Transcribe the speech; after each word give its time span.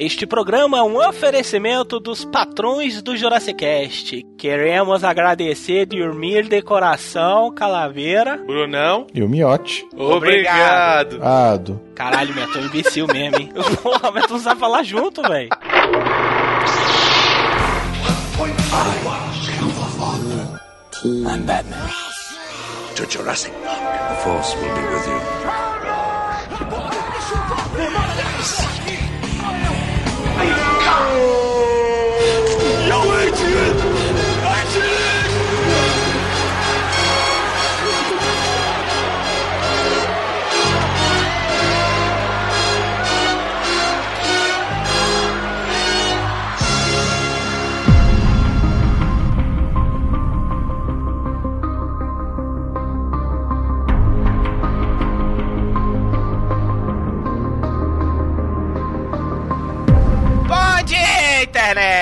Este 0.00 0.26
programa 0.26 0.78
é 0.78 0.82
um 0.82 0.96
oferecimento 0.96 2.00
dos 2.00 2.24
patrões 2.24 3.02
do 3.02 3.14
Jurassic 3.18 3.58
Cast. 3.58 4.26
Queremos 4.38 5.04
agradecer 5.04 5.84
dormir 5.84 6.48
de 6.48 6.62
coração, 6.62 7.52
Calaveira. 7.54 8.38
Brunão. 8.38 9.06
E 9.12 9.22
o 9.22 9.28
Miote. 9.28 9.86
Obrigado. 9.94 11.22
Ado. 11.22 11.78
Caralho, 11.94 12.34
Meto, 12.34 12.56
é 12.56 12.62
um 12.62 12.64
imbecil 12.64 13.06
mesmo, 13.08 13.36
hein? 13.40 13.52
Porra, 13.82 14.10
Meto 14.10 14.32
não 14.32 14.40
sabe 14.40 14.58
falar 14.58 14.82
junto, 14.84 15.20
velho. 15.20 15.50
I'm 21.04 21.44
Batman. 21.44 21.90
To 22.94 23.04
Jurassic 23.04 23.52
Park. 23.62 24.08
The 24.08 24.16
Force 24.24 24.54
will 24.56 24.74
be 24.74 24.80
with 24.80 25.06
you. 25.06 25.20
Bom 30.98 31.49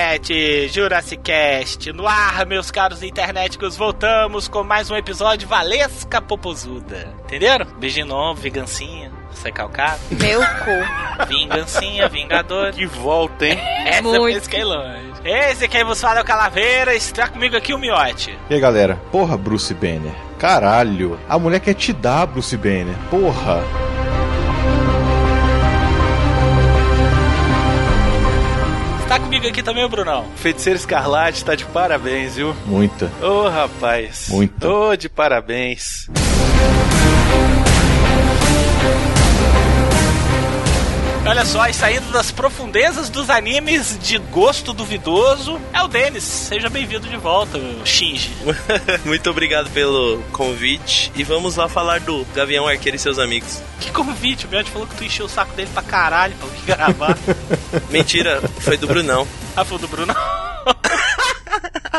internet! 0.09 0.67
Jurassic 0.69 1.21
Cast 1.23 1.93
no 1.93 2.07
ar, 2.07 2.45
meus 2.45 2.71
caros 2.71 3.03
internéticos. 3.03 3.77
Voltamos 3.77 4.47
com 4.47 4.63
mais 4.63 4.89
um 4.89 4.95
episódio 4.95 5.47
Valesca 5.47 6.21
Popozuda. 6.21 7.13
Entenderam? 7.25 7.67
Beijinho 7.79 8.33
vingancinha, 8.33 9.11
sai 9.31 9.51
calcado. 9.51 9.99
Meu 10.11 10.39
cu. 10.39 11.25
Vingancinha, 11.27 12.09
vingador. 12.09 12.71
Que 12.71 12.85
volta, 12.87 13.45
hein? 13.45 13.59
Essa 13.85 14.01
Muito. 14.01 14.23
vez 14.23 14.47
que 14.47 14.57
é 14.57 14.65
longe. 14.65 15.09
Esse 15.23 15.67
quem 15.67 15.83
vos 15.83 16.01
fala 16.01 16.19
é 16.19 16.21
o 16.23 16.25
Calaveira. 16.25 16.95
Está 16.95 17.27
comigo 17.27 17.55
aqui 17.55 17.73
o 17.73 17.77
Miote. 17.77 18.37
E 18.49 18.53
aí, 18.53 18.59
galera? 18.59 18.95
Porra, 19.11 19.37
Bruce 19.37 19.73
Banner. 19.73 20.13
Caralho. 20.39 21.19
A 21.27 21.37
mulher 21.37 21.59
quer 21.59 21.73
te 21.73 21.93
dar, 21.93 22.25
Bruce 22.25 22.55
Banner. 22.57 22.95
Porra. 23.09 23.61
Comigo 29.39 29.47
aqui 29.47 29.63
também 29.63 29.85
o 29.85 29.89
Brunão. 29.89 30.25
Feiticeiro 30.35 30.77
Escarlate 30.77 31.45
tá 31.45 31.55
de 31.55 31.65
parabéns, 31.65 32.35
viu? 32.35 32.53
Muita. 32.65 33.09
Ô, 33.21 33.47
rapaz. 33.47 34.27
Muito. 34.29 34.67
Ô, 34.67 34.95
de 34.95 35.07
parabéns. 35.07 36.09
Olha 41.29 41.45
só, 41.45 41.67
e 41.67 41.73
saindo 41.75 42.11
das 42.11 42.31
profundezas 42.31 43.07
dos 43.07 43.29
animes 43.29 43.99
de 44.01 44.17
gosto 44.17 44.73
duvidoso, 44.73 45.61
é 45.71 45.79
o 45.83 45.87
Denis. 45.87 46.23
Seja 46.23 46.71
bem-vindo 46.71 47.07
de 47.07 47.17
volta, 47.17 47.59
Shinji. 47.85 48.31
Muito 49.05 49.29
obrigado 49.29 49.69
pelo 49.69 50.23
convite 50.31 51.11
e 51.15 51.23
vamos 51.23 51.55
lá 51.55 51.69
falar 51.69 51.99
do 51.99 52.25
Gavião 52.33 52.67
Arqueiro 52.67 52.95
e 52.95 52.99
seus 52.99 53.19
amigos. 53.19 53.61
Que 53.79 53.91
convite, 53.91 54.47
o 54.47 54.49
Miote 54.49 54.71
falou 54.71 54.87
que 54.87 54.95
tu 54.95 55.03
encheu 55.03 55.27
o 55.27 55.29
saco 55.29 55.53
dele 55.53 55.69
pra 55.71 55.83
caralho 55.83 56.33
pra 56.35 56.47
vir 56.47 56.65
gravar. 56.65 57.15
Mentira, 57.91 58.41
foi 58.61 58.75
do 58.75 58.87
Brunão. 58.87 59.27
ah, 59.55 59.63
foi 59.63 59.77
do 59.77 59.87
Bruno. 59.87 60.15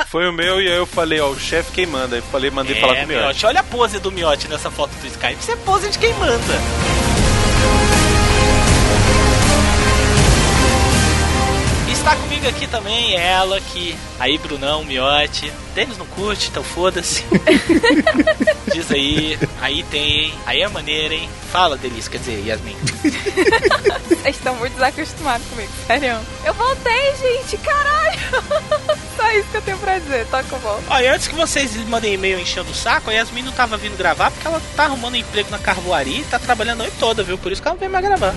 Foi 0.08 0.28
o 0.28 0.32
meu 0.32 0.60
e 0.60 0.66
aí 0.66 0.76
eu 0.76 0.86
falei, 0.86 1.20
ó, 1.20 1.28
o 1.28 1.38
chefe 1.38 1.70
quem 1.70 1.86
manda. 1.86 2.16
Aí 2.16 2.22
falei, 2.32 2.50
mandei 2.50 2.80
falar 2.80 2.96
com 2.96 3.04
o 3.04 3.06
Miotti. 3.06 3.22
É, 3.22 3.26
Miote. 3.26 3.46
Olha 3.46 3.60
a 3.60 3.62
pose 3.62 4.00
do 4.00 4.10
Miote 4.10 4.48
nessa 4.48 4.68
foto 4.68 4.90
do 4.96 5.06
Skype. 5.06 5.36
Isso 5.38 5.52
é 5.52 5.56
pose 5.56 5.88
de 5.88 5.98
quem 6.00 6.12
manda. 6.14 6.54
Está 12.00 12.16
comigo 12.16 12.48
aqui 12.48 12.66
também 12.66 13.14
ela 13.14 13.60
que. 13.60 13.94
Aí, 14.18 14.38
Brunão, 14.38 14.82
Miote. 14.82 15.52
Denis 15.74 15.98
não 15.98 16.06
curte, 16.06 16.48
então 16.48 16.64
foda-se. 16.64 17.26
Diz 18.72 18.90
aí. 18.90 19.38
Aí 19.60 19.82
tem, 19.82 20.24
hein? 20.24 20.34
Aí 20.46 20.62
é 20.62 20.68
maneiro, 20.68 21.12
hein? 21.12 21.28
Fala, 21.52 21.76
Denis, 21.76 22.08
quer 22.08 22.16
dizer, 22.16 22.42
Yasmin. 22.42 22.74
Vocês 24.08 24.34
estão 24.34 24.54
muito 24.56 24.72
desacostumados 24.72 25.46
comigo, 25.48 25.68
sério. 25.86 26.18
Eu 26.42 26.54
voltei, 26.54 27.16
gente, 27.16 27.58
caralho. 27.58 28.18
Só 29.14 29.30
isso 29.32 29.48
que 29.50 29.56
eu 29.58 29.62
tenho 29.62 29.78
pra 29.78 29.98
dizer, 29.98 30.26
toca 30.28 30.56
o 30.56 30.58
volta. 30.58 30.82
Olha, 30.88 31.14
antes 31.14 31.28
que 31.28 31.34
vocês 31.34 31.76
mandem 31.86 32.14
e-mail 32.14 32.40
enchendo 32.40 32.70
o 32.70 32.74
saco, 32.74 33.10
a 33.10 33.12
Yasmin 33.12 33.42
não 33.42 33.52
tava 33.52 33.76
vindo 33.76 33.98
gravar 33.98 34.30
porque 34.30 34.46
ela 34.46 34.62
tá 34.74 34.84
arrumando 34.84 35.16
emprego 35.16 35.50
na 35.50 35.58
carvoaria 35.58 36.20
e 36.20 36.24
tá 36.24 36.38
trabalhando 36.38 36.80
a 36.80 36.84
noite 36.84 36.96
toda, 36.98 37.22
viu? 37.22 37.36
Por 37.36 37.52
isso 37.52 37.60
que 37.60 37.68
ela 37.68 37.74
não 37.74 37.80
vem 37.80 37.90
mais 37.90 38.04
gravar. 38.06 38.34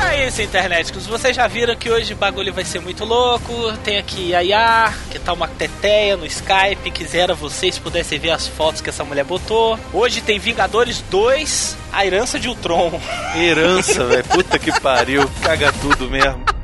E 0.00 0.02
tá 0.02 0.08
aí, 0.08 0.22
esse 0.22 0.42
internéticos. 0.42 1.06
Vocês 1.06 1.36
já 1.36 1.46
viram 1.46 1.76
que 1.76 1.90
hoje 1.90 2.14
o 2.14 2.16
bagulho 2.16 2.54
vai 2.54 2.64
ser 2.64 2.80
muito 2.80 3.04
louco. 3.04 3.52
Tem 3.84 3.98
aqui 3.98 4.34
a 4.34 4.94
que 5.10 5.18
tá 5.18 5.32
uma 5.34 5.46
teteia 5.46 6.16
no 6.16 6.24
Skype. 6.24 6.90
Quisera 6.90 7.34
vocês 7.34 7.78
pudessem 7.78 8.18
ver 8.18 8.30
as 8.30 8.46
fotos 8.48 8.80
que 8.80 8.88
essa 8.88 9.04
mulher 9.04 9.24
botou. 9.24 9.78
Hoje 9.92 10.22
tem 10.22 10.38
Vingadores 10.38 11.04
2, 11.10 11.76
a 11.92 12.06
herança 12.06 12.40
de 12.40 12.48
Ultron. 12.48 12.98
Herança, 13.36 14.06
velho. 14.06 14.24
Puta 14.24 14.58
que 14.58 14.72
pariu. 14.80 15.30
Caga 15.42 15.70
tudo 15.70 16.08
mesmo. 16.08 16.59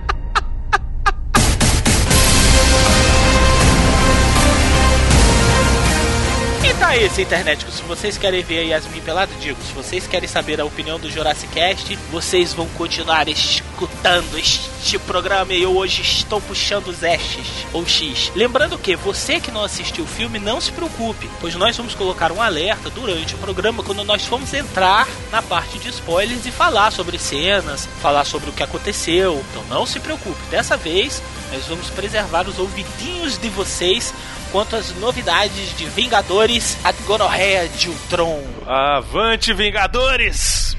Tá 6.79 6.97
esse 6.97 7.23
internético. 7.23 7.71
Se 7.71 7.83
vocês 7.83 8.19
querem 8.19 8.43
ver 8.43 8.59
a 8.59 8.63
Yasmin 8.63 9.01
pelado, 9.01 9.33
digo. 9.41 9.59
Se 9.63 9.73
vocês 9.73 10.07
querem 10.07 10.29
saber 10.29 10.61
a 10.61 10.65
opinião 10.65 10.99
do 10.99 11.11
Jurassic 11.11 11.53
Cast, 11.53 11.97
vocês 12.11 12.53
vão 12.53 12.67
continuar 12.69 13.29
escutando 13.29 14.39
este 14.39 14.99
programa 14.99 15.55
e 15.55 15.63
eu 15.63 15.75
hoje 15.75 16.03
estou 16.03 16.41
puxando 16.41 16.89
os 16.89 17.03
S's 17.03 17.67
ou 17.73 17.87
X. 17.87 18.31
Lembrando 18.35 18.79
que 18.79 18.95
você 18.95 19.41
que 19.41 19.51
não 19.51 19.65
assistiu 19.65 20.05
o 20.05 20.07
filme, 20.07 20.39
não 20.39 20.61
se 20.61 20.71
preocupe, 20.71 21.31
pois 21.41 21.55
nós 21.55 21.77
vamos 21.77 21.95
colocar 21.95 22.31
um 22.31 22.43
alerta 22.43 22.91
durante 22.91 23.35
o 23.35 23.39
programa 23.39 23.83
quando 23.83 24.05
nós 24.05 24.27
formos 24.27 24.53
entrar 24.53 25.09
na 25.33 25.41
parte 25.41 25.79
de 25.79 25.89
spoilers 25.89 26.45
e 26.45 26.51
falar 26.51 26.93
sobre 26.93 27.19
cenas, 27.19 27.89
falar 28.03 28.25
sobre 28.25 28.51
o 28.51 28.53
que 28.53 28.63
aconteceu. 28.63 29.43
Então 29.51 29.65
não 29.69 29.87
se 29.87 29.99
preocupe, 29.99 30.41
dessa 30.51 30.77
vez 30.77 31.23
nós 31.53 31.65
vamos 31.67 31.89
preservar 31.91 32.47
os 32.49 32.59
ouvidinhos 32.59 33.39
de 33.39 33.49
vocês 33.49 34.13
quanto 34.51 34.77
às 34.77 34.95
novidades 34.97 35.77
de 35.77 35.87
Vingadores, 35.87 36.77
a 36.85 36.93
gonorreia 37.07 37.69
de 37.69 37.89
Ultron. 37.89 38.43
Avante, 38.67 39.53
Vingadores! 39.53 40.77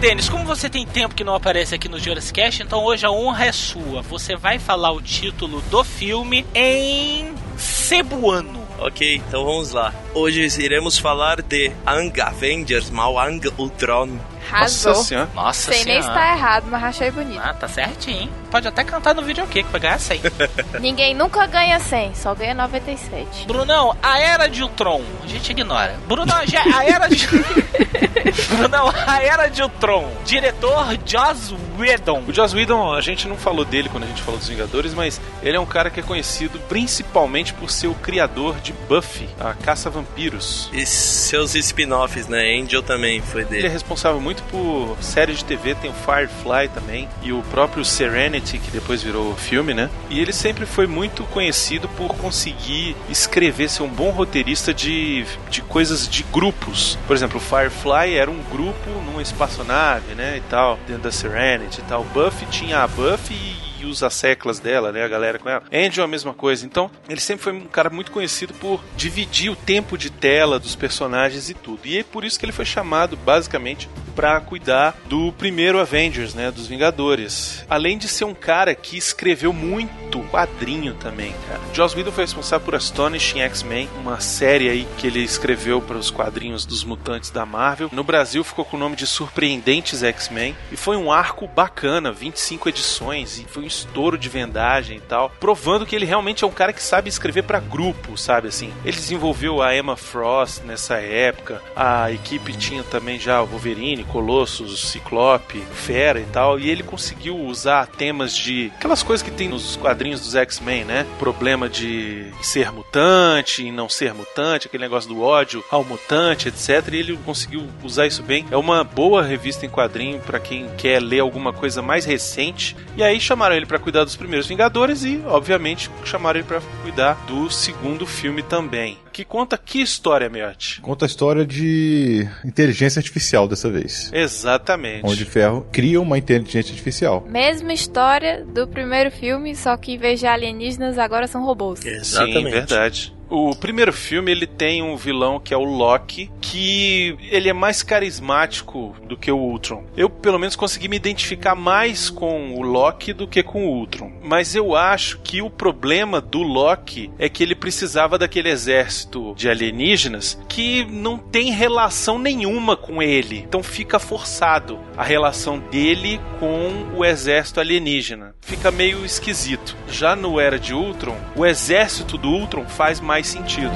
Denis, 0.00 0.28
como 0.28 0.44
você 0.44 0.70
tem 0.70 0.86
tempo 0.86 1.12
que 1.14 1.24
não 1.24 1.34
aparece 1.34 1.74
aqui 1.74 1.88
no 1.88 1.98
Jurassic 1.98 2.40
Cast, 2.40 2.62
então 2.62 2.84
hoje 2.84 3.04
a 3.04 3.10
honra 3.10 3.46
é 3.46 3.52
sua. 3.52 4.00
Você 4.02 4.36
vai 4.36 4.58
falar 4.58 4.92
o 4.92 5.02
título 5.02 5.60
do 5.62 5.82
filme 5.82 6.46
em 6.54 7.34
cebuano. 7.56 8.66
Ok, 8.78 9.16
então 9.16 9.44
vamos 9.44 9.72
lá. 9.72 9.92
Hoje 10.14 10.46
iremos 10.62 10.96
falar 10.98 11.42
de 11.42 11.72
Ang 11.84 12.20
Avengers 12.20 12.90
Mal 12.90 13.18
Ang 13.18 13.40
Ultron. 13.58 14.10
Arrasou. 14.52 14.92
Nossa 14.92 15.04
senhora. 15.04 15.30
Nossa 15.34 15.72
Sei 15.72 15.84
nem 15.84 16.00
senhora. 16.00 16.02
se 16.02 16.26
tá 16.26 16.32
errado, 16.36 16.66
mas 16.70 16.84
achei 16.84 17.10
bonito. 17.10 17.40
Ah, 17.42 17.52
tá 17.52 17.66
certinho. 17.66 18.30
Pode 18.50 18.66
até 18.66 18.82
cantar 18.84 19.14
no 19.14 19.22
videokê 19.22 19.62
que 19.62 19.70
vai 19.70 19.80
ganhar 19.80 19.98
100. 19.98 20.20
Ninguém 20.80 21.14
nunca 21.14 21.46
ganha 21.46 21.78
100, 21.78 22.14
só 22.14 22.34
ganha 22.34 22.54
97. 22.54 23.46
Brunão, 23.46 23.96
a 24.02 24.18
Era 24.20 24.46
de 24.48 24.62
Ultron. 24.62 25.02
A 25.22 25.26
gente 25.26 25.50
ignora. 25.50 25.94
Brunão, 26.06 26.46
já- 26.46 26.62
a 26.76 26.84
Era 26.84 27.08
de... 27.08 27.26
Brunão, 28.56 28.92
a 29.06 29.22
Era 29.22 29.48
de 29.48 29.62
Ultron. 29.62 30.10
Diretor 30.24 30.86
Joss 31.04 31.54
Whedon. 31.78 32.24
O 32.26 32.32
Joss 32.32 32.54
Whedon, 32.54 32.92
a 32.94 33.00
gente 33.00 33.26
não 33.28 33.36
falou 33.36 33.64
dele 33.64 33.88
quando 33.88 34.04
a 34.04 34.06
gente 34.06 34.22
falou 34.22 34.38
dos 34.38 34.48
Vingadores, 34.48 34.94
mas 34.94 35.20
ele 35.42 35.56
é 35.56 35.60
um 35.60 35.66
cara 35.66 35.90
que 35.90 36.00
é 36.00 36.02
conhecido 36.02 36.58
principalmente 36.68 37.52
por 37.54 37.70
ser 37.70 37.86
o 37.88 37.94
criador 37.94 38.58
de 38.60 38.72
Buffy, 38.88 39.28
a 39.38 39.54
caça-vampiros. 39.54 40.68
E 40.72 40.84
seus 40.86 41.54
spin-offs, 41.54 42.26
né? 42.28 42.58
Angel 42.60 42.82
também 42.82 43.20
foi 43.20 43.42
Ele 43.42 43.48
é 43.48 43.52
dele. 43.62 43.68
responsável 43.68 44.20
muito 44.20 44.42
por 44.44 44.96
séries 45.00 45.38
de 45.38 45.44
TV, 45.44 45.74
tem 45.74 45.90
o 45.90 45.94
Firefly 45.94 46.68
também, 46.74 47.08
e 47.22 47.32
o 47.32 47.42
próprio 47.50 47.84
Serenity, 47.84 48.37
que 48.40 48.70
depois 48.70 49.02
virou 49.02 49.34
filme, 49.36 49.74
né? 49.74 49.90
E 50.10 50.20
ele 50.20 50.32
sempre 50.32 50.66
foi 50.66 50.86
muito 50.86 51.24
conhecido 51.24 51.88
por 51.90 52.14
conseguir 52.16 52.96
escrever, 53.08 53.68
ser 53.68 53.82
um 53.82 53.88
bom 53.88 54.10
roteirista 54.10 54.72
de, 54.72 55.24
de 55.50 55.62
coisas 55.62 56.08
de 56.08 56.22
grupos. 56.24 56.98
Por 57.06 57.14
exemplo, 57.14 57.40
Firefly 57.40 58.14
era 58.14 58.30
um 58.30 58.42
grupo 58.50 58.90
numa 59.06 59.22
espaçonave, 59.22 60.14
né? 60.14 60.36
E 60.36 60.40
tal, 60.42 60.78
dentro 60.86 61.02
da 61.04 61.12
Serenity 61.12 61.80
e 61.80 61.84
tal. 61.84 62.04
Buffy 62.04 62.46
tinha 62.46 62.78
a 62.82 62.86
Buffy 62.86 63.34
e 63.34 63.67
e 63.78 63.86
os 63.86 64.02
asseclas 64.02 64.58
dela, 64.58 64.92
né, 64.92 65.04
a 65.04 65.08
galera 65.08 65.38
com 65.38 65.48
ela. 65.48 65.62
Angel 65.72 66.04
a 66.04 66.08
mesma 66.08 66.34
coisa. 66.34 66.64
Então, 66.66 66.90
ele 67.08 67.20
sempre 67.20 67.44
foi 67.44 67.52
um 67.52 67.66
cara 67.66 67.90
muito 67.90 68.10
conhecido 68.10 68.52
por 68.54 68.82
dividir 68.96 69.50
o 69.50 69.56
tempo 69.56 69.96
de 69.96 70.10
tela 70.10 70.58
dos 70.58 70.74
personagens 70.74 71.48
e 71.50 71.54
tudo. 71.54 71.80
E 71.84 71.98
é 71.98 72.02
por 72.02 72.24
isso 72.24 72.38
que 72.38 72.44
ele 72.44 72.52
foi 72.52 72.64
chamado, 72.64 73.16
basicamente, 73.16 73.88
para 74.14 74.40
cuidar 74.40 74.96
do 75.06 75.32
primeiro 75.32 75.78
Avengers, 75.78 76.34
né, 76.34 76.50
dos 76.50 76.66
Vingadores. 76.66 77.64
Além 77.68 77.96
de 77.96 78.08
ser 78.08 78.24
um 78.24 78.34
cara 78.34 78.74
que 78.74 78.96
escreveu 78.96 79.52
muito 79.52 79.98
quadrinho 80.28 80.94
também, 80.94 81.34
cara. 81.48 81.60
Joss 81.72 81.96
Whedon 81.96 82.12
foi 82.12 82.24
responsável 82.24 82.64
por 82.64 82.74
Astonishing 82.74 83.40
X-Men, 83.40 83.88
uma 84.00 84.20
série 84.20 84.68
aí 84.68 84.88
que 84.96 85.06
ele 85.06 85.22
escreveu 85.22 85.80
para 85.80 85.96
os 85.96 86.10
quadrinhos 86.10 86.64
dos 86.64 86.84
mutantes 86.84 87.30
da 87.30 87.44
Marvel. 87.44 87.88
No 87.92 88.04
Brasil 88.04 88.42
ficou 88.44 88.64
com 88.64 88.76
o 88.76 88.80
nome 88.80 88.96
de 88.96 89.06
Surpreendentes 89.06 90.02
X-Men 90.02 90.56
e 90.70 90.76
foi 90.76 90.96
um 90.96 91.10
arco 91.10 91.46
bacana, 91.46 92.12
25 92.12 92.68
edições 92.68 93.38
e 93.38 93.44
foi 93.44 93.64
estouro 93.68 94.18
de 94.18 94.28
vendagem 94.28 94.96
e 94.96 95.00
tal, 95.00 95.30
provando 95.38 95.86
que 95.86 95.94
ele 95.94 96.04
realmente 96.04 96.44
é 96.44 96.46
um 96.46 96.52
cara 96.52 96.72
que 96.72 96.82
sabe 96.82 97.08
escrever 97.08 97.42
para 97.42 97.60
grupo, 97.60 98.16
sabe 98.16 98.48
assim. 98.48 98.72
Ele 98.84 98.96
desenvolveu 98.96 99.62
a 99.62 99.76
Emma 99.76 99.96
Frost 99.96 100.62
nessa 100.64 100.96
época, 100.96 101.62
a 101.76 102.10
equipe 102.10 102.52
tinha 102.54 102.82
também 102.82 103.18
já 103.18 103.40
o 103.42 103.46
Wolverine, 103.46 104.04
Colossus, 104.04 104.88
Ciclope, 104.88 105.62
Fera 105.72 106.20
e 106.20 106.24
tal, 106.26 106.58
e 106.58 106.68
ele 106.68 106.82
conseguiu 106.82 107.38
usar 107.38 107.86
temas 107.86 108.36
de 108.36 108.72
aquelas 108.76 109.02
coisas 109.02 109.24
que 109.24 109.30
tem 109.30 109.48
nos 109.48 109.76
quadrinhos 109.76 110.20
dos 110.20 110.34
X-Men, 110.34 110.84
né? 110.84 111.06
Problema 111.18 111.68
de 111.68 112.26
ser 112.42 112.72
mutante 112.72 113.62
e 113.62 113.70
não 113.70 113.88
ser 113.88 114.14
mutante, 114.14 114.66
aquele 114.66 114.82
negócio 114.82 115.08
do 115.08 115.22
ódio 115.22 115.64
ao 115.70 115.84
mutante, 115.84 116.48
etc. 116.48 116.92
E 116.92 116.96
ele 116.96 117.18
conseguiu 117.24 117.66
usar 117.82 118.06
isso 118.06 118.22
bem. 118.22 118.46
É 118.50 118.56
uma 118.56 118.82
boa 118.82 119.22
revista 119.22 119.66
em 119.66 119.68
quadrinho 119.68 120.20
para 120.20 120.40
quem 120.40 120.68
quer 120.76 121.00
ler 121.00 121.20
alguma 121.20 121.52
coisa 121.52 121.82
mais 121.82 122.04
recente. 122.04 122.76
E 122.96 123.02
aí 123.02 123.20
chamaram 123.20 123.54
ele 123.58 123.66
para 123.66 123.78
cuidar 123.78 124.04
dos 124.04 124.16
primeiros 124.16 124.46
Vingadores 124.46 125.04
e, 125.04 125.20
obviamente, 125.26 125.90
chamaram 126.04 126.40
ele 126.40 126.48
para 126.48 126.60
cuidar 126.82 127.14
do 127.26 127.50
segundo 127.50 128.06
filme 128.06 128.42
também. 128.42 128.98
Que 129.12 129.24
conta 129.24 129.58
que 129.58 129.80
história, 129.80 130.28
Miotti? 130.28 130.80
Conta 130.80 131.04
a 131.04 131.08
história 131.08 131.44
de 131.44 132.28
inteligência 132.44 133.00
artificial 133.00 133.48
dessa 133.48 133.68
vez. 133.68 134.10
Exatamente. 134.12 135.02
Onde 135.04 135.24
Ferro 135.24 135.66
cria 135.72 136.00
uma 136.00 136.16
inteligência 136.16 136.70
artificial. 136.72 137.26
Mesma 137.28 137.72
história 137.72 138.44
do 138.44 138.66
primeiro 138.66 139.10
filme, 139.10 139.54
só 139.56 139.76
que 139.76 139.92
em 139.92 139.98
vez 139.98 140.20
de 140.20 140.26
alienígenas, 140.26 140.98
agora 140.98 141.26
são 141.26 141.44
robôs. 141.44 141.84
Exatamente. 141.84 142.44
Sim, 142.44 142.50
verdade. 142.50 143.17
O 143.30 143.54
primeiro 143.54 143.92
filme 143.92 144.30
ele 144.30 144.46
tem 144.46 144.82
um 144.82 144.96
vilão 144.96 145.38
que 145.38 145.52
é 145.52 145.56
o 145.56 145.64
Loki, 145.64 146.30
que 146.40 147.16
ele 147.30 147.50
é 147.50 147.52
mais 147.52 147.82
carismático 147.82 148.96
do 149.06 149.18
que 149.18 149.30
o 149.30 149.36
Ultron. 149.36 149.84
Eu 149.94 150.08
pelo 150.08 150.38
menos 150.38 150.56
consegui 150.56 150.88
me 150.88 150.96
identificar 150.96 151.54
mais 151.54 152.08
com 152.08 152.54
o 152.54 152.62
Loki 152.62 153.12
do 153.12 153.28
que 153.28 153.42
com 153.42 153.66
o 153.66 153.74
Ultron. 153.74 154.10
Mas 154.22 154.54
eu 154.54 154.74
acho 154.74 155.18
que 155.18 155.42
o 155.42 155.50
problema 155.50 156.22
do 156.22 156.42
Loki 156.42 157.10
é 157.18 157.28
que 157.28 157.42
ele 157.42 157.54
precisava 157.54 158.16
daquele 158.16 158.48
exército 158.48 159.34
de 159.36 159.48
alienígenas 159.48 160.40
que 160.48 160.86
não 160.86 161.18
tem 161.18 161.52
relação 161.52 162.18
nenhuma 162.18 162.76
com 162.76 163.02
ele. 163.02 163.44
Então 163.46 163.62
fica 163.62 163.98
forçado 163.98 164.78
a 164.96 165.02
relação 165.02 165.58
dele 165.58 166.18
com 166.40 166.96
o 166.96 167.04
exército 167.04 167.60
alienígena. 167.60 168.34
Fica 168.40 168.70
meio 168.70 169.04
esquisito. 169.04 169.76
Já 169.90 170.16
no 170.16 170.40
Era 170.40 170.58
de 170.58 170.72
Ultron, 170.72 171.16
o 171.36 171.44
exército 171.44 172.16
do 172.16 172.30
Ultron 172.30 172.66
faz 172.66 173.00
mais 173.00 173.17
sentido. 173.24 173.72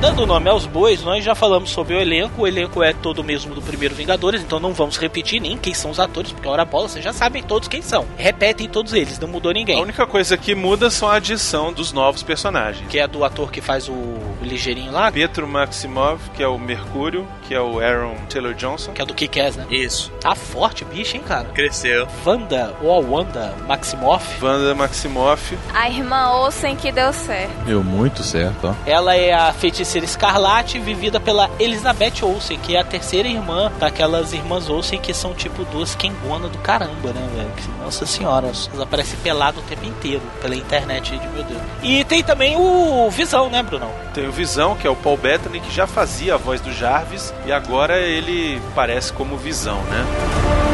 Dando 0.00 0.24
nome 0.26 0.48
aos 0.48 0.64
bois, 0.64 1.02
nós 1.02 1.22
já 1.22 1.34
falamos 1.34 1.68
sobre 1.70 1.94
o 1.94 2.00
elenco. 2.00 2.40
O 2.42 2.46
elenco 2.46 2.82
é 2.82 2.94
todo 2.94 3.18
o 3.18 3.24
mesmo 3.24 3.54
do 3.54 3.60
primeiro 3.60 3.94
Vingadores, 3.94 4.40
então 4.40 4.58
não 4.58 4.72
vamos 4.72 4.96
repetir 4.96 5.42
nem 5.42 5.58
quem 5.58 5.74
são 5.74 5.90
os 5.90 6.00
atores, 6.00 6.32
porque 6.32 6.48
a 6.48 6.50
hora 6.50 6.64
bola 6.64 6.88
vocês 6.88 7.04
já 7.04 7.12
sabem 7.12 7.42
todos 7.42 7.68
quem 7.68 7.82
são. 7.82 8.06
Repetem 8.16 8.66
todos 8.66 8.94
eles, 8.94 9.18
não 9.18 9.28
mudou 9.28 9.50
A 9.50 9.54
ninguém. 9.54 9.78
única 9.80 10.06
coisa 10.06 10.38
que 10.38 10.54
muda 10.54 10.88
são 10.88 11.06
a 11.10 11.16
adição 11.16 11.70
dos 11.70 11.92
novos 11.92 12.22
personagens. 12.22 12.88
Que 12.88 12.98
é 12.98 13.06
do 13.06 13.22
ator 13.24 13.50
que 13.50 13.60
faz 13.60 13.90
o 13.90 13.94
ligeirinho 14.42 14.90
lá, 14.90 15.12
Pietro 15.12 15.46
Maximov, 15.46 16.18
que 16.34 16.42
é 16.42 16.48
o 16.48 16.58
Mercúrio, 16.58 17.28
que 17.46 17.54
é 17.54 17.60
o 17.60 17.78
Aaron 17.78 18.16
Taylor 18.30 18.54
Johnson. 18.54 18.92
que 18.92 19.02
é 19.02 19.04
do 19.04 19.12
Kick-Ass, 19.12 19.56
né? 19.56 19.66
Isso. 19.70 20.10
Tá 20.18 20.34
forte, 20.34 20.82
bicho, 20.82 21.14
hein, 21.18 21.22
cara? 21.28 21.44
Cresceu. 21.52 22.08
Wanda, 22.24 22.74
ou 22.82 22.90
a 22.94 22.98
Wanda 23.00 23.54
Maximoff, 23.68 24.42
Wanda 24.42 24.74
Maximoff, 24.74 25.58
A 25.74 25.90
irmã 25.90 26.30
Olsen 26.30 26.74
que 26.74 26.90
deu 26.90 27.12
certo. 27.12 27.50
Deu 27.66 27.84
muito 27.84 28.22
certo, 28.22 28.68
ó. 28.68 28.74
ela 28.86 29.14
é 29.14 29.34
a 29.34 29.52
feiticeira 29.52 29.89
escarlate 29.98 30.78
vivida 30.78 31.20
pela 31.20 31.50
Elizabeth 31.58 32.22
Olsen, 32.22 32.58
que 32.58 32.76
é 32.76 32.80
a 32.80 32.84
terceira 32.84 33.28
irmã 33.28 33.70
daquelas 33.78 34.32
irmãs 34.32 34.68
Olsen 34.68 35.00
que 35.00 35.12
são 35.12 35.34
tipo 35.34 35.64
duas 35.64 35.94
quengona 35.94 36.48
do 36.48 36.58
caramba, 36.58 37.12
né, 37.12 37.28
velho? 37.34 37.50
Nossa 37.82 38.06
senhora, 38.06 38.46
elas 38.46 38.80
aparecem 38.80 39.18
pelado 39.22 39.60
o 39.60 39.62
tempo 39.62 39.84
inteiro 39.84 40.22
pela 40.40 40.54
internet, 40.54 41.16
de 41.18 41.28
meu 41.28 41.42
Deus. 41.42 41.60
E 41.82 42.04
tem 42.04 42.22
também 42.22 42.56
o 42.56 43.10
Visão, 43.10 43.50
né, 43.50 43.62
Brunão? 43.62 43.90
tem 44.14 44.26
o 44.26 44.32
Visão, 44.32 44.76
que 44.76 44.86
é 44.86 44.90
o 44.90 44.96
Paul 44.96 45.16
Bettany, 45.16 45.60
que 45.60 45.72
já 45.72 45.86
fazia 45.86 46.34
a 46.34 46.36
voz 46.36 46.60
do 46.60 46.72
Jarvis, 46.72 47.32
e 47.46 47.52
agora 47.52 47.98
ele 47.98 48.60
parece 48.74 49.12
como 49.12 49.36
Visão, 49.36 49.80
né? 49.84 50.69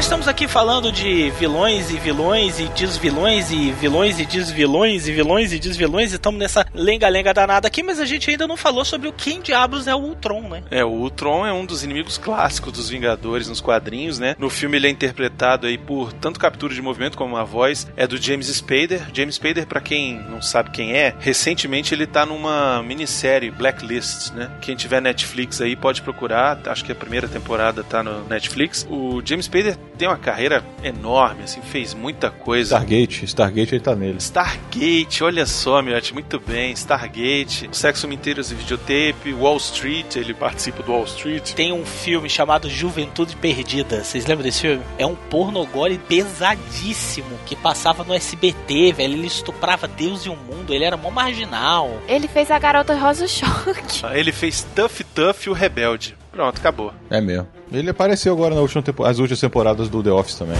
Nós 0.00 0.06
estamos 0.06 0.28
aqui 0.28 0.48
falando 0.48 0.90
de 0.90 1.28
vilões 1.32 1.90
e 1.90 1.98
vilões 1.98 2.58
e 2.58 2.68
desvilões 2.68 3.50
e 3.50 3.70
vilões 3.72 4.18
e 4.18 4.24
desvilões 4.24 5.06
e 5.06 5.12
vilões 5.12 5.52
e 5.52 5.58
desvilões 5.58 6.12
e 6.12 6.14
estamos 6.14 6.40
nessa 6.40 6.66
lenga-lenga 6.72 7.34
danada 7.34 7.68
aqui, 7.68 7.82
mas 7.82 8.00
a 8.00 8.06
gente 8.06 8.30
ainda 8.30 8.46
não 8.46 8.56
falou 8.56 8.82
sobre 8.82 9.08
o 9.08 9.12
quem 9.12 9.42
diabos 9.42 9.86
é 9.86 9.94
o 9.94 9.98
Ultron, 9.98 10.48
né? 10.48 10.62
É, 10.70 10.82
o 10.82 10.88
Ultron 10.88 11.44
é 11.44 11.52
um 11.52 11.66
dos 11.66 11.84
inimigos 11.84 12.16
clássicos 12.16 12.72
dos 12.72 12.88
Vingadores 12.88 13.46
nos 13.46 13.60
quadrinhos, 13.60 14.18
né? 14.18 14.34
No 14.38 14.48
filme 14.48 14.78
ele 14.78 14.86
é 14.86 14.90
interpretado 14.90 15.66
aí 15.66 15.76
por 15.76 16.14
tanto 16.14 16.40
captura 16.40 16.72
de 16.72 16.80
movimento 16.80 17.18
como 17.18 17.36
a 17.36 17.44
voz 17.44 17.86
é 17.94 18.06
do 18.06 18.16
James 18.16 18.46
Spader. 18.46 19.02
James 19.12 19.34
Spader, 19.34 19.66
pra 19.66 19.82
quem 19.82 20.18
não 20.30 20.40
sabe 20.40 20.70
quem 20.70 20.94
é, 20.94 21.14
recentemente 21.20 21.92
ele 21.92 22.06
tá 22.06 22.24
numa 22.24 22.82
minissérie 22.82 23.50
Blacklist, 23.50 24.32
né? 24.32 24.50
Quem 24.62 24.74
tiver 24.76 25.02
Netflix 25.02 25.60
aí 25.60 25.76
pode 25.76 26.00
procurar, 26.00 26.58
acho 26.68 26.86
que 26.86 26.90
a 26.90 26.94
primeira 26.94 27.28
temporada 27.28 27.84
tá 27.84 28.02
no 28.02 28.24
Netflix. 28.24 28.86
O 28.90 29.20
James 29.22 29.44
Spader 29.44 29.76
tem 30.00 30.08
uma 30.08 30.16
carreira 30.16 30.64
enorme, 30.82 31.42
assim, 31.42 31.60
fez 31.60 31.92
muita 31.92 32.30
coisa. 32.30 32.76
Stargate, 32.76 33.26
Stargate 33.26 33.74
ele 33.74 33.84
tá 33.84 33.94
nele. 33.94 34.16
Stargate, 34.16 35.22
olha 35.22 35.44
só, 35.44 35.82
Miotti, 35.82 36.14
muito 36.14 36.40
bem. 36.40 36.72
Stargate, 36.72 37.68
Sexo 37.70 38.08
Menteiros 38.08 38.50
e 38.50 38.54
Videotape, 38.54 39.34
Wall 39.34 39.58
Street, 39.58 40.16
ele 40.16 40.32
participa 40.32 40.82
do 40.82 40.92
Wall 40.92 41.04
Street. 41.04 41.52
Tem 41.52 41.70
um 41.70 41.84
filme 41.84 42.30
chamado 42.30 42.66
Juventude 42.70 43.36
Perdida. 43.36 44.02
Vocês 44.02 44.24
lembram 44.24 44.44
desse 44.44 44.62
filme? 44.62 44.82
É 44.96 45.04
um 45.04 45.14
pornogore 45.14 45.98
pesadíssimo 45.98 47.38
que 47.44 47.54
passava 47.54 48.02
no 48.02 48.14
SBT, 48.14 48.94
velho. 48.94 49.12
Ele 49.12 49.26
estuprava 49.26 49.86
Deus 49.86 50.24
e 50.24 50.30
o 50.30 50.34
mundo. 50.34 50.72
Ele 50.72 50.84
era 50.84 50.96
mó 50.96 51.10
marginal. 51.10 52.00
Ele 52.08 52.26
fez 52.26 52.50
a 52.50 52.58
garota 52.58 52.94
Rosa 52.94 53.28
Choque. 53.28 54.00
Ele 54.14 54.32
fez 54.32 54.66
Tough 54.74 55.02
Tough 55.14 55.46
e 55.46 55.50
o 55.50 55.52
Rebelde. 55.52 56.16
Pronto, 56.32 56.58
acabou. 56.58 56.92
É 57.10 57.20
mesmo. 57.20 57.46
Ele 57.72 57.90
apareceu 57.90 58.32
agora 58.32 58.54
nas 58.54 58.62
últimas 58.62 58.84
tempo- 58.84 59.04
as 59.04 59.18
últimas 59.18 59.40
temporadas 59.40 59.88
do 59.88 60.02
The 60.02 60.10
Office 60.10 60.36
também. 60.36 60.56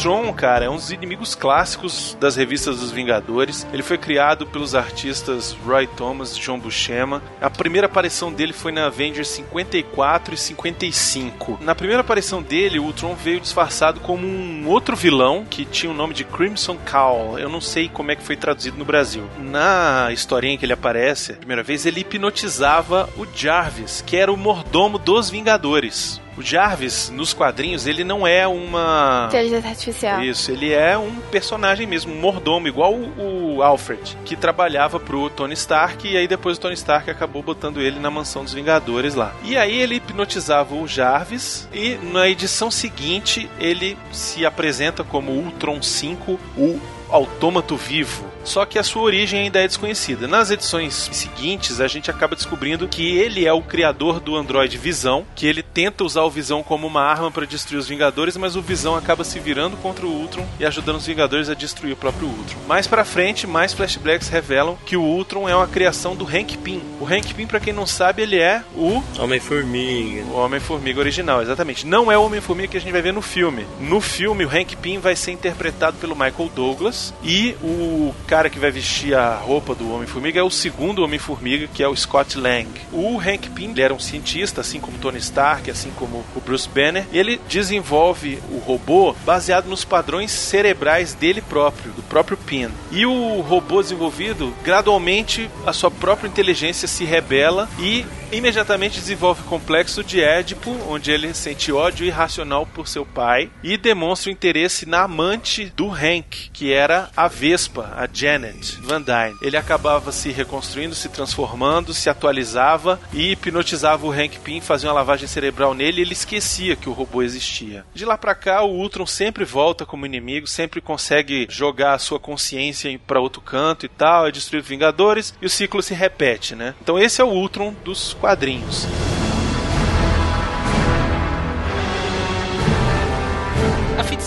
O 0.00 0.08
Ultron, 0.08 0.32
cara, 0.32 0.64
é 0.64 0.70
um 0.70 0.76
dos 0.76 0.90
inimigos 0.90 1.34
clássicos 1.34 2.16
das 2.18 2.34
revistas 2.34 2.80
dos 2.80 2.90
Vingadores. 2.90 3.66
Ele 3.70 3.82
foi 3.82 3.98
criado 3.98 4.46
pelos 4.46 4.74
artistas 4.74 5.52
Roy 5.52 5.86
Thomas 5.86 6.34
e 6.34 6.40
John 6.40 6.58
Buscema. 6.58 7.22
A 7.38 7.50
primeira 7.50 7.86
aparição 7.86 8.32
dele 8.32 8.54
foi 8.54 8.72
na 8.72 8.86
Avengers 8.86 9.28
54 9.28 10.32
e 10.32 10.38
55. 10.38 11.58
Na 11.60 11.74
primeira 11.74 12.00
aparição 12.00 12.40
dele, 12.40 12.78
o 12.78 12.84
Ultron 12.84 13.14
veio 13.14 13.40
disfarçado 13.40 14.00
como 14.00 14.26
um 14.26 14.66
outro 14.66 14.96
vilão 14.96 15.44
que 15.44 15.66
tinha 15.66 15.92
o 15.92 15.94
nome 15.94 16.14
de 16.14 16.24
Crimson 16.24 16.78
Cowl. 16.90 17.38
Eu 17.38 17.50
não 17.50 17.60
sei 17.60 17.90
como 17.90 18.10
é 18.10 18.16
que 18.16 18.22
foi 18.22 18.36
traduzido 18.36 18.78
no 18.78 18.86
Brasil. 18.86 19.28
Na 19.38 20.08
historinha 20.10 20.56
que 20.56 20.64
ele 20.64 20.72
aparece, 20.72 21.32
a 21.32 21.36
primeira 21.36 21.62
vez, 21.62 21.84
ele 21.84 22.00
hipnotizava 22.00 23.06
o 23.18 23.26
Jarvis, 23.34 24.02
que 24.06 24.16
era 24.16 24.32
o 24.32 24.36
mordomo 24.36 24.98
dos 24.98 25.28
Vingadores. 25.28 26.18
O 26.40 26.42
Jarvis, 26.42 27.10
nos 27.10 27.34
quadrinhos, 27.34 27.86
ele 27.86 28.02
não 28.02 28.26
é 28.26 28.48
uma. 28.48 29.26
Inteligência 29.28 29.68
artificial. 29.68 30.22
Isso, 30.22 30.50
ele 30.50 30.72
é 30.72 30.96
um 30.96 31.16
personagem 31.30 31.86
mesmo, 31.86 32.14
um 32.14 32.18
mordomo, 32.18 32.66
igual 32.66 32.94
o, 32.94 33.62
Alfred, 33.62 34.16
que 34.24 34.34
trabalhava 34.34 34.98
pro 34.98 35.28
Tony 35.28 35.52
Stark 35.52 36.08
e 36.08 36.16
aí 36.16 36.26
depois 36.26 36.56
o 36.56 36.60
Tony 36.62 36.72
Stark 36.72 37.10
acabou 37.10 37.42
botando 37.42 37.82
ele 37.82 38.00
na 38.00 38.10
mansão 38.10 38.42
dos 38.42 38.54
Vingadores 38.54 39.14
lá. 39.14 39.34
E 39.44 39.54
aí 39.54 39.78
ele 39.78 39.96
hipnotizava 39.96 40.74
o 40.74 40.88
Jarvis 40.88 41.68
e 41.74 41.98
na 42.10 42.26
edição 42.26 42.70
seguinte 42.70 43.50
ele 43.60 43.98
se 44.10 44.46
apresenta 44.46 45.04
como 45.04 45.32
Ultron 45.32 45.82
5, 45.82 46.40
o 46.56 46.80
autômato 47.10 47.76
vivo. 47.76 48.29
Só 48.44 48.64
que 48.64 48.78
a 48.78 48.82
sua 48.82 49.02
origem 49.02 49.40
ainda 49.40 49.60
é 49.60 49.66
desconhecida. 49.66 50.26
Nas 50.26 50.50
edições 50.50 51.08
seguintes, 51.12 51.80
a 51.80 51.86
gente 51.86 52.10
acaba 52.10 52.36
descobrindo 52.36 52.88
que 52.88 53.16
ele 53.16 53.46
é 53.46 53.52
o 53.52 53.62
criador 53.62 54.20
do 54.20 54.36
androide 54.36 54.78
Visão, 54.78 55.24
que 55.34 55.46
ele 55.46 55.62
tenta 55.62 56.04
usar 56.04 56.22
o 56.22 56.30
Visão 56.30 56.62
como 56.62 56.86
uma 56.86 57.02
arma 57.02 57.30
para 57.30 57.46
destruir 57.46 57.78
os 57.78 57.88
Vingadores, 57.88 58.36
mas 58.36 58.56
o 58.56 58.62
Visão 58.62 58.94
acaba 58.94 59.24
se 59.24 59.38
virando 59.38 59.76
contra 59.76 60.06
o 60.06 60.10
Ultron 60.10 60.46
e 60.58 60.64
ajudando 60.64 60.96
os 60.96 61.06
Vingadores 61.06 61.48
a 61.48 61.54
destruir 61.54 61.92
o 61.92 61.96
próprio 61.96 62.28
Ultron. 62.28 62.58
Mais 62.66 62.86
para 62.86 63.04
frente, 63.04 63.46
mais 63.46 63.72
flashbacks 63.72 64.28
revelam 64.28 64.78
que 64.86 64.96
o 64.96 65.02
Ultron 65.02 65.48
é 65.48 65.54
uma 65.54 65.66
criação 65.66 66.14
do 66.14 66.24
Hank 66.24 66.56
Pym. 66.58 66.82
O 67.00 67.04
Hank 67.06 67.34
Pym, 67.34 67.46
para 67.46 67.60
quem 67.60 67.72
não 67.72 67.86
sabe, 67.86 68.22
ele 68.22 68.38
é 68.38 68.62
o 68.74 69.02
Homem-Formiga. 69.18 70.24
o 70.26 70.36
Homem-Formiga 70.36 71.00
original, 71.00 71.42
exatamente. 71.42 71.86
Não 71.86 72.10
é 72.10 72.16
o 72.16 72.24
Homem-Formiga 72.24 72.68
que 72.68 72.76
a 72.76 72.80
gente 72.80 72.92
vai 72.92 73.02
ver 73.02 73.12
no 73.12 73.22
filme. 73.22 73.66
No 73.80 74.00
filme, 74.00 74.44
o 74.44 74.48
Hank 74.48 74.76
Pym 74.76 74.98
vai 74.98 75.16
ser 75.16 75.32
interpretado 75.32 75.96
pelo 75.98 76.14
Michael 76.14 76.50
Douglas 76.54 77.12
e 77.22 77.56
o 77.62 78.14
cara 78.30 78.48
que 78.48 78.60
vai 78.60 78.70
vestir 78.70 79.12
a 79.12 79.34
roupa 79.34 79.74
do 79.74 79.92
Homem-Formiga 79.92 80.38
é 80.38 80.42
o 80.44 80.52
segundo 80.52 81.02
Homem-Formiga, 81.02 81.66
que 81.66 81.82
é 81.82 81.88
o 81.88 81.96
Scott 81.96 82.38
Lang. 82.38 82.70
O 82.92 83.18
Hank 83.18 83.50
Pym 83.50 83.72
ele 83.72 83.82
era 83.82 83.92
um 83.92 83.98
cientista, 83.98 84.60
assim 84.60 84.78
como 84.78 84.98
Tony 84.98 85.18
Stark, 85.18 85.68
assim 85.68 85.90
como 85.96 86.24
o 86.36 86.40
Bruce 86.40 86.68
Banner, 86.68 87.04
e 87.10 87.18
ele 87.18 87.40
desenvolve 87.48 88.40
o 88.52 88.58
robô 88.58 89.16
baseado 89.24 89.66
nos 89.66 89.84
padrões 89.84 90.30
cerebrais 90.30 91.12
dele 91.12 91.42
próprio, 91.42 91.90
do 91.90 92.02
próprio 92.02 92.36
Pym. 92.36 92.70
E 92.92 93.04
o 93.04 93.40
robô 93.40 93.82
desenvolvido, 93.82 94.54
gradualmente, 94.62 95.50
a 95.66 95.72
sua 95.72 95.90
própria 95.90 96.28
inteligência 96.28 96.86
se 96.86 97.04
rebela 97.04 97.68
e 97.80 98.06
imediatamente 98.32 99.00
desenvolve 99.00 99.40
o 99.40 99.46
complexo 99.46 100.04
de 100.04 100.22
Édipo, 100.22 100.70
onde 100.88 101.10
ele 101.10 101.34
sente 101.34 101.72
ódio 101.72 102.06
irracional 102.06 102.64
por 102.64 102.86
seu 102.86 103.04
pai 103.04 103.50
e 103.62 103.76
demonstra 103.76 104.30
o 104.30 104.32
interesse 104.32 104.86
na 104.86 105.02
amante 105.02 105.72
do 105.76 105.90
Hank, 105.90 106.50
que 106.52 106.72
era 106.72 107.10
a 107.16 107.26
Vespa, 107.26 107.92
a 107.96 108.06
Janet 108.20 108.78
Van 108.82 109.00
Dyne. 109.00 109.38
Ele 109.40 109.56
acabava 109.56 110.12
se 110.12 110.30
reconstruindo, 110.30 110.94
se 110.94 111.08
transformando, 111.08 111.94
se 111.94 112.10
atualizava 112.10 113.00
e 113.12 113.32
hipnotizava 113.32 114.06
o 114.06 114.12
Hank 114.12 114.38
Pym, 114.40 114.60
fazia 114.60 114.90
uma 114.90 114.94
lavagem 114.94 115.26
cerebral 115.26 115.72
nele 115.72 116.00
e 116.00 116.04
ele 116.04 116.12
esquecia 116.12 116.76
que 116.76 116.88
o 116.88 116.92
robô 116.92 117.22
existia. 117.22 117.84
De 117.94 118.04
lá 118.04 118.18
pra 118.18 118.34
cá, 118.34 118.62
o 118.62 118.74
Ultron 118.74 119.06
sempre 119.06 119.44
volta 119.44 119.86
como 119.86 120.04
inimigo, 120.04 120.46
sempre 120.46 120.80
consegue 120.82 121.46
jogar 121.48 121.94
a 121.94 121.98
sua 121.98 122.20
consciência 122.20 123.00
para 123.06 123.20
outro 123.20 123.40
canto 123.40 123.86
e 123.86 123.88
tal, 123.88 124.26
é 124.26 124.30
destruir 124.30 124.60
os 124.60 124.68
Vingadores 124.68 125.34
e 125.40 125.46
o 125.46 125.50
ciclo 125.50 125.82
se 125.82 125.94
repete, 125.94 126.54
né? 126.54 126.74
Então 126.80 126.98
esse 126.98 127.20
é 127.20 127.24
o 127.24 127.28
Ultron 127.28 127.74
dos 127.84 128.14
quadrinhos. 128.14 128.86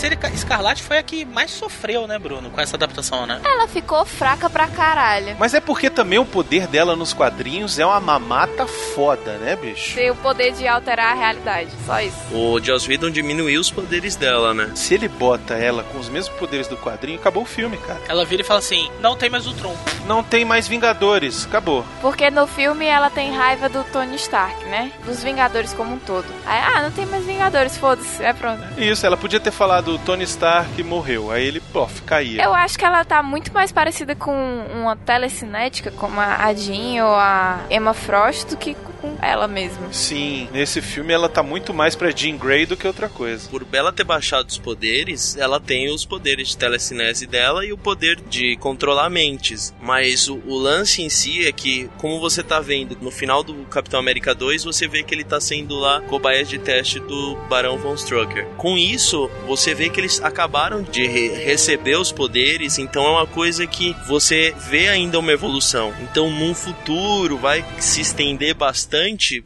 Feiticeira 0.04 0.34
escarlate 0.34 0.82
foi 0.82 0.98
a 0.98 1.02
que 1.02 1.24
mais 1.24 1.50
sofreu, 1.50 2.06
né, 2.06 2.18
Bruno, 2.18 2.50
com 2.50 2.60
essa 2.60 2.76
adaptação, 2.76 3.26
né? 3.26 3.40
Ela 3.44 3.66
ficou 3.66 4.04
fraca 4.04 4.50
pra 4.50 4.66
caralho. 4.66 5.36
Mas 5.38 5.54
é 5.54 5.60
porque 5.60 5.88
também 5.88 6.18
o 6.18 6.24
poder 6.24 6.66
dela 6.66 6.94
nos 6.94 7.12
quadrinhos 7.12 7.78
é 7.78 7.86
uma 7.86 8.00
mamata 8.00 8.66
foda, 8.66 9.38
né, 9.38 9.56
bicho? 9.56 9.94
Tem 9.94 10.10
o 10.10 10.16
poder 10.16 10.52
de 10.52 10.66
alterar 10.66 11.12
a 11.12 11.14
realidade. 11.14 11.70
Só 11.86 12.00
isso. 12.00 12.16
O 12.32 12.60
Joss 12.60 12.88
Whedon 12.88 13.10
diminuiu 13.10 13.60
os 13.60 13.70
poderes 13.70 14.16
dela, 14.16 14.52
né? 14.52 14.72
Se 14.74 14.94
ele 14.94 15.08
bota 15.08 15.54
ela 15.54 15.82
com 15.84 15.98
os 15.98 16.08
mesmos 16.08 16.36
poderes 16.38 16.68
do 16.68 16.76
quadrinho, 16.76 17.18
acabou 17.18 17.42
o 17.42 17.46
filme, 17.46 17.76
cara. 17.78 18.00
Ela 18.08 18.24
vira 18.24 18.42
e 18.42 18.44
fala 18.44 18.58
assim: 18.58 18.90
não 19.00 19.16
tem 19.16 19.30
mais 19.30 19.46
o 19.46 19.54
Tron. 19.54 19.76
Não 20.06 20.22
tem 20.22 20.44
mais 20.44 20.68
Vingadores, 20.68 21.46
acabou. 21.46 21.84
Porque 22.00 22.30
no 22.30 22.46
filme 22.46 22.86
ela 22.86 23.08
tem 23.10 23.34
raiva 23.34 23.68
do 23.68 23.84
Tony 23.84 24.16
Stark, 24.16 24.64
né? 24.66 24.92
Dos 25.04 25.22
Vingadores 25.22 25.72
como 25.72 25.94
um 25.94 25.98
todo. 25.98 26.26
Aí, 26.44 26.60
ah, 26.60 26.82
não 26.82 26.90
tem 26.90 27.06
mais 27.06 27.24
Vingadores, 27.24 27.76
foda-se. 27.76 28.22
É 28.22 28.32
pronto. 28.32 28.62
Isso, 28.76 29.06
ela 29.06 29.16
podia 29.16 29.40
ter 29.40 29.50
falado 29.50 29.93
Tony 29.98 30.24
Stark 30.24 30.82
morreu. 30.82 31.30
Aí 31.30 31.46
ele, 31.46 31.60
pof, 31.60 32.02
caía. 32.02 32.42
Eu 32.42 32.54
acho 32.54 32.78
que 32.78 32.84
ela 32.84 33.04
tá 33.04 33.22
muito 33.22 33.52
mais 33.52 33.72
parecida 33.72 34.14
com 34.14 34.32
uma 34.74 34.96
telecinética, 34.96 35.90
como 35.90 36.20
a 36.20 36.52
Jean 36.54 37.04
ou 37.04 37.14
a 37.14 37.60
Emma 37.70 37.94
Frost, 37.94 38.48
do 38.50 38.56
que 38.56 38.74
com 38.74 38.93
ela 39.20 39.46
mesma. 39.48 39.92
Sim, 39.92 40.48
nesse 40.52 40.80
filme 40.80 41.12
ela 41.12 41.28
tá 41.28 41.42
muito 41.42 41.72
mais 41.72 41.94
pra 41.94 42.10
Jean 42.10 42.36
Grey 42.36 42.66
do 42.66 42.76
que 42.76 42.86
outra 42.86 43.08
coisa. 43.08 43.48
Por 43.48 43.64
Bela 43.64 43.92
ter 43.92 44.04
baixado 44.04 44.48
os 44.48 44.58
poderes, 44.58 45.36
ela 45.36 45.58
tem 45.58 45.90
os 45.90 46.04
poderes 46.04 46.48
de 46.48 46.56
telecinese 46.56 47.26
dela 47.26 47.64
e 47.64 47.72
o 47.72 47.78
poder 47.78 48.20
de 48.28 48.56
controlar 48.56 49.10
mentes. 49.10 49.74
Mas 49.80 50.28
o, 50.28 50.40
o 50.46 50.56
lance 50.56 51.02
em 51.02 51.08
si 51.08 51.46
é 51.46 51.52
que, 51.52 51.88
como 51.98 52.20
você 52.20 52.42
tá 52.42 52.60
vendo 52.60 52.96
no 53.00 53.10
final 53.10 53.42
do 53.42 53.54
Capitão 53.64 54.00
América 54.00 54.34
2, 54.34 54.64
você 54.64 54.86
vê 54.86 55.02
que 55.02 55.14
ele 55.14 55.24
tá 55.24 55.40
sendo 55.40 55.76
lá 55.76 56.00
cobaia 56.02 56.44
de 56.44 56.58
teste 56.58 57.00
do 57.00 57.36
Barão 57.48 57.78
Von 57.78 57.94
Strucker. 57.94 58.46
Com 58.56 58.76
isso, 58.76 59.30
você 59.46 59.74
vê 59.74 59.88
que 59.88 60.00
eles 60.00 60.22
acabaram 60.22 60.82
de 60.82 61.06
re 61.06 61.28
receber 61.28 61.96
os 61.96 62.12
poderes, 62.12 62.78
então 62.78 63.04
é 63.04 63.10
uma 63.10 63.26
coisa 63.26 63.66
que 63.66 63.94
você 64.06 64.54
vê 64.68 64.88
ainda 64.88 65.18
uma 65.18 65.32
evolução. 65.32 65.92
Então, 66.00 66.30
num 66.30 66.54
futuro, 66.54 67.36
vai 67.36 67.64
se 67.78 68.00
estender 68.00 68.54
bastante, 68.54 68.93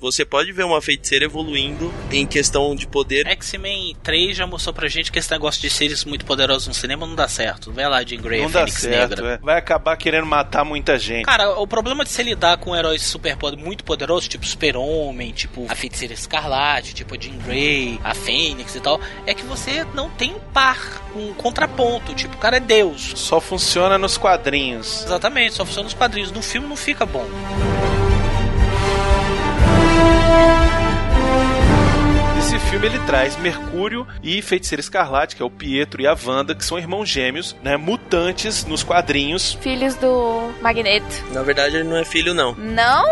você 0.00 0.25
pode 0.25 0.52
ver 0.52 0.64
uma 0.64 0.81
feiticeira 0.83 1.25
evoluindo 1.25 1.93
em 2.11 2.26
questão 2.26 2.75
de 2.75 2.87
poder. 2.87 3.26
X-Men 3.26 3.97
3 4.02 4.37
já 4.37 4.47
mostrou 4.47 4.75
pra 4.75 4.88
gente 4.88 5.11
que 5.12 5.19
esse 5.19 5.31
negócio 5.31 5.61
de 5.61 5.71
seres 5.71 6.05
muito 6.05 6.25
poderosos 6.25 6.69
no 6.69 6.75
cinema 6.75 7.07
não 7.07 7.14
dá 7.14 7.28
certo. 7.28 7.73
Vai 7.73 7.88
lá, 7.88 8.02
Jean 8.02 8.21
Grey, 8.21 8.40
Não 8.40 8.49
a 8.49 8.50
dá 8.50 8.59
Fênix 8.61 8.81
certo, 8.81 9.11
Negra. 9.17 9.35
é. 9.35 9.38
Vai 9.38 9.59
acabar 9.59 9.97
querendo 9.97 10.26
matar 10.26 10.64
muita 10.64 10.99
gente. 10.99 11.25
Cara, 11.25 11.59
o 11.59 11.67
problema 11.67 12.05
de 12.05 12.11
se 12.11 12.23
lidar 12.23 12.57
com 12.59 12.75
heróis 12.76 13.02
super 13.02 13.37
poder- 13.37 13.57
muito 13.57 13.85
poderosos, 13.85 14.28
tipo 14.28 14.47
Super-Homem, 14.47 15.33
tipo 15.33 15.67
a 15.69 15.75
Feiticeira 15.75 16.14
Escarlate, 16.14 16.95
tipo 16.95 17.14
a 17.14 17.19
Jean 17.19 17.37
Grey, 17.38 17.99
a 18.05 18.14
Fênix 18.14 18.75
e 18.75 18.81
tal, 18.81 19.00
é 19.26 19.35
que 19.35 19.43
você 19.45 19.85
não 19.95 20.11
tem 20.11 20.33
um 20.35 20.40
par, 20.52 21.02
um 21.17 21.33
contraponto. 21.35 22.14
Tipo, 22.14 22.35
o 22.37 22.38
cara 22.38 22.57
é 22.57 22.61
Deus. 22.61 23.12
Só 23.17 23.40
funciona 23.40 23.97
nos 23.99 24.17
quadrinhos. 24.19 25.05
Exatamente, 25.05 25.55
só 25.55 25.64
funciona 25.64 25.85
nos 25.85 25.95
quadrinhos. 25.95 26.31
No 26.33 26.43
filme 26.43 26.67
não 26.69 26.76
fica 26.76 27.05
bom. 27.07 27.26
Esse 32.59 32.71
filme 32.71 32.87
ele 32.87 32.99
traz 33.07 33.37
Mercúrio 33.37 34.05
e 34.21 34.43
Feiticeira 34.43 34.81
Escarlate, 34.81 35.37
que 35.37 35.43
é 35.43 35.45
o 35.45 35.50
Pietro 35.50 36.03
e 36.03 36.09
a 36.09 36.17
Wanda, 36.27 36.57
que 36.57 36.65
são 36.65 36.77
irmãos 36.77 37.09
gêmeos, 37.09 37.55
né, 37.62 37.77
mutantes 37.77 38.65
nos 38.65 38.83
quadrinhos. 38.83 39.57
Filhos 39.61 39.95
do 39.95 40.53
Magneto. 40.61 41.07
Na 41.33 41.45
verdade, 41.45 41.77
ele 41.77 41.88
não 41.88 41.97
é 41.97 42.05
filho, 42.05 42.35
não. 42.35 42.57
Não? 42.57 43.05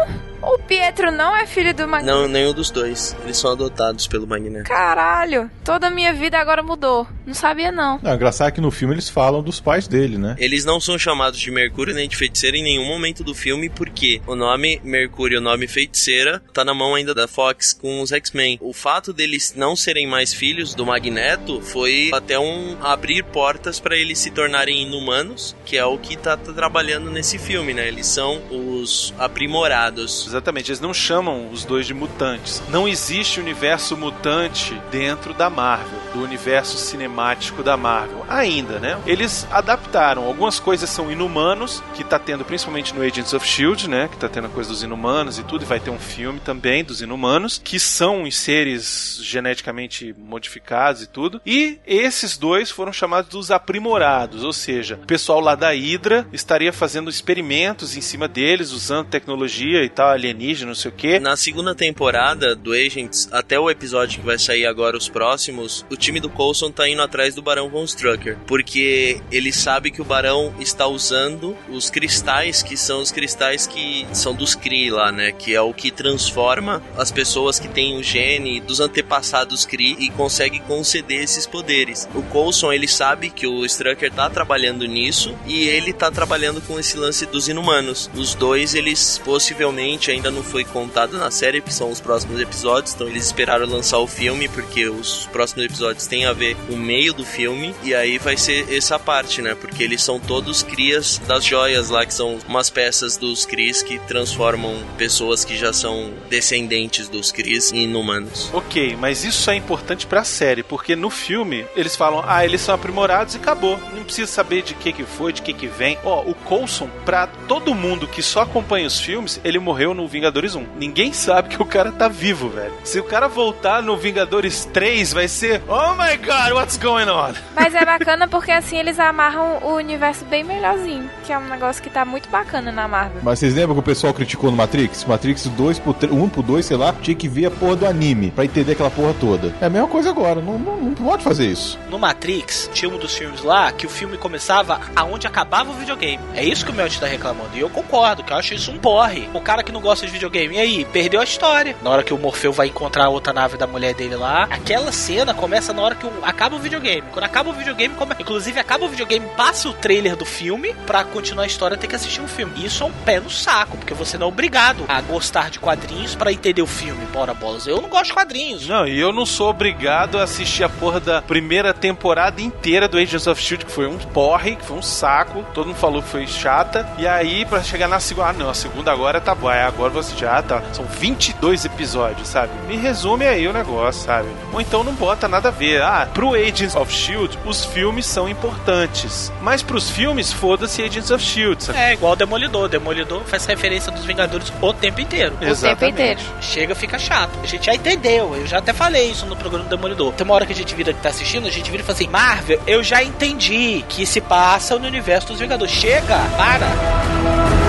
O 0.47 0.59
Pietro 0.61 1.11
não 1.11 1.37
é 1.37 1.45
filho 1.45 1.75
do 1.75 1.89
Magneto. 1.89 2.19
Não, 2.19 2.29
nenhum 2.29 2.55
dos 2.55 2.71
dois. 2.71 3.17
Eles 3.25 3.37
são 3.37 3.51
adotados 3.51 4.07
pelo 4.07 4.29
Magneto. 4.29 4.69
Caralho, 4.69 5.51
toda 5.65 5.89
a 5.89 5.91
minha 5.91 6.15
vida 6.15 6.39
agora 6.39 6.63
mudou. 6.63 7.05
Não 7.27 7.35
sabia 7.35 7.73
não. 7.73 7.99
Não, 8.01 8.15
engraçado 8.15 8.49
é 8.49 8.53
que 8.53 8.61
no 8.61 8.71
filme 8.71 8.95
eles 8.95 9.09
falam 9.09 9.43
dos 9.43 9.59
pais 9.59 9.89
dele, 9.89 10.17
né? 10.17 10.37
Eles 10.39 10.65
não 10.65 10.79
são 10.79 10.97
chamados 10.97 11.41
de 11.41 11.51
Mercúrio 11.51 11.93
nem 11.93 12.09
de 12.09 12.17
Feiticeira 12.17 12.57
em 12.57 12.63
nenhum 12.63 12.87
momento 12.87 13.25
do 13.25 13.35
filme, 13.35 13.69
porque 13.69 14.23
o 14.25 14.37
nome 14.37 14.81
Mercúrio 14.85 15.35
e 15.35 15.39
o 15.39 15.43
nome 15.43 15.67
Feiticeira 15.67 16.41
tá 16.53 16.65
na 16.65 16.73
mão 16.73 16.95
ainda 16.95 17.13
da 17.13 17.27
Fox 17.27 17.73
com 17.73 18.01
os 18.01 18.13
X-Men. 18.13 18.59
O 18.63 18.73
fato 18.73 19.13
deles 19.13 19.53
não 19.57 19.75
serem 19.75 20.07
mais 20.07 20.33
filhos 20.33 20.75
do 20.75 20.87
Magneto 20.87 21.61
foi 21.61 22.11
até 22.15 22.39
um 22.39 22.77
abrir 22.81 23.25
portas 23.25 23.81
para 23.81 23.97
eles 23.97 24.21
se 24.21 24.31
tornarem 24.31 24.87
inumanos, 24.87 25.57
que 25.65 25.77
é 25.77 25.85
o 25.85 25.99
que 25.99 26.17
tá, 26.17 26.37
tá 26.37 26.53
trabalhando 26.53 27.11
nesse 27.11 27.37
filme, 27.37 27.75
né? 27.75 27.89
Eles 27.89 28.07
são 28.07 28.41
os 28.49 29.13
aprimorados. 29.19 30.36
Exatamente. 30.37 30.71
Eles 30.71 30.81
não 30.81 30.95
chamam 30.95 31.51
os 31.51 31.65
dois 31.65 31.87
de 31.87 31.95
mutantes. 31.95 32.63
Não 32.69 32.87
existe 32.87 33.41
universo 33.41 33.97
mutante 33.97 34.81
dentro 34.91 35.35
da 35.35 35.49
Marvel, 35.51 35.99
do 36.13 36.23
universo 36.23 36.77
cinemático 36.77 37.63
da 37.63 37.77
Marvel. 37.77 38.25
Ainda, 38.29 38.79
né? 38.79 38.99
Eles 39.07 39.47
adaptaram. 39.51 40.25
Algumas 40.25 40.61
coisas 40.61 40.89
são 40.89 41.11
inumanos, 41.11 41.83
que 41.95 42.05
tá 42.05 42.19
tendo 42.19 42.45
principalmente 42.45 42.95
no 42.95 43.03
Agents 43.03 43.33
of 43.33 43.47
Shield, 43.47 43.89
né? 43.89 44.09
Que 44.09 44.17
tá 44.17 44.29
tendo 44.29 44.47
a 44.47 44.51
coisa 44.51 44.71
dos 44.71 44.83
inumanos 44.83 45.39
e 45.39 45.45
tudo, 45.45 45.63
e 45.63 45.67
vai 45.67 45.81
ter 45.81 45.91
um 45.91 45.99
filme 45.99 46.41
também 46.41 46.85
dos 46.85 47.01
inumanos, 47.01 47.61
que 47.63 47.79
são 47.79 48.23
os 48.23 48.37
seres 48.37 49.19
geneticamente 49.23 50.15
modificados 50.19 51.03
e 51.03 51.07
tudo. 51.07 51.41
E 51.45 51.79
esses 51.87 52.37
dois 52.37 52.71
foram 52.71 52.93
chamados 52.93 53.31
dos 53.31 53.51
aprimorados, 53.51 54.45
ou 54.45 54.53
seja, 54.53 54.99
o 55.03 55.07
pessoal 55.07 55.41
lá 55.41 55.55
da 55.55 55.71
Hydra 55.71 56.27
estaria 56.33 56.73
fazendo 56.73 57.11
experimentos 57.11 57.97
em 57.97 58.01
cima 58.01 58.29
deles, 58.29 58.73
usando 58.73 59.09
tecnologia 59.09 59.83
e 59.83 59.89
tal, 59.89 60.09
alienígena, 60.17 60.69
não 60.69 60.75
sei 60.75 60.91
o 60.91 60.95
que. 60.95 61.19
Na 61.19 61.37
segunda 61.37 61.75
temporada 61.75 62.55
do 62.55 62.73
Agents, 62.73 63.29
até 63.33 63.59
o 63.59 63.71
episódio 63.71 64.21
que 64.21 64.27
vai 64.27 64.39
sair 64.39 64.67
agora, 64.67 64.97
os 64.97 65.09
próximos, 65.09 65.85
o 65.91 65.97
time 65.97 66.21
do 66.21 66.29
Coulson 66.29 66.71
tá 66.71 66.89
indo 66.89 67.03
atrás 67.03 67.35
do 67.35 67.43
Barão 67.43 67.69
Von 67.69 67.85
Strucker, 67.85 68.37
porque 68.47 69.21
ele 69.31 69.53
sabe 69.53 69.91
que 69.91 70.03
o 70.03 70.05
Barão 70.05 70.55
está 70.59 70.87
usando 70.87 71.57
os 71.71 71.91
cristais, 71.91 72.63
que 72.63 72.77
são 72.77 73.01
os 73.01 73.13
cristais 73.13 73.67
que 73.67 74.07
são 74.13 74.35
dos 74.35 74.55
Kree 74.55 74.91
lá, 74.91 75.13
né? 75.13 75.33
Que 75.33 75.55
é 75.55 75.61
o 75.61 75.73
que 75.73 75.91
transforma 75.91 76.83
as 76.97 77.11
pessoas 77.11 77.59
que 77.59 77.69
têm 77.69 77.99
o 77.99 78.03
gene 78.03 78.61
dos 78.61 78.81
antepassados 78.81 79.65
Kree 79.65 79.97
e 79.99 80.11
consegue 80.11 80.61
conceder 80.61 81.23
esses 81.23 81.47
poderes. 81.47 82.09
O 82.15 82.23
Coulson, 82.23 82.73
ele 82.73 82.89
sabe 82.89 83.31
que 83.31 83.47
o 83.47 83.65
Strucker 83.65 84.13
tá 84.13 84.29
trabalhando 84.31 84.87
nisso 84.87 85.37
e 85.47 85.69
ele 85.69 85.93
tá 85.93 86.11
trabalhando 86.11 86.61
com 86.61 86.79
esse 86.79 86.97
lance 86.97 87.27
dos 87.27 87.49
inumanos. 87.49 88.11
Os 88.15 88.35
dois, 88.35 88.75
eles 88.75 89.19
possivelmente 89.19 90.06
ainda 90.11 90.31
não 90.31 90.43
foi 90.43 90.65
contado 90.65 91.19
na 91.19 91.31
série, 91.31 91.61
que 91.61 91.73
são 91.73 91.91
os 91.91 92.01
próximos 92.01 92.41
episódios, 92.41 92.95
então 92.95 93.09
eles 93.09 93.27
esperaram 93.27 93.67
lançar 93.67 93.99
o 93.99 94.07
filme 94.07 94.49
porque 94.49 94.89
os 94.89 95.27
próximos 95.33 95.65
episódios 95.65 96.07
têm 96.07 96.27
a 96.27 96.33
ver 96.33 96.57
com 96.67 96.75
o 96.75 96.79
meio 96.79 97.13
do 97.13 97.25
filme 97.25 97.75
e 97.83 97.95
aí 97.95 98.19
vai 98.19 98.37
ser 98.37 98.73
essa 98.73 98.99
parte, 98.99 99.43
né? 99.43 99.55
Porque 99.55 99.83
eles 99.83 100.03
são 100.03 100.19
todos 100.19 100.63
crias 100.63 101.21
das 101.27 101.45
joias 101.45 101.91
lá, 101.91 102.05
que 102.05 102.15
são 102.15 102.39
umas 102.49 102.71
peças 102.71 103.17
dos 103.17 103.45
Cris 103.45 103.83
que 103.83 103.99
transformam 104.01 104.77
pessoas 104.97 105.45
que 105.45 105.57
já 105.57 105.73
são 105.73 106.13
descendentes 106.29 107.09
dos 107.09 107.33
Cris 107.33 107.73
em 107.73 107.85
inumanos. 107.85 108.51
Ok, 108.53 108.97
mas 108.99 109.25
isso 109.25 109.51
é 109.51 109.55
importante 109.55 110.07
pra 110.07 110.25
série, 110.25 110.63
porque 110.63 110.97
no 110.97 111.11
filme 111.11 111.67
eles 111.75 111.97
falam, 111.97 112.23
ah, 112.27 112.45
eles 112.45 112.61
são 112.61 112.75
aprimorados 112.75 113.35
e 113.35 113.39
acabou. 113.39 113.79
Não 113.95 114.05
precisa 114.05 114.31
saber 114.31 114.63
de 114.63 114.75
que 114.75 114.93
que 114.93 115.05
foi, 115.05 115.33
de 115.33 115.43
que 115.43 115.53
que 115.53 115.67
vem. 115.67 115.99
Ó, 116.05 116.23
o 116.23 116.35
Coulson, 116.35 116.89
pra 117.05 117.27
todo 117.27 117.75
mundo 117.75 118.07
que 118.07 118.23
só 118.23 118.43
acompanha 118.43 118.87
os 118.87 119.01
filmes, 119.01 119.41
ele 119.45 119.59
morreu 119.59 119.95
no 119.97 120.07
Vingadores 120.07 120.55
1. 120.55 120.65
Ninguém 120.79 121.13
sabe 121.13 121.49
que 121.49 121.61
o 121.61 121.65
cara 121.65 121.91
tá 121.91 122.07
vivo, 122.09 122.49
velho. 122.49 122.73
Se 122.85 123.01
o 123.01 123.05
cara 123.05 123.27
voltar 123.29 123.83
no 123.83 123.97
Vingadores 123.97 124.65
3, 124.67 125.13
vai 125.13 125.27
ser, 125.27 125.63
oh 125.67 125.95
my 125.95 126.17
god, 126.19 126.53
what's 126.53 126.77
going 126.77 127.09
on? 127.09 127.33
Mas 127.55 127.75
é 127.75 127.85
bacana 127.85 128.29
porque 128.29 128.51
assim 128.53 128.77
eles 128.77 128.99
amarram 128.99 129.59
o 129.63 129.75
universo 129.75 130.25
bem 130.27 130.45
melhorzinho, 130.45 131.09
que 131.25 131.33
é 131.33 131.39
um 131.39 131.49
negócio 131.49 131.83
que 131.83 131.91
tá 131.91 132.05
muito 132.05 132.29
bacana 132.29 132.71
na 132.71 132.87
Marvel. 132.87 133.21
Mas 133.23 133.39
vocês 133.39 133.55
lembram 133.55 133.75
que 133.75 133.81
o 133.81 133.83
pessoal 133.83 134.13
criticou 134.13 134.51
no 134.51 134.57
Matrix? 134.57 135.05
Matrix 135.05 135.47
2 135.47 135.79
pro 135.79 135.95
3, 135.95 136.13
1 136.13 136.29
pro 136.29 136.43
2, 136.43 136.67
sei 136.67 136.77
lá, 136.77 136.93
tinha 136.93 137.15
que 137.17 137.29
ver 137.29 137.47
a 137.47 137.51
porra 137.51 137.77
do 137.77 137.87
anime 137.87 138.31
pra 138.31 138.45
entender 138.45 138.73
aquela 138.73 138.91
porra 138.91 139.15
toda. 139.19 139.55
É 139.61 139.67
a 139.67 139.71
mesma 139.71 139.89
coisa 139.89 140.11
agora, 140.11 140.41
não, 140.41 140.59
não, 140.59 140.77
não 140.77 140.95
pode 140.95 141.25
fazer 141.25 141.47
isso. 141.47 141.79
No 141.89 141.99
Matrix, 141.99 142.71
tinha 142.73 142.91
um 142.91 142.99
dos 142.99 143.17
filmes 143.17 143.43
lá 143.43 143.73
que 143.73 143.87
o 143.87 143.91
filme 143.91 144.19
começava 144.19 144.81
aonde 144.95 145.27
acabava 145.27 145.71
o 145.71 145.75
videogame. 145.75 146.23
É 146.35 146.45
isso 146.45 146.65
que 146.65 146.71
o 146.71 146.75
Melt 146.75 146.99
tá 146.99 147.07
reclamando. 147.07 147.51
E 147.55 147.61
eu 147.61 147.71
concordo, 147.71 148.23
que 148.23 148.33
eu 148.33 148.37
acho 148.37 148.55
isso 148.55 148.71
um 148.71 148.79
porre. 148.79 149.29
O 149.33 149.41
cara 149.41 149.63
que 149.63 149.73
não 149.73 149.81
gosta 149.87 150.05
de 150.07 150.13
videogame, 150.13 150.57
e 150.57 150.59
aí? 150.61 150.85
Perdeu 150.87 151.21
a 151.21 151.25
história. 151.25 151.77
Na 151.83 151.91
hora 151.91 152.03
que 152.03 152.13
o 152.13 152.19
Morfeu 152.19 152.53
vai 152.53 152.67
encontrar 152.67 153.05
a 153.07 153.09
outra 153.09 153.33
nave 153.33 153.57
da 153.57 153.67
mulher 153.67 153.95
dele 153.95 154.17
lá, 154.17 154.45
aquela 154.51 154.91
cena 154.93 155.33
começa 155.33 155.73
na 155.73 155.81
hora 155.83 155.95
que 155.95 156.07
o- 156.07 156.13
acaba 156.23 156.57
o 156.57 156.59
videogame. 156.59 157.03
Quando 157.13 157.25
acaba 157.25 157.51
o 157.51 157.53
videogame, 157.53 157.95
come... 157.95 158.15
inclusive 158.19 158.59
acaba 158.59 158.85
o 158.85 158.89
videogame, 158.89 159.27
passa 159.37 159.69
o 159.69 159.73
trailer 159.73 160.17
do 160.17 160.25
filme 160.25 160.75
pra 160.87 161.05
continuar 161.05 161.45
a 161.45 161.47
história 161.47 161.77
ter 161.77 161.87
que 161.87 161.95
assistir 161.97 162.21
um 162.21 162.29
filme. 162.29 162.65
Isso 162.65 162.83
é 162.83 162.87
um 162.87 162.93
pé 162.93 163.21
no 163.21 163.31
saco, 163.31 163.77
porque 163.77 163.95
você 163.95 164.19
não 164.19 164.27
é 164.27 164.29
obrigado 164.29 164.85
a 164.89 165.01
gostar 165.01 165.51
de 165.51 165.59
quadrinhos 165.59 166.15
pra 166.15 166.33
entender 166.33 166.63
o 166.63 166.67
filme. 166.67 167.07
Bora, 167.13 167.33
bolas. 167.33 167.67
Eu 167.67 167.81
não 167.81 167.89
gosto 167.89 168.07
de 168.07 168.13
quadrinhos. 168.15 168.67
Não, 168.67 168.87
e 168.87 168.99
eu 168.99 169.13
não 169.13 169.25
sou 169.25 169.49
obrigado 169.51 170.19
a 170.19 170.25
assistir 170.25 170.65
a 170.65 170.69
porra 170.69 170.99
da 171.01 171.23
primeira 171.23 171.73
temporada 171.73 172.41
inteira 172.43 172.89
do 172.89 172.99
Agents 172.99 173.27
of 173.27 173.41
Shield, 173.41 173.65
que 173.67 173.73
foi 173.73 173.87
um 173.87 173.99
porre, 173.99 174.57
que 174.57 174.65
foi 174.65 174.77
um 174.77 174.83
saco. 174.83 175.45
Todo 175.55 175.67
mundo 175.69 175.77
falou 175.77 176.03
que 176.03 176.09
foi 176.09 176.27
chata. 176.27 176.89
E 176.99 177.07
aí, 177.07 177.45
pra 177.45 177.63
chegar 177.63 177.87
na 177.89 178.01
segunda, 178.01 178.29
ah, 178.29 178.33
não, 178.33 178.51
a 178.51 178.55
segunda 178.55 178.91
agora 178.91 179.21
tá 179.21 179.35
boa. 179.35 179.53
Aí 179.53 179.63
agora 179.77 179.91
você 179.91 180.17
já 180.17 180.43
tá. 180.43 180.63
São 180.73 180.85
22 180.85 181.67
episódios, 181.67 182.29
sabe? 182.29 182.51
Me 182.67 182.77
resume 182.77 183.27
aí 183.27 183.47
o 183.47 183.53
negócio, 183.53 184.03
sabe? 184.05 184.29
Ou 184.53 184.61
então 184.61 184.83
não 184.83 184.95
bota 184.95 185.29
nada 185.29 185.49
a 185.49 185.53
ver. 185.53 185.83
Ah, 185.83 186.09
pro 186.13 186.35
Agents 186.35 186.75
of 186.75 186.93
Shield, 186.93 187.39
os 187.45 187.65
filmes 187.67 188.07
são 188.07 188.29
importantes. 188.29 189.31
Mas 189.43 189.63
pros 189.63 189.91
filmes, 189.91 190.33
foda-se 190.33 190.83
Agents 190.83 191.11
of 191.11 191.23
Shield, 191.23 191.63
sabe? 191.63 191.79
É 191.79 191.93
igual 191.93 192.15
o 192.15 192.17
Demolidor. 192.17 192.69
Demolidor 192.69 193.23
faz 193.25 193.45
referência 193.45 193.93
dos 193.93 194.05
Vingadores 194.05 194.51
o 194.61 194.73
tempo 194.73 195.01
inteiro. 195.01 195.37
tempo 195.77 195.85
inteiro. 195.85 196.21
Chega, 196.41 196.75
fica 196.75 196.99
chato. 196.99 197.39
A 197.43 197.47
gente 197.47 197.67
já 197.67 197.75
entendeu. 197.75 198.35
Eu 198.35 198.47
já 198.47 198.59
até 198.59 198.73
falei 198.73 199.11
isso 199.11 199.27
no 199.27 199.37
programa 199.37 199.65
do 199.65 199.71
Demolidor. 199.71 200.13
Tem 200.15 200.25
uma 200.25 200.35
hora 200.35 200.47
que 200.47 200.53
a 200.53 200.57
gente 200.57 200.75
vira 200.75 200.93
que 200.95 201.03
tá 201.03 201.11
assistindo, 201.11 201.47
a 201.47 201.51
gente 201.51 201.71
vira 201.71 201.83
e 201.83 201.87
fala 201.87 201.97
assim: 201.97 202.09
Marvel, 202.09 202.61
eu 202.67 202.83
já 202.83 203.03
entendi 203.03 203.85
que 203.89 204.07
se 204.07 204.21
passa 204.21 204.79
no 204.79 204.87
universo 204.87 205.29
dos 205.29 205.41
Vingadores. 205.41 205.75
Chega, 205.75 206.19
para. 206.37 207.66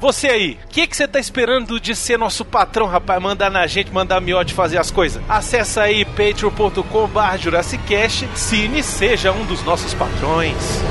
Você 0.00 0.28
aí, 0.28 0.58
o 0.64 0.68
que 0.68 0.86
que 0.86 0.96
você 0.96 1.08
tá 1.08 1.18
esperando 1.18 1.80
de 1.80 1.94
ser 1.94 2.18
nosso 2.18 2.44
patrão, 2.44 2.86
rapaz? 2.86 3.20
Mandar 3.20 3.50
na 3.50 3.66
gente, 3.66 3.92
mandar 3.92 4.20
miote 4.20 4.54
fazer 4.54 4.78
as 4.78 4.90
coisas? 4.90 5.22
Acesse 5.28 5.80
aí 5.80 6.04
patreon.com.br 6.04 7.36
Jurassicast, 7.38 8.28
Cine, 8.34 8.82
seja 8.82 9.32
um 9.32 9.44
dos 9.44 9.62
nossos 9.64 9.94
patrões. 9.94 10.82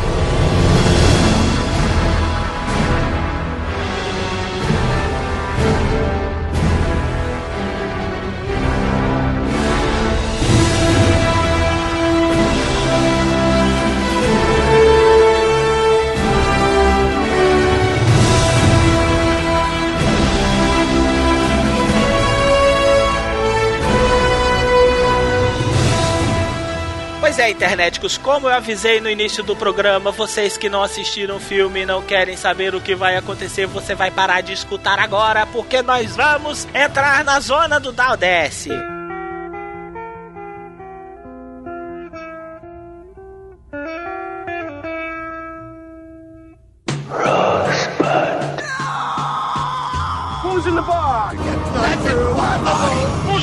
Internéticos, 27.58 28.20
como 28.20 28.48
eu 28.48 28.54
avisei 28.54 29.02
no 29.02 29.10
início 29.10 29.44
do 29.44 29.56
programa, 29.56 30.12
vocês 30.12 30.56
que 30.56 30.70
não 30.70 30.84
assistiram 30.84 31.38
o 31.38 31.40
filme 31.40 31.82
e 31.82 31.86
não 31.88 32.04
querem 32.04 32.38
saber 32.38 32.76
o 32.76 32.82
que 32.82 32.94
vai 32.94 33.18
acontecer, 33.18 33.66
você 33.66 33.96
vai 33.96 34.12
parar 34.12 34.42
de 34.42 34.54
escutar 34.54 35.00
agora, 35.00 35.44
porque 35.48 35.82
nós 35.82 36.16
vamos 36.16 36.68
entrar 36.72 37.24
na 37.24 37.40
zona 37.40 37.80
do 37.80 37.92
Daldesse. 37.92 38.70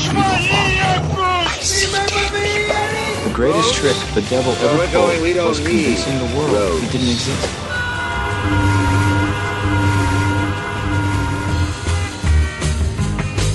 The 0.05 0.34
greatest 3.35 3.75
trick 3.75 3.97
the 4.15 4.23
devil 4.31 4.53
ever 4.53 4.87
pulled 4.93 5.45
was 5.45 5.59
convincing 5.59 6.17
the 6.19 6.37
world 6.39 6.81
he 6.81 6.87
didn't 6.87 7.09
exist. 7.09 7.49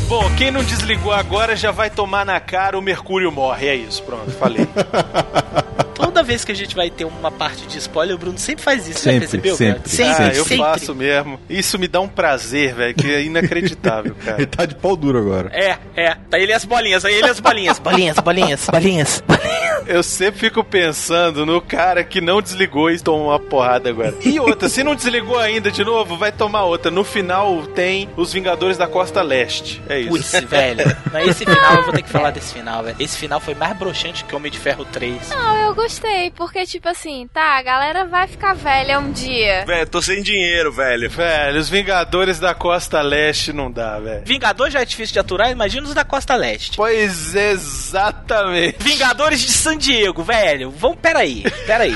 Bom, 0.09 0.29
quem 0.35 0.51
não 0.51 0.63
desligou 0.63 1.13
agora 1.13 1.55
já 1.55 1.71
vai 1.71 1.89
tomar 1.89 2.25
na 2.25 2.39
cara 2.39 2.77
o 2.77 2.81
Mercúrio 2.81 3.31
morre. 3.31 3.67
É 3.67 3.75
isso, 3.75 4.03
pronto, 4.03 4.31
falei. 4.31 4.67
Toda 5.93 6.23
vez 6.23 6.43
que 6.43 6.51
a 6.51 6.55
gente 6.55 6.75
vai 6.75 6.89
ter 6.89 7.05
uma 7.05 7.29
parte 7.29 7.67
de 7.67 7.77
spoiler, 7.77 8.15
o 8.15 8.17
Bruno 8.17 8.37
sempre 8.37 8.63
faz 8.63 8.87
isso, 8.87 8.99
Sempre, 8.99 9.13
já 9.13 9.19
percebeu, 9.19 9.55
sempre, 9.55 9.75
cara? 9.75 9.89
Sempre, 9.89 10.23
ah, 10.23 10.33
eu 10.35 10.43
sempre. 10.45 10.57
faço 10.65 10.95
mesmo. 10.95 11.39
Isso 11.49 11.77
me 11.77 11.87
dá 11.87 12.01
um 12.01 12.07
prazer, 12.07 12.73
velho, 12.73 12.95
que 12.95 13.13
é 13.13 13.21
inacreditável, 13.21 14.15
Ele 14.25 14.25
cara. 14.25 14.47
tá 14.47 14.65
de 14.65 14.75
pau 14.75 14.95
duro 14.97 15.19
agora. 15.19 15.51
É, 15.53 15.77
é. 15.95 16.17
Tá 16.29 16.39
ele 16.39 16.51
e 16.51 16.55
as 16.55 16.65
bolinhas, 16.65 17.05
aí 17.05 17.13
ele 17.13 17.27
e 17.27 17.29
as 17.29 17.39
bolinhas. 17.39 17.77
bolinhas, 17.79 18.17
bolinhas, 18.19 18.65
bolinhas, 18.67 19.23
bolinhas. 19.27 19.68
Eu 19.85 20.03
sempre 20.03 20.39
fico 20.39 20.63
pensando 20.63 21.45
no 21.45 21.61
cara 21.61 22.03
que 22.03 22.21
não 22.21 22.41
desligou 22.41 22.89
e 22.89 22.99
tomou 22.99 23.29
uma 23.29 23.39
porrada 23.39 23.89
agora. 23.89 24.15
E 24.21 24.39
outra, 24.39 24.69
se 24.69 24.83
não 24.83 24.95
desligou 24.95 25.37
ainda 25.37 25.71
de 25.71 25.83
novo, 25.83 26.17
vai 26.17 26.31
tomar 26.31 26.63
outra. 26.63 26.91
No 26.91 27.03
final 27.03 27.65
tem 27.67 28.09
os 28.15 28.31
Vingadores 28.33 28.77
da 28.77 28.87
Costa 28.87 29.21
Leste. 29.21 29.81
É 29.89 29.99
isso. 29.99 30.09
Putz, 30.09 30.31
velho. 30.31 30.97
Mas 31.11 31.29
esse 31.29 31.45
final, 31.45 31.75
eu 31.75 31.83
vou 31.83 31.93
ter 31.93 32.03
que 32.03 32.09
falar 32.09 32.31
desse 32.31 32.53
final, 32.53 32.83
velho. 32.83 32.95
Esse 32.99 33.17
final 33.17 33.39
foi 33.39 33.55
mais 33.55 33.75
broxante 33.77 34.23
que 34.23 34.35
Homem 34.35 34.51
de 34.51 34.59
Ferro 34.59 34.85
3. 34.85 35.29
Não, 35.29 35.57
eu 35.57 35.75
gostei, 35.75 36.31
porque, 36.31 36.65
tipo 36.65 36.87
assim, 36.87 37.27
tá, 37.33 37.57
a 37.57 37.61
galera 37.61 38.05
vai 38.05 38.27
ficar 38.27 38.53
velha 38.53 38.99
um 38.99 39.11
dia. 39.11 39.65
Velho, 39.65 39.87
tô 39.87 40.01
sem 40.01 40.21
dinheiro, 40.21 40.71
velho. 40.71 41.09
Velho, 41.09 41.59
os 41.59 41.69
Vingadores 41.69 42.39
da 42.39 42.53
Costa 42.53 43.01
Leste 43.01 43.53
não 43.53 43.71
dá, 43.71 43.99
velho. 43.99 44.21
Vingador 44.25 44.69
já 44.69 44.81
é 44.81 44.85
difícil 44.85 45.13
de 45.13 45.19
aturar, 45.19 45.49
imagina 45.51 45.87
os 45.87 45.93
da 45.93 46.03
Costa 46.03 46.35
Leste. 46.35 46.77
Pois 46.77 47.35
exatamente. 47.35 48.77
Vingadores 48.79 49.39
de 49.39 49.51
San 49.69 49.77
Diego, 49.77 50.23
velho. 50.23 50.71
Vamos, 50.71 50.97
peraí, 50.99 51.43
peraí. 51.67 51.95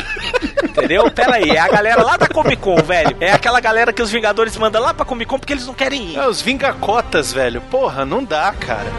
Entendeu? 0.64 1.10
Peraí. 1.10 1.50
É 1.50 1.60
a 1.60 1.68
galera 1.68 2.04
lá 2.04 2.18
da 2.18 2.28
Comic 2.28 2.58
Con, 2.58 2.76
velho. 2.76 3.18
É 3.20 3.32
aquela 3.32 3.60
galera 3.60 3.92
que 3.92 4.02
os 4.02 4.12
Vingadores 4.12 4.56
mandam 4.58 4.80
lá 4.80 4.94
pra 4.94 5.04
Comic 5.04 5.28
Con 5.28 5.40
porque 5.40 5.54
eles 5.54 5.66
não 5.66 5.74
querem 5.74 6.12
ir. 6.12 6.18
É, 6.18 6.28
os 6.28 6.40
Vingacotas, 6.40 7.34
velho. 7.34 7.62
Porra, 7.62 8.06
não 8.06 8.24
dá, 8.24 8.54
cara. 8.54 8.92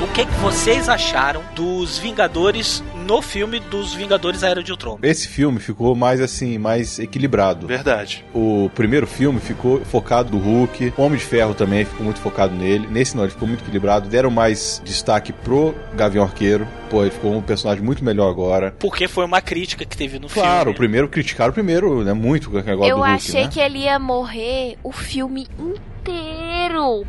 O 0.00 0.06
que, 0.14 0.24
que 0.24 0.34
vocês 0.36 0.88
acharam 0.88 1.42
dos 1.54 1.98
Vingadores 1.98 2.82
no 3.04 3.20
filme 3.22 3.60
dos 3.60 3.94
Vingadores 3.94 4.42
Era 4.42 4.62
de 4.62 4.70
Ultron? 4.72 4.98
Esse 5.02 5.28
filme 5.28 5.60
ficou 5.60 5.94
mais 5.94 6.20
assim, 6.20 6.58
mais 6.58 6.98
equilibrado. 6.98 7.66
Verdade. 7.66 8.24
O 8.34 8.70
primeiro 8.74 9.06
filme 9.06 9.38
ficou 9.40 9.84
focado 9.84 10.36
no 10.36 10.38
Hulk, 10.42 10.94
o 10.96 11.02
Homem 11.02 11.18
de 11.18 11.24
Ferro 11.24 11.54
também 11.54 11.84
ficou 11.84 12.04
muito 12.04 12.20
focado 12.20 12.54
nele. 12.54 12.86
Nesse 12.90 13.16
não, 13.16 13.24
ele 13.24 13.32
ficou 13.32 13.46
muito 13.46 13.62
equilibrado. 13.62 14.08
Deram 14.08 14.30
mais 14.30 14.80
destaque 14.84 15.32
pro 15.32 15.74
Gavião 15.94 16.24
Arqueiro. 16.24 16.66
Pô, 16.90 17.02
ele 17.02 17.10
ficou 17.10 17.34
um 17.36 17.42
personagem 17.42 17.82
muito 17.84 18.04
melhor 18.04 18.30
agora. 18.30 18.74
Porque 18.78 19.06
foi 19.08 19.24
uma 19.24 19.40
crítica 19.40 19.84
que 19.84 19.96
teve 19.96 20.18
no 20.18 20.28
Claro, 20.28 20.60
o 20.60 20.64
filme. 20.64 20.76
primeiro 20.78 21.08
criticaram 21.08 21.50
o 21.50 21.54
primeiro, 21.54 22.02
né? 22.04 22.12
Muito 22.12 22.50
com 22.50 22.58
o 22.58 22.62
negócio 22.62 22.90
Eu 22.90 22.96
do 22.96 23.02
Hulk, 23.02 23.14
achei 23.14 23.42
né? 23.44 23.50
que 23.52 23.60
ele 23.60 23.78
ia 23.80 23.98
morrer 23.98 24.76
o 24.82 24.92
filme 24.92 25.46
inteiro. 25.58 26.43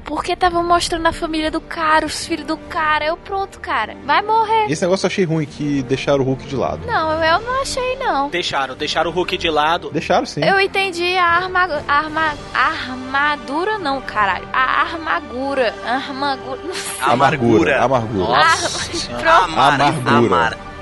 Porque 0.05 0.35
tava 0.35 0.61
mostrando 0.61 1.05
a 1.07 1.11
família 1.11 1.49
do 1.49 1.61
cara, 1.61 2.05
os 2.05 2.25
filhos 2.25 2.45
do 2.45 2.57
cara. 2.57 3.05
Eu, 3.05 3.17
pronto, 3.17 3.59
cara. 3.59 3.95
Vai 4.05 4.21
morrer. 4.21 4.65
Esse 4.69 4.83
negócio 4.83 5.05
eu 5.05 5.07
achei 5.07 5.25
ruim, 5.25 5.45
que 5.45 5.83
deixaram 5.83 6.21
o 6.21 6.23
Hulk 6.23 6.45
de 6.45 6.55
lado. 6.55 6.85
Não, 6.85 7.23
eu 7.23 7.39
não 7.41 7.61
achei, 7.61 7.95
não. 7.97 8.29
Deixaram, 8.29 8.75
deixaram 8.75 9.11
o 9.11 9.13
Hulk 9.13 9.37
de 9.37 9.49
lado. 9.49 9.89
Deixaram 9.91 10.25
sim. 10.25 10.43
Eu 10.43 10.59
entendi 10.59 11.15
a 11.17 11.25
arma, 11.25 11.83
arma, 11.87 12.33
armadura, 12.53 13.77
não, 13.77 14.01
caralho. 14.01 14.47
A 14.51 14.81
armadura. 14.81 15.73
Armadura. 15.85 16.59
Amargura. 17.01 17.81
Amargura. 17.83 18.27
Nossa. 18.27 19.09
Pronto. 19.15 19.59
Amargura. 19.59 20.17
Amar. 20.17 20.74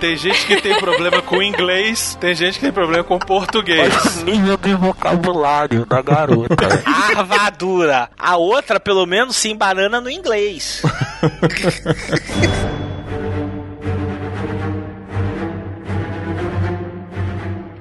Tem 0.00 0.16
gente 0.16 0.46
que 0.46 0.60
tem 0.60 0.78
problema 0.78 1.22
com 1.22 1.42
inglês, 1.42 2.16
tem 2.20 2.34
gente 2.34 2.54
que 2.54 2.60
tem 2.60 2.72
problema 2.72 3.04
com 3.04 3.18
português. 3.18 4.22
nível 4.22 4.56
de 4.56 4.74
vocabulário 4.74 5.86
da 5.86 6.02
garota. 6.02 6.82
Arvadura. 7.16 8.10
A 8.18 8.36
outra, 8.36 8.78
pelo 8.78 9.06
menos, 9.06 9.36
se 9.36 9.50
embanana 9.50 10.00
no 10.00 10.10
inglês. 10.10 10.82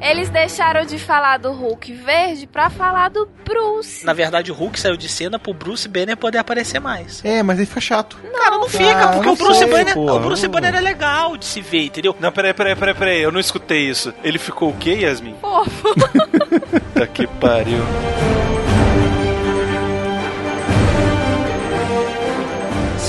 Eles 0.08 0.30
deixaram 0.30 0.86
de 0.86 1.00
falar 1.00 1.38
do 1.38 1.52
Hulk 1.52 1.92
verde 1.94 2.46
pra 2.46 2.70
falar 2.70 3.10
do 3.10 3.28
Bruce. 3.44 4.06
Na 4.06 4.14
verdade, 4.14 4.52
o 4.52 4.54
Hulk 4.56 4.80
saiu 4.80 4.96
de 4.96 5.10
cena 5.10 5.40
pro 5.40 5.52
Bruce 5.54 5.88
Banner 5.88 6.16
poder 6.16 6.38
aparecer 6.38 6.80
mais. 6.80 7.24
É, 7.26 7.42
mas 7.42 7.60
aí 7.60 7.66
fica 7.66 7.82
chato. 7.82 8.18
Cara, 8.36 8.58
não 8.58 8.70
fica, 8.70 8.92
Ah, 9.04 9.08
porque 9.14 9.26
não 9.26 9.34
o 9.34 9.36
Bruce 9.36 9.60
sei, 9.60 9.68
Banner. 9.68 9.94
porra. 9.96 10.14
O 10.14 10.20
Bruce 10.20 10.48
Banner 10.48 10.76
é 10.76 10.80
legal 10.80 11.36
de 11.38 11.46
se 11.46 11.60
ver, 11.60 11.86
entendeu? 11.86 12.16
Não, 12.20 12.32
peraí, 12.32 12.54
peraí, 12.54 12.76
peraí, 12.76 12.94
peraí, 12.94 13.22
eu 13.22 13.32
não 13.32 13.40
escutei 13.40 13.90
isso. 13.90 14.14
Ele 14.24 14.38
ficou 14.38 14.70
o 14.70 14.74
quê, 14.78 14.92
Yasmin? 15.02 15.36
Fofo. 15.42 15.96
Puta 16.94 17.08
que 17.08 17.26
pariu. 17.26 17.84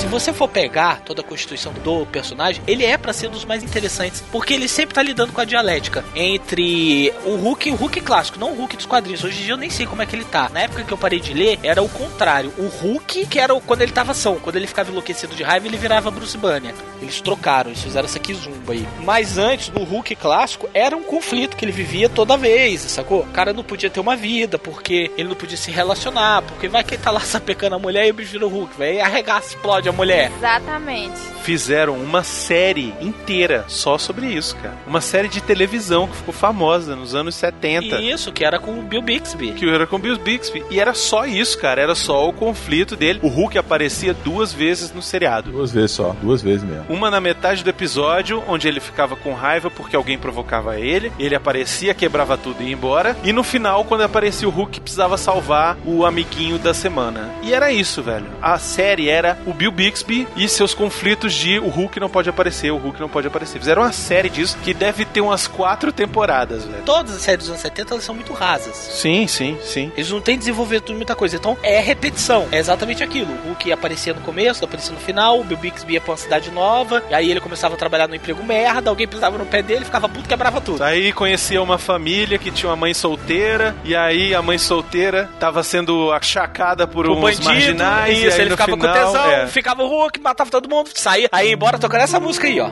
Se 0.07 0.11
você 0.11 0.31
for 0.31 0.47
pegar 0.47 1.01
toda 1.01 1.19
a 1.19 1.23
constituição 1.23 1.73
do 1.83 2.05
personagem, 2.05 2.63
ele 2.65 2.85
é 2.85 2.97
pra 2.97 3.11
ser 3.11 3.29
dos 3.29 3.43
mais 3.43 3.61
interessantes, 3.61 4.23
porque 4.31 4.53
ele 4.53 4.69
sempre 4.69 4.95
tá 4.95 5.03
lidando 5.03 5.33
com 5.33 5.41
a 5.41 5.45
dialética 5.45 6.03
entre 6.15 7.13
o 7.25 7.35
Hulk 7.35 7.67
e 7.67 7.71
o 7.73 7.75
Hulk 7.75 7.99
clássico, 7.99 8.39
não 8.39 8.53
o 8.53 8.55
Hulk 8.55 8.77
dos 8.77 8.85
quadrinhos. 8.85 9.21
Hoje 9.25 9.41
em 9.41 9.43
dia 9.43 9.53
eu 9.53 9.57
nem 9.57 9.69
sei 9.69 9.85
como 9.85 10.01
é 10.01 10.05
que 10.05 10.15
ele 10.15 10.23
tá. 10.23 10.47
Na 10.47 10.61
época 10.61 10.85
que 10.85 10.91
eu 10.93 10.97
parei 10.97 11.19
de 11.19 11.33
ler, 11.33 11.59
era 11.61 11.83
o 11.83 11.89
contrário. 11.89 12.53
O 12.57 12.67
Hulk, 12.67 13.25
que 13.25 13.37
era 13.37 13.53
o- 13.53 13.59
quando 13.59 13.81
ele 13.81 13.91
tava 13.91 14.13
ação, 14.13 14.39
quando 14.41 14.55
ele 14.55 14.65
ficava 14.65 14.89
enlouquecido 14.89 15.35
de 15.35 15.43
raiva, 15.43 15.67
ele 15.67 15.75
virava 15.75 16.09
Bruce 16.09 16.37
Banner. 16.37 16.73
Eles 17.01 17.19
trocaram, 17.19 17.69
eles 17.71 17.83
fizeram 17.83 18.05
essa 18.07 18.17
kizumba 18.17 18.71
aí. 18.71 18.87
Mas 19.03 19.37
antes, 19.37 19.67
no 19.69 19.83
Hulk 19.83 20.15
clássico, 20.15 20.69
era 20.73 20.95
um 20.95 21.03
conflito 21.03 21.57
que 21.57 21.65
ele 21.65 21.73
vivia 21.73 22.07
toda 22.07 22.37
vez, 22.37 22.79
sacou? 22.79 23.23
O 23.23 23.27
cara 23.33 23.51
não 23.51 23.63
podia 23.63 23.89
ter 23.89 23.99
uma 23.99 24.15
vida, 24.15 24.57
porque 24.57 25.11
ele 25.17 25.27
não 25.27 25.35
podia 25.35 25.57
se 25.57 25.69
relacionar, 25.69 26.43
porque 26.43 26.69
vai 26.69 26.81
que 26.81 26.95
ele 26.95 27.03
tá 27.03 27.11
lá 27.11 27.19
sapecando 27.19 27.75
a 27.75 27.79
mulher 27.79 28.07
e 28.07 28.11
o 28.11 28.13
bicho 28.13 28.31
vira 28.31 28.45
o 28.47 28.49
Hulk, 28.49 28.77
velho, 28.77 29.03
arregaça, 29.03 29.49
explode 29.49 29.89
a 29.89 29.96
mulher. 29.97 30.31
Exatamente. 30.37 31.17
Fizeram 31.41 31.95
uma 31.95 32.23
série 32.23 32.93
inteira 33.01 33.65
só 33.67 33.97
sobre 33.97 34.27
isso, 34.27 34.55
cara. 34.57 34.77
Uma 34.85 35.01
série 35.01 35.27
de 35.27 35.41
televisão 35.41 36.07
que 36.07 36.15
ficou 36.17 36.33
famosa 36.33 36.95
nos 36.95 37.15
anos 37.15 37.35
70. 37.35 38.01
Isso, 38.01 38.31
que 38.31 38.45
era 38.45 38.59
com 38.59 38.79
o 38.79 38.83
Bill 38.83 39.01
Bixby. 39.01 39.53
Que 39.53 39.67
era 39.67 39.87
com 39.87 39.97
Bill 39.97 40.17
Bixby. 40.19 40.63
E 40.69 40.79
era 40.79 40.93
só 40.93 41.25
isso, 41.25 41.57
cara. 41.57 41.81
Era 41.81 41.95
só 41.95 42.27
o 42.29 42.33
conflito 42.33 42.95
dele. 42.95 43.19
O 43.23 43.27
Hulk 43.27 43.57
aparecia 43.57 44.13
duas 44.13 44.53
vezes 44.53 44.93
no 44.93 45.01
seriado. 45.01 45.51
Duas 45.51 45.71
vezes 45.71 45.91
só, 45.91 46.15
duas 46.21 46.41
vezes 46.41 46.63
mesmo. 46.63 46.85
Uma 46.89 47.09
na 47.09 47.19
metade 47.19 47.63
do 47.63 47.69
episódio, 47.69 48.43
onde 48.47 48.67
ele 48.67 48.79
ficava 48.79 49.15
com 49.15 49.33
raiva 49.33 49.71
porque 49.71 49.95
alguém 49.95 50.17
provocava 50.17 50.79
ele. 50.79 51.11
Ele 51.17 51.33
aparecia, 51.33 51.93
quebrava 51.93 52.37
tudo 52.37 52.61
e 52.61 52.67
ia 52.67 52.73
embora. 52.73 53.15
E 53.23 53.31
no 53.31 53.43
final, 53.43 53.85
quando 53.85 54.01
aparecia 54.01 54.47
o 54.47 54.51
Hulk, 54.51 54.81
precisava 54.81 55.17
salvar 55.17 55.77
o 55.85 56.05
amiguinho 56.05 56.59
da 56.59 56.73
semana. 56.73 57.31
E 57.41 57.53
era 57.53 57.71
isso, 57.71 58.03
velho. 58.03 58.27
A 58.41 58.59
série 58.59 59.09
era 59.09 59.37
o 59.45 59.53
Bill 59.53 59.71
Bixby 59.71 59.86
e 60.35 60.47
seus 60.49 60.73
conflitos 60.73 61.33
de 61.33 61.59
o 61.59 61.67
Hulk 61.67 61.99
não 61.99 62.09
pode 62.09 62.29
aparecer, 62.29 62.71
o 62.71 62.77
Hulk 62.77 62.99
não 62.99 63.09
pode 63.09 63.27
aparecer. 63.27 63.59
Fizeram 63.59 63.81
uma 63.81 63.91
série 63.91 64.29
disso 64.29 64.57
que 64.63 64.73
deve 64.73 65.05
ter 65.05 65.21
umas 65.21 65.47
quatro 65.47 65.91
temporadas, 65.91 66.65
velho. 66.65 66.83
Todas 66.83 67.15
as 67.15 67.21
séries 67.21 67.39
dos 67.45 67.49
anos 67.49 67.61
70 67.61 67.93
elas 67.93 68.03
são 68.03 68.15
muito 68.15 68.33
rasas. 68.33 68.75
Sim, 68.75 69.27
sim, 69.27 69.57
sim. 69.63 69.91
Eles 69.95 70.09
não 70.11 70.21
têm 70.21 70.37
desenvolvido 70.37 70.93
muita 70.93 71.15
coisa. 71.15 71.35
Então 71.35 71.57
é 71.63 71.79
repetição. 71.79 72.47
É 72.51 72.57
exatamente 72.57 73.03
aquilo. 73.03 73.31
O 73.43 73.47
Hulk 73.49 73.71
aparecia 73.71 74.13
no 74.13 74.21
começo, 74.21 74.63
aparecia 74.63 74.93
no 74.93 74.99
final, 74.99 75.39
o 75.39 75.43
Bill 75.43 75.57
Bixby 75.57 75.93
ia 75.93 76.01
pra 76.01 76.11
uma 76.11 76.17
cidade 76.17 76.51
nova, 76.51 77.03
e 77.09 77.13
aí 77.13 77.29
ele 77.31 77.39
começava 77.39 77.75
a 77.75 77.77
trabalhar 77.77 78.07
no 78.07 78.15
emprego 78.15 78.43
merda, 78.43 78.89
alguém 78.89 79.07
pisava 79.07 79.37
no 79.37 79.45
pé 79.45 79.61
dele, 79.61 79.85
ficava 79.85 80.07
puto, 80.09 80.27
quebrava 80.27 80.61
tudo. 80.61 80.83
Aí 80.83 81.11
conhecia 81.13 81.61
uma 81.61 81.77
família 81.77 82.37
que 82.37 82.51
tinha 82.51 82.69
uma 82.69 82.75
mãe 82.75 82.93
solteira, 82.93 83.75
e 83.83 83.95
aí 83.95 84.33
a 84.35 84.41
mãe 84.41 84.57
solteira 84.57 85.29
tava 85.39 85.63
sendo 85.63 86.11
achacada 86.11 86.87
por 86.87 87.07
O 87.07 87.13
uns 87.13 87.21
bandido, 87.21 87.45
marginais. 87.45 88.17
e 88.17 88.25
isso, 88.25 88.35
aí 88.35 88.41
ele 88.41 88.49
no 88.49 88.57
ficava 88.57 88.77
final, 88.77 88.95
com 89.05 89.11
tesão, 89.11 89.31
é. 89.31 89.47
ficava 89.47 89.76
o 89.83 89.87
Hulk, 89.87 90.19
matava 90.21 90.49
todo 90.49 90.69
mundo, 90.69 90.89
saía, 90.93 91.29
aí 91.31 91.51
embora 91.51 91.79
tocando 91.79 92.01
essa 92.01 92.19
música 92.19 92.47
aí, 92.47 92.59
ó. 92.59 92.69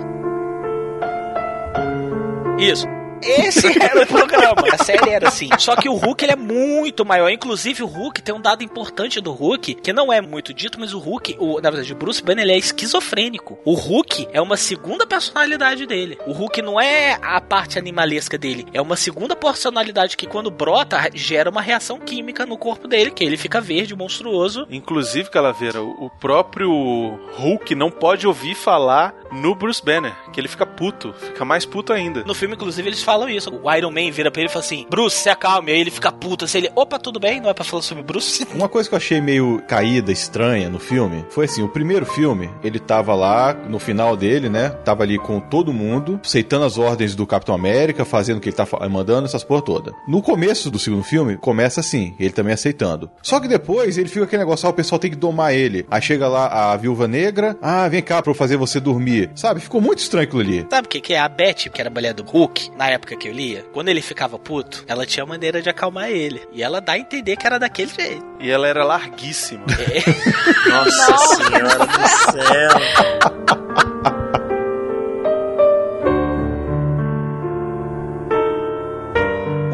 Isso. 2.57 2.94
Esse 3.25 3.67
era 3.81 4.03
o 4.03 4.07
programa, 4.07 4.63
a 4.71 4.83
série 4.83 5.09
era 5.09 5.27
assim. 5.27 5.49
Só 5.57 5.75
que 5.75 5.89
o 5.89 5.95
Hulk 5.95 6.23
ele 6.23 6.33
é 6.33 6.35
muito 6.35 7.05
maior. 7.05 7.29
Inclusive, 7.29 7.83
o 7.83 7.87
Hulk 7.87 8.21
tem 8.21 8.33
um 8.33 8.39
dado 8.39 8.63
importante 8.63 9.19
do 9.19 9.31
Hulk, 9.31 9.75
que 9.75 9.91
não 9.91 10.13
é 10.13 10.21
muito 10.21 10.53
dito, 10.53 10.79
mas 10.79 10.93
o 10.93 10.99
Hulk, 10.99 11.35
o, 11.39 11.59
na 11.59 11.69
verdade, 11.69 11.91
o 11.91 11.95
Bruce 11.95 12.23
Banner 12.23 12.43
ele 12.45 12.53
é 12.53 12.57
esquizofrênico. 12.57 13.57
O 13.65 13.73
Hulk 13.73 14.27
é 14.31 14.41
uma 14.41 14.55
segunda 14.55 15.05
personalidade 15.05 15.85
dele. 15.85 16.17
O 16.25 16.31
Hulk 16.31 16.61
não 16.61 16.79
é 16.79 17.17
a 17.21 17.41
parte 17.41 17.77
animalesca 17.77 18.37
dele, 18.37 18.65
é 18.73 18.81
uma 18.81 18.95
segunda 18.95 19.35
personalidade 19.35 20.15
que, 20.15 20.27
quando 20.27 20.51
brota, 20.51 21.09
gera 21.13 21.49
uma 21.49 21.61
reação 21.61 21.99
química 21.99 22.45
no 22.45 22.57
corpo 22.57 22.87
dele, 22.87 23.11
que 23.11 23.23
ele 23.23 23.37
fica 23.37 23.59
verde, 23.59 23.95
monstruoso. 23.95 24.67
Inclusive, 24.69 25.29
Calaveira, 25.29 25.81
o 25.81 26.05
o 26.05 26.09
próprio 26.09 27.19
Hulk 27.37 27.73
não 27.73 27.89
pode 27.89 28.27
ouvir 28.27 28.53
falar 28.53 29.13
no 29.31 29.55
Bruce 29.55 29.83
Banner, 29.83 30.13
que 30.31 30.39
ele 30.39 30.47
fica 30.47 30.65
puto, 30.65 31.13
fica 31.13 31.43
mais 31.43 31.65
puto 31.65 31.91
ainda. 31.91 32.23
No 32.23 32.35
filme, 32.35 32.53
inclusive, 32.53 32.87
eles 32.87 33.01
falam 33.01 33.14
isso. 33.29 33.49
O 33.63 33.73
Iron 33.73 33.91
Man 33.91 34.11
vira 34.11 34.29
pra 34.29 34.41
ele 34.41 34.49
e 34.49 34.53
fala 34.53 34.63
assim: 34.63 34.85
Bruce, 34.89 35.17
se 35.17 35.29
acalme. 35.29 35.71
Aí 35.71 35.79
ele 35.79 35.91
fica 35.91 36.11
puto. 36.11 36.45
Assim, 36.45 36.59
ele, 36.59 36.71
opa, 36.75 36.99
tudo 36.99 37.19
bem? 37.19 37.39
Não 37.41 37.49
é 37.49 37.53
pra 37.53 37.63
falar 37.63 37.81
sobre 37.81 38.03
Bruce? 38.03 38.45
Uma 38.53 38.69
coisa 38.69 38.87
que 38.87 38.95
eu 38.95 38.97
achei 38.97 39.21
meio 39.21 39.61
caída, 39.67 40.11
estranha 40.11 40.69
no 40.69 40.79
filme, 40.79 41.25
foi 41.29 41.45
assim, 41.45 41.61
o 41.63 41.67
primeiro 41.69 42.05
filme, 42.05 42.49
ele 42.63 42.79
tava 42.79 43.13
lá, 43.15 43.53
no 43.53 43.79
final 43.79 44.15
dele, 44.15 44.49
né, 44.49 44.69
tava 44.83 45.03
ali 45.03 45.17
com 45.17 45.39
todo 45.39 45.73
mundo, 45.73 46.19
aceitando 46.23 46.65
as 46.65 46.77
ordens 46.77 47.15
do 47.15 47.25
Capitão 47.27 47.53
América, 47.55 48.05
fazendo 48.05 48.37
o 48.37 48.41
que 48.41 48.49
ele 48.49 48.55
tá 48.55 48.67
mandando, 48.89 49.25
essas 49.25 49.43
porra 49.43 49.61
toda. 49.61 49.93
No 50.07 50.21
começo 50.21 50.69
do 50.71 50.79
segundo 50.79 51.03
filme, 51.03 51.37
começa 51.37 51.79
assim, 51.79 52.15
ele 52.19 52.31
também 52.31 52.53
aceitando. 52.53 53.09
Só 53.21 53.39
que 53.39 53.47
depois, 53.47 53.97
ele 53.97 54.09
fica 54.09 54.25
aquele 54.25 54.43
negócio, 54.43 54.67
ah, 54.67 54.71
o 54.71 54.73
pessoal 54.73 54.99
tem 54.99 55.11
que 55.11 55.17
domar 55.17 55.53
ele. 55.53 55.85
Aí 55.89 56.01
chega 56.01 56.27
lá 56.27 56.47
a 56.71 56.77
Viúva 56.77 57.07
Negra, 57.07 57.57
ah, 57.61 57.87
vem 57.87 58.01
cá 58.01 58.21
pra 58.21 58.31
eu 58.31 58.35
fazer 58.35 58.57
você 58.57 58.79
dormir. 58.79 59.29
sabe? 59.35 59.59
Ficou 59.59 59.81
muito 59.81 59.99
estranho 59.99 60.25
aquilo 60.25 60.41
ali. 60.41 60.65
Sabe 60.69 60.85
o 60.87 60.89
que, 60.89 61.01
que 61.01 61.13
é? 61.13 61.19
A 61.19 61.27
Beth, 61.29 61.69
que 61.71 61.79
era 61.81 61.89
a 61.89 61.93
mulher 61.93 62.13
do 62.13 62.23
Hulk, 62.23 62.71
na 62.77 62.89
época 62.89 63.04
que 63.13 63.27
eu 63.27 63.33
lia, 63.33 63.65
quando 63.73 63.89
ele 63.89 64.01
ficava 64.01 64.39
puto, 64.39 64.85
ela 64.87 65.05
tinha 65.05 65.25
maneira 65.25 65.61
de 65.61 65.69
acalmar 65.69 66.09
ele. 66.09 66.41
E 66.53 66.63
ela 66.63 66.79
dá 66.79 66.93
a 66.93 66.97
entender 66.97 67.35
que 67.35 67.45
era 67.45 67.59
daquele 67.59 67.91
jeito. 67.91 68.25
E 68.39 68.49
ela 68.49 68.65
era 68.67 68.85
larguíssima. 68.85 69.65
É. 69.69 70.69
Nossa 70.69 71.17
senhora 71.35 71.85
do 71.85 72.07
céu. 72.31 72.69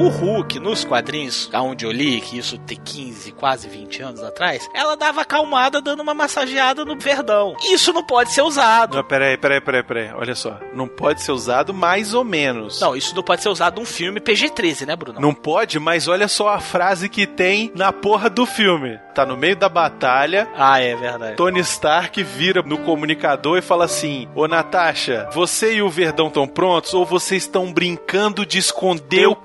O 0.01 0.07
Hulk, 0.07 0.59
nos 0.59 0.83
quadrinhos, 0.83 1.47
aonde 1.53 1.85
eu 1.85 1.91
li, 1.91 2.21
que 2.21 2.35
isso 2.35 2.57
tem 2.57 2.75
15, 2.75 3.33
quase 3.33 3.69
20 3.69 4.01
anos 4.01 4.23
atrás, 4.23 4.67
ela 4.73 4.97
dava 4.97 5.21
acalmada 5.21 5.79
dando 5.79 6.01
uma 6.01 6.15
massageada 6.15 6.83
no 6.83 6.97
verdão. 6.97 7.55
Isso 7.71 7.93
não 7.93 8.03
pode 8.03 8.31
ser 8.31 8.41
usado. 8.41 8.97
Não, 8.97 9.03
peraí, 9.03 9.37
peraí, 9.37 9.61
peraí, 9.61 9.83
peraí. 9.83 10.11
Olha 10.15 10.33
só. 10.33 10.57
Não 10.73 10.87
pode 10.87 11.21
ser 11.21 11.31
usado 11.31 11.71
mais 11.71 12.15
ou 12.15 12.23
menos. 12.23 12.81
Não, 12.81 12.95
isso 12.95 13.15
não 13.15 13.21
pode 13.21 13.43
ser 13.43 13.49
usado 13.49 13.79
num 13.79 13.85
filme 13.85 14.19
PG-13, 14.19 14.87
né, 14.87 14.95
Bruno? 14.95 15.19
Não 15.21 15.35
pode, 15.35 15.79
mas 15.79 16.07
olha 16.07 16.27
só 16.27 16.49
a 16.49 16.59
frase 16.59 17.07
que 17.07 17.27
tem 17.27 17.71
na 17.75 17.93
porra 17.93 18.27
do 18.27 18.47
filme. 18.47 18.99
Tá 19.13 19.23
no 19.23 19.37
meio 19.37 19.55
da 19.55 19.69
batalha, 19.69 20.49
Ah, 20.57 20.79
é 20.79 20.95
verdade. 20.95 21.35
Tony 21.35 21.59
Stark 21.59 22.23
vira 22.23 22.63
no 22.63 22.79
comunicador 22.79 23.59
e 23.59 23.61
fala 23.61 23.85
assim: 23.85 24.27
Ô 24.33 24.47
Natasha, 24.47 25.29
você 25.31 25.75
e 25.75 25.81
o 25.83 25.89
Verdão 25.89 26.27
estão 26.27 26.47
prontos 26.47 26.93
ou 26.95 27.05
vocês 27.05 27.43
estão 27.43 27.71
brincando 27.71 28.45
de 28.47 28.57
esconder 28.57 29.27
o 29.27 29.35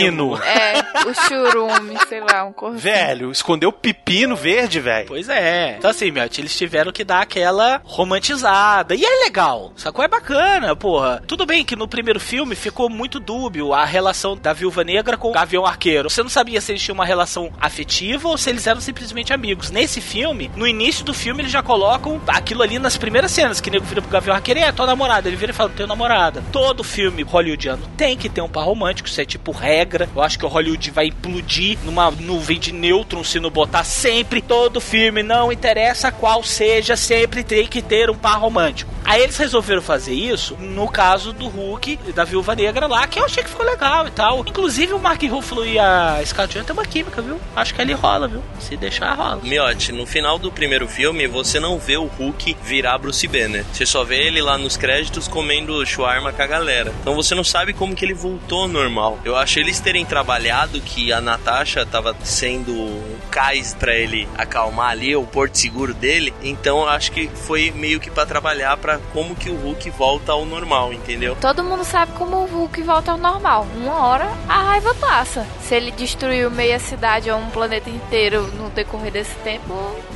pepino? 0.00 0.38
É, 0.42 1.08
o 1.08 1.14
churume, 1.14 1.98
sei 2.08 2.20
lá, 2.20 2.44
um 2.44 2.52
corpo. 2.52 2.78
Velho, 2.78 3.30
esconder 3.30 3.66
o 3.66 3.72
pepino 3.72 4.36
verde, 4.36 4.80
velho. 4.80 5.08
Pois 5.08 5.28
é. 5.28 5.76
Então 5.78 5.90
assim, 5.90 6.10
Melt, 6.10 6.38
eles 6.38 6.56
tiveram 6.56 6.92
que 6.92 7.04
dar 7.04 7.22
aquela 7.22 7.80
romantizada. 7.84 8.94
E 8.94 9.04
é 9.04 9.24
legal. 9.24 9.72
Sacou? 9.76 10.04
É 10.04 10.08
bacana, 10.08 10.74
porra. 10.74 11.22
Tudo 11.26 11.46
bem 11.46 11.64
que 11.64 11.76
no 11.76 11.88
primeiro 11.88 12.20
filme 12.20 12.54
ficou 12.54 12.88
muito 12.88 13.20
dúbio 13.20 13.72
a 13.72 13.84
relação 13.84 14.36
da 14.36 14.52
Viúva 14.52 14.84
Negra 14.84 15.16
com 15.16 15.30
o 15.30 15.32
Gavião 15.32 15.66
Arqueiro. 15.66 16.08
Você 16.08 16.22
não 16.22 16.30
sabia 16.30 16.60
se 16.60 16.72
eles 16.72 16.82
tinham 16.82 16.94
uma 16.94 17.04
relação 17.04 17.50
afetiva 17.60 18.28
ou 18.28 18.38
se 18.38 18.50
eles 18.50 18.66
eram 18.66 18.80
simplesmente 18.80 19.32
amigos. 19.32 19.70
Nesse 19.70 20.00
filme, 20.00 20.50
no 20.56 20.66
início 20.66 21.04
do 21.04 21.12
filme, 21.12 21.42
eles 21.42 21.52
já 21.52 21.62
colocam 21.62 22.20
aquilo 22.26 22.62
ali 22.62 22.78
nas 22.78 22.96
primeiras 22.96 23.30
cenas, 23.30 23.60
que 23.60 23.68
o 23.68 23.72
nego 23.72 23.84
vira 23.84 24.02
pro 24.02 24.10
Gavião 24.10 24.34
Arqueiro 24.34 24.60
e 24.60 24.62
é 24.62 24.72
tua 24.72 24.86
namorada. 24.86 25.28
Ele 25.28 25.36
vira 25.36 25.52
e 25.52 25.54
fala, 25.54 25.70
tenho 25.70 25.88
namorada. 25.88 26.42
Todo 26.52 26.84
filme 26.84 27.22
hollywoodiano 27.22 27.82
tem 27.96 28.16
que 28.16 28.28
ter 28.28 28.40
um 28.40 28.48
par 28.48 28.64
romântico, 28.64 29.08
isso 29.08 29.20
é 29.20 29.24
tipo 29.24 29.52
regra. 29.52 29.89
Eu 30.14 30.22
acho 30.22 30.38
que 30.38 30.44
o 30.44 30.48
Hollywood 30.48 30.90
vai 30.90 31.06
implodir 31.06 31.78
numa 31.84 32.10
nuvem 32.10 32.58
de 32.58 32.72
nêutrons 32.72 33.30
se 33.30 33.40
não 33.40 33.50
botar 33.50 33.84
sempre. 33.84 34.40
Todo 34.40 34.80
filme, 34.80 35.22
não 35.22 35.52
interessa 35.52 36.12
qual 36.12 36.42
seja, 36.42 36.96
sempre 36.96 37.42
tem 37.42 37.66
que 37.66 37.82
ter 37.82 38.10
um 38.10 38.16
par 38.16 38.38
romântico. 38.38 38.92
Aí 39.04 39.22
eles 39.22 39.36
resolveram 39.36 39.82
fazer 39.82 40.12
isso 40.12 40.56
no 40.60 40.88
caso 40.88 41.32
do 41.32 41.48
Hulk 41.48 41.98
e 42.06 42.12
da 42.12 42.24
Viúva 42.24 42.54
Negra 42.54 42.86
lá, 42.86 43.06
que 43.06 43.18
eu 43.18 43.24
achei 43.24 43.42
que 43.42 43.50
ficou 43.50 43.66
legal 43.66 44.06
e 44.06 44.10
tal. 44.10 44.40
Inclusive 44.46 44.92
o 44.92 44.98
Mark 44.98 45.22
Ruffalo 45.22 45.66
e 45.66 45.78
a 45.78 46.20
Scarlett 46.24 46.54
Johansson 46.54 46.66
tem 46.66 46.76
uma 46.76 46.86
química, 46.86 47.22
viu? 47.22 47.40
Acho 47.56 47.74
que 47.74 47.80
ali 47.80 47.92
rola, 47.92 48.28
viu? 48.28 48.42
Se 48.60 48.76
deixar, 48.76 49.14
rola. 49.14 49.40
Miotti, 49.42 49.90
no 49.90 50.06
final 50.06 50.38
do 50.38 50.52
primeiro 50.52 50.86
filme, 50.86 51.26
você 51.26 51.58
não 51.58 51.78
vê 51.78 51.96
o 51.96 52.04
Hulk 52.06 52.56
virar 52.62 52.98
Bruce 52.98 53.26
Banner. 53.26 53.64
Você 53.72 53.84
só 53.84 54.04
vê 54.04 54.16
ele 54.26 54.40
lá 54.40 54.56
nos 54.56 54.76
créditos 54.76 55.26
comendo 55.26 55.84
shawarma 55.84 56.32
com 56.32 56.42
a 56.42 56.46
galera. 56.46 56.94
Então 57.00 57.14
você 57.14 57.34
não 57.34 57.44
sabe 57.44 57.72
como 57.72 57.96
que 57.96 58.04
ele 58.04 58.14
voltou 58.14 58.68
normal. 58.68 59.18
Eu 59.24 59.36
acho 59.36 59.58
eles 59.80 59.82
terem 59.82 60.04
trabalhado 60.04 60.80
que 60.80 61.12
a 61.12 61.20
Natasha 61.20 61.84
tava 61.86 62.14
sendo 62.22 62.72
um 62.72 63.16
cais 63.30 63.74
pra 63.74 63.94
ele 63.94 64.28
acalmar 64.36 64.90
ali, 64.90 65.14
o 65.16 65.24
porto 65.24 65.56
seguro 65.56 65.94
dele. 65.94 66.34
Então 66.42 66.86
acho 66.86 67.10
que 67.12 67.28
foi 67.28 67.70
meio 67.70 67.98
que 68.00 68.10
pra 68.10 68.26
trabalhar 68.26 68.76
pra 68.76 68.98
como 69.12 69.34
que 69.34 69.48
o 69.48 69.54
Hulk 69.56 69.90
volta 69.90 70.32
ao 70.32 70.44
normal, 70.44 70.92
entendeu? 70.92 71.36
Todo 71.40 71.64
mundo 71.64 71.84
sabe 71.84 72.12
como 72.12 72.36
o 72.38 72.46
Hulk 72.46 72.82
volta 72.82 73.12
ao 73.12 73.18
normal. 73.18 73.66
Uma 73.76 74.04
hora 74.06 74.28
a 74.48 74.62
raiva 74.62 74.94
passa. 74.94 75.46
Se 75.62 75.74
ele 75.74 75.90
destruiu 75.92 76.50
meia 76.50 76.78
cidade 76.78 77.30
ou 77.30 77.38
um 77.38 77.50
planeta 77.50 77.88
inteiro 77.88 78.46
no 78.58 78.68
decorrer 78.70 79.12
desse 79.12 79.34
tempo, 79.36 79.72